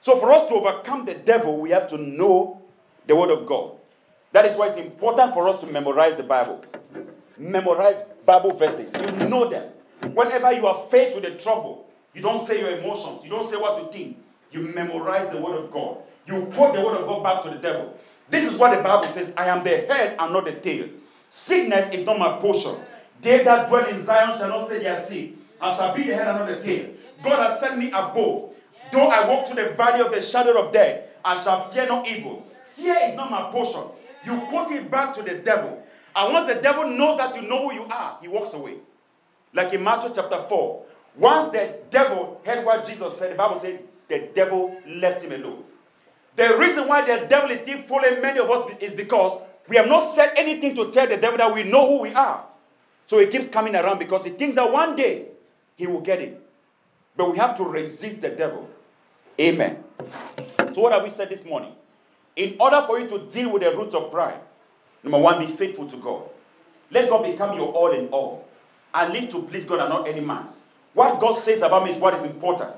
So 0.00 0.16
for 0.16 0.32
us 0.32 0.48
to 0.48 0.54
overcome 0.54 1.04
the 1.04 1.14
devil, 1.14 1.60
we 1.60 1.70
have 1.70 1.88
to 1.88 1.98
know 1.98 2.62
the 3.08 3.16
word 3.16 3.30
of 3.30 3.46
God. 3.46 3.72
That 4.30 4.46
is 4.46 4.56
why 4.56 4.68
it's 4.68 4.76
important 4.76 5.34
for 5.34 5.48
us 5.48 5.58
to 5.60 5.66
memorize 5.66 6.14
the 6.14 6.22
Bible. 6.22 6.64
Memorize 7.36 7.96
Bible 8.24 8.52
verses. 8.52 8.92
You 9.20 9.28
know 9.28 9.48
them. 9.48 9.72
Whenever 10.14 10.52
you 10.52 10.68
are 10.68 10.86
faced 10.88 11.16
with 11.16 11.24
a 11.24 11.34
trouble, 11.34 11.90
you 12.14 12.22
don't 12.22 12.46
say 12.46 12.60
your 12.60 12.78
emotions. 12.78 13.24
You 13.24 13.30
don't 13.30 13.50
say 13.50 13.56
what 13.56 13.82
you 13.82 13.90
think. 13.90 14.18
You 14.52 14.68
memorize 14.72 15.28
the 15.34 15.40
word 15.40 15.56
of 15.58 15.72
God. 15.72 15.98
You 16.26 16.46
quote 16.54 16.76
the 16.76 16.80
word 16.80 16.96
of 16.96 17.08
God 17.08 17.24
back 17.24 17.42
to 17.42 17.50
the 17.50 17.56
devil. 17.56 17.98
This 18.28 18.46
is 18.46 18.56
what 18.56 18.76
the 18.76 18.82
Bible 18.84 19.02
says 19.02 19.34
I 19.36 19.46
am 19.46 19.64
the 19.64 19.70
head 19.70 20.16
and 20.16 20.32
not 20.32 20.44
the 20.44 20.52
tail. 20.52 20.88
Sickness 21.28 21.90
is 21.90 22.06
not 22.06 22.20
my 22.20 22.38
portion. 22.38 22.76
They 23.22 23.44
that 23.44 23.68
dwell 23.68 23.86
in 23.86 24.02
Zion 24.02 24.38
shall 24.38 24.48
not 24.48 24.68
say 24.68 24.78
they 24.78 24.88
are 24.88 25.00
sick. 25.00 25.34
I 25.60 25.74
shall 25.74 25.94
be 25.94 26.04
the 26.04 26.14
head 26.14 26.28
and 26.28 26.38
not 26.38 26.48
the 26.48 26.60
tail. 26.60 26.90
God 27.22 27.50
has 27.50 27.60
sent 27.60 27.78
me 27.78 27.88
above. 27.88 28.50
Though 28.92 29.08
I 29.08 29.28
walk 29.28 29.46
through 29.46 29.62
the 29.62 29.70
valley 29.72 30.00
of 30.00 30.10
the 30.12 30.20
shadow 30.20 30.60
of 30.60 30.72
death, 30.72 31.02
I 31.24 31.42
shall 31.42 31.70
fear 31.70 31.86
no 31.86 32.04
evil. 32.06 32.46
Fear 32.74 32.96
is 33.08 33.14
not 33.14 33.30
my 33.30 33.50
portion. 33.50 33.82
You 34.24 34.40
quote 34.48 34.70
it 34.70 34.90
back 34.90 35.14
to 35.14 35.22
the 35.22 35.36
devil. 35.36 35.82
And 36.16 36.32
once 36.32 36.52
the 36.52 36.60
devil 36.60 36.88
knows 36.88 37.18
that 37.18 37.36
you 37.36 37.42
know 37.48 37.68
who 37.68 37.74
you 37.74 37.84
are, 37.84 38.18
he 38.20 38.28
walks 38.28 38.54
away. 38.54 38.74
Like 39.52 39.72
in 39.74 39.84
Matthew 39.84 40.10
chapter 40.14 40.42
4. 40.48 40.82
Once 41.16 41.52
the 41.52 41.74
devil 41.90 42.40
heard 42.44 42.64
what 42.64 42.86
Jesus 42.86 43.18
said, 43.18 43.32
the 43.32 43.36
Bible 43.36 43.58
said 43.58 43.82
the 44.08 44.28
devil 44.34 44.80
left 44.86 45.22
him 45.22 45.32
alone. 45.32 45.64
The 46.36 46.56
reason 46.56 46.88
why 46.88 47.02
the 47.04 47.26
devil 47.26 47.50
is 47.50 47.60
still 47.60 47.78
following 47.82 48.22
many 48.22 48.38
of 48.38 48.50
us 48.50 48.72
is 48.80 48.92
because 48.92 49.42
we 49.68 49.76
have 49.76 49.88
not 49.88 50.00
said 50.00 50.32
anything 50.36 50.74
to 50.76 50.90
tell 50.90 51.06
the 51.06 51.16
devil 51.16 51.38
that 51.38 51.52
we 51.54 51.64
know 51.64 51.86
who 51.86 52.02
we 52.02 52.14
are. 52.14 52.44
So 53.10 53.18
he 53.18 53.26
keeps 53.26 53.48
coming 53.48 53.74
around 53.74 53.98
because 53.98 54.22
he 54.22 54.30
thinks 54.30 54.54
that 54.54 54.70
one 54.70 54.94
day 54.94 55.26
he 55.76 55.88
will 55.88 56.00
get 56.00 56.20
it. 56.20 56.40
But 57.16 57.32
we 57.32 57.38
have 57.38 57.56
to 57.56 57.64
resist 57.64 58.20
the 58.22 58.28
devil. 58.28 58.70
Amen. 59.40 59.82
So, 60.72 60.82
what 60.82 60.92
have 60.92 61.02
we 61.02 61.10
said 61.10 61.28
this 61.28 61.44
morning? 61.44 61.72
In 62.36 62.54
order 62.60 62.84
for 62.86 63.00
you 63.00 63.08
to 63.08 63.18
deal 63.28 63.52
with 63.52 63.62
the 63.62 63.76
roots 63.76 63.96
of 63.96 64.12
pride, 64.12 64.38
Number 65.02 65.18
one, 65.18 65.44
be 65.44 65.50
faithful 65.50 65.88
to 65.88 65.96
God. 65.96 66.22
Let 66.92 67.10
God 67.10 67.24
become 67.24 67.56
your 67.58 67.72
all 67.72 67.90
in 67.90 68.06
all. 68.10 68.46
And 68.94 69.12
live 69.12 69.28
to 69.30 69.42
please 69.42 69.64
God 69.64 69.80
and 69.80 69.88
not 69.88 70.06
any 70.06 70.20
man. 70.20 70.46
What 70.94 71.18
God 71.18 71.32
says 71.32 71.62
about 71.62 71.82
me 71.82 71.90
is 71.90 71.98
what 71.98 72.14
is 72.14 72.22
important. 72.22 72.70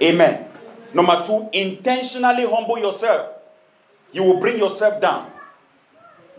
Amen. 0.00 0.46
Number 0.94 1.24
two, 1.26 1.48
intentionally 1.52 2.44
humble 2.44 2.78
yourself. 2.78 3.32
You 4.12 4.22
will 4.22 4.38
bring 4.38 4.58
yourself 4.58 5.00
down. 5.00 5.32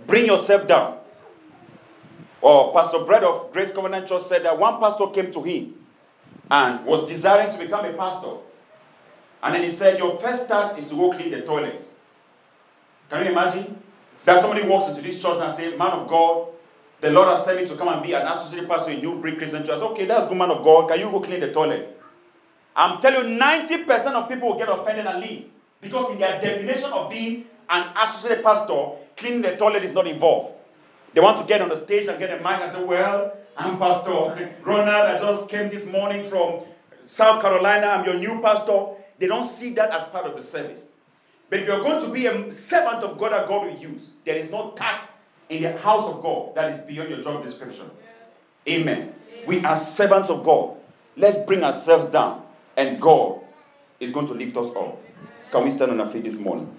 Bring 0.05 0.25
yourself 0.25 0.65
down. 0.65 0.96
Or 2.47 2.71
Pastor 2.71 2.99
Brett 2.99 3.25
of 3.25 3.51
Grace 3.51 3.73
Covenant 3.73 4.07
Church 4.07 4.21
said 4.21 4.45
that 4.45 4.57
one 4.57 4.79
pastor 4.79 5.07
came 5.07 5.33
to 5.33 5.43
him 5.43 5.75
and 6.49 6.85
was 6.85 7.05
desiring 7.09 7.51
to 7.51 7.57
become 7.57 7.83
a 7.83 7.91
pastor. 7.91 8.37
And 9.43 9.53
then 9.53 9.63
he 9.63 9.69
said, 9.69 9.99
Your 9.99 10.17
first 10.17 10.47
task 10.47 10.77
is 10.77 10.87
to 10.87 10.95
go 10.95 11.11
clean 11.11 11.31
the 11.31 11.41
toilets. 11.41 11.91
Can 13.09 13.25
you 13.25 13.31
imagine? 13.33 13.77
That 14.23 14.39
somebody 14.39 14.65
walks 14.65 14.87
into 14.87 15.01
this 15.01 15.21
church 15.21 15.39
and 15.41 15.57
says, 15.57 15.77
Man 15.77 15.91
of 15.91 16.07
God, 16.07 16.47
the 17.01 17.11
Lord 17.11 17.27
has 17.35 17.43
sent 17.43 17.61
me 17.61 17.67
to 17.67 17.75
come 17.75 17.89
and 17.89 18.01
be 18.01 18.13
an 18.13 18.25
associate 18.25 18.69
pastor 18.69 18.91
in 18.91 19.01
New 19.01 19.19
Brick 19.19 19.39
Christian 19.39 19.65
Church. 19.65 19.81
Okay, 19.81 20.05
that's 20.05 20.29
good, 20.29 20.37
man 20.37 20.49
of 20.49 20.63
God. 20.63 20.87
Can 20.87 21.01
you 21.01 21.11
go 21.11 21.19
clean 21.19 21.41
the 21.41 21.51
toilet? 21.51 22.01
I'm 22.77 23.01
telling 23.01 23.29
you, 23.29 23.37
90% 23.37 23.89
of 24.13 24.29
people 24.29 24.47
will 24.47 24.57
get 24.57 24.69
offended 24.69 25.05
and 25.05 25.19
leave. 25.19 25.49
Because 25.81 26.13
in 26.13 26.19
their 26.19 26.39
definition 26.39 26.93
of 26.93 27.09
being 27.09 27.45
an 27.69 27.89
associate 27.97 28.41
pastor, 28.41 28.91
cleaning 29.17 29.41
the 29.41 29.57
toilet 29.57 29.83
is 29.83 29.91
not 29.91 30.07
involved. 30.07 30.56
They 31.17 31.21
want 31.21 31.39
to 31.39 31.45
get 31.45 31.63
on 31.63 31.69
the 31.69 31.75
stage 31.75 32.07
and 32.07 32.19
get 32.19 32.29
a 32.29 32.37
mic 32.43 32.61
and 32.61 32.71
say, 32.71 32.83
Well, 32.83 33.35
I'm 33.57 33.79
Pastor 33.79 34.11
Ronald. 34.63 34.87
I 34.87 35.17
just 35.17 35.49
came 35.49 35.67
this 35.67 35.83
morning 35.83 36.21
from 36.21 36.61
South 37.07 37.41
Carolina. 37.41 37.87
I'm 37.87 38.05
your 38.05 38.13
new 38.13 38.39
pastor. 38.39 38.89
They 39.17 39.25
don't 39.25 39.43
see 39.43 39.73
that 39.73 39.89
as 39.89 40.07
part 40.09 40.27
of 40.27 40.37
the 40.37 40.43
service. 40.43 40.83
But 41.49 41.61
if 41.61 41.67
you're 41.67 41.79
going 41.81 42.03
to 42.03 42.11
be 42.11 42.27
a 42.27 42.51
servant 42.51 43.03
of 43.03 43.17
God 43.17 43.31
that 43.31 43.47
God 43.47 43.65
will 43.65 43.79
use, 43.79 44.13
there 44.25 44.35
is 44.35 44.51
no 44.51 44.73
tax 44.77 45.07
in 45.49 45.63
the 45.63 45.75
house 45.79 46.05
of 46.07 46.21
God 46.21 46.53
that 46.53 46.73
is 46.73 46.81
beyond 46.81 47.09
your 47.09 47.23
job 47.23 47.43
description. 47.43 47.89
Amen. 48.69 49.15
We 49.47 49.65
are 49.65 49.75
servants 49.75 50.29
of 50.29 50.43
God. 50.43 50.77
Let's 51.15 51.39
bring 51.47 51.63
ourselves 51.63 52.05
down, 52.05 52.43
and 52.75 53.01
God 53.01 53.39
is 53.99 54.11
going 54.11 54.27
to 54.27 54.33
lift 54.35 54.55
us 54.55 54.67
up. 54.75 55.01
Can 55.51 55.63
we 55.63 55.71
stand 55.71 55.89
on 55.89 55.99
our 55.99 56.11
feet 56.11 56.25
this 56.25 56.37
morning? 56.37 56.76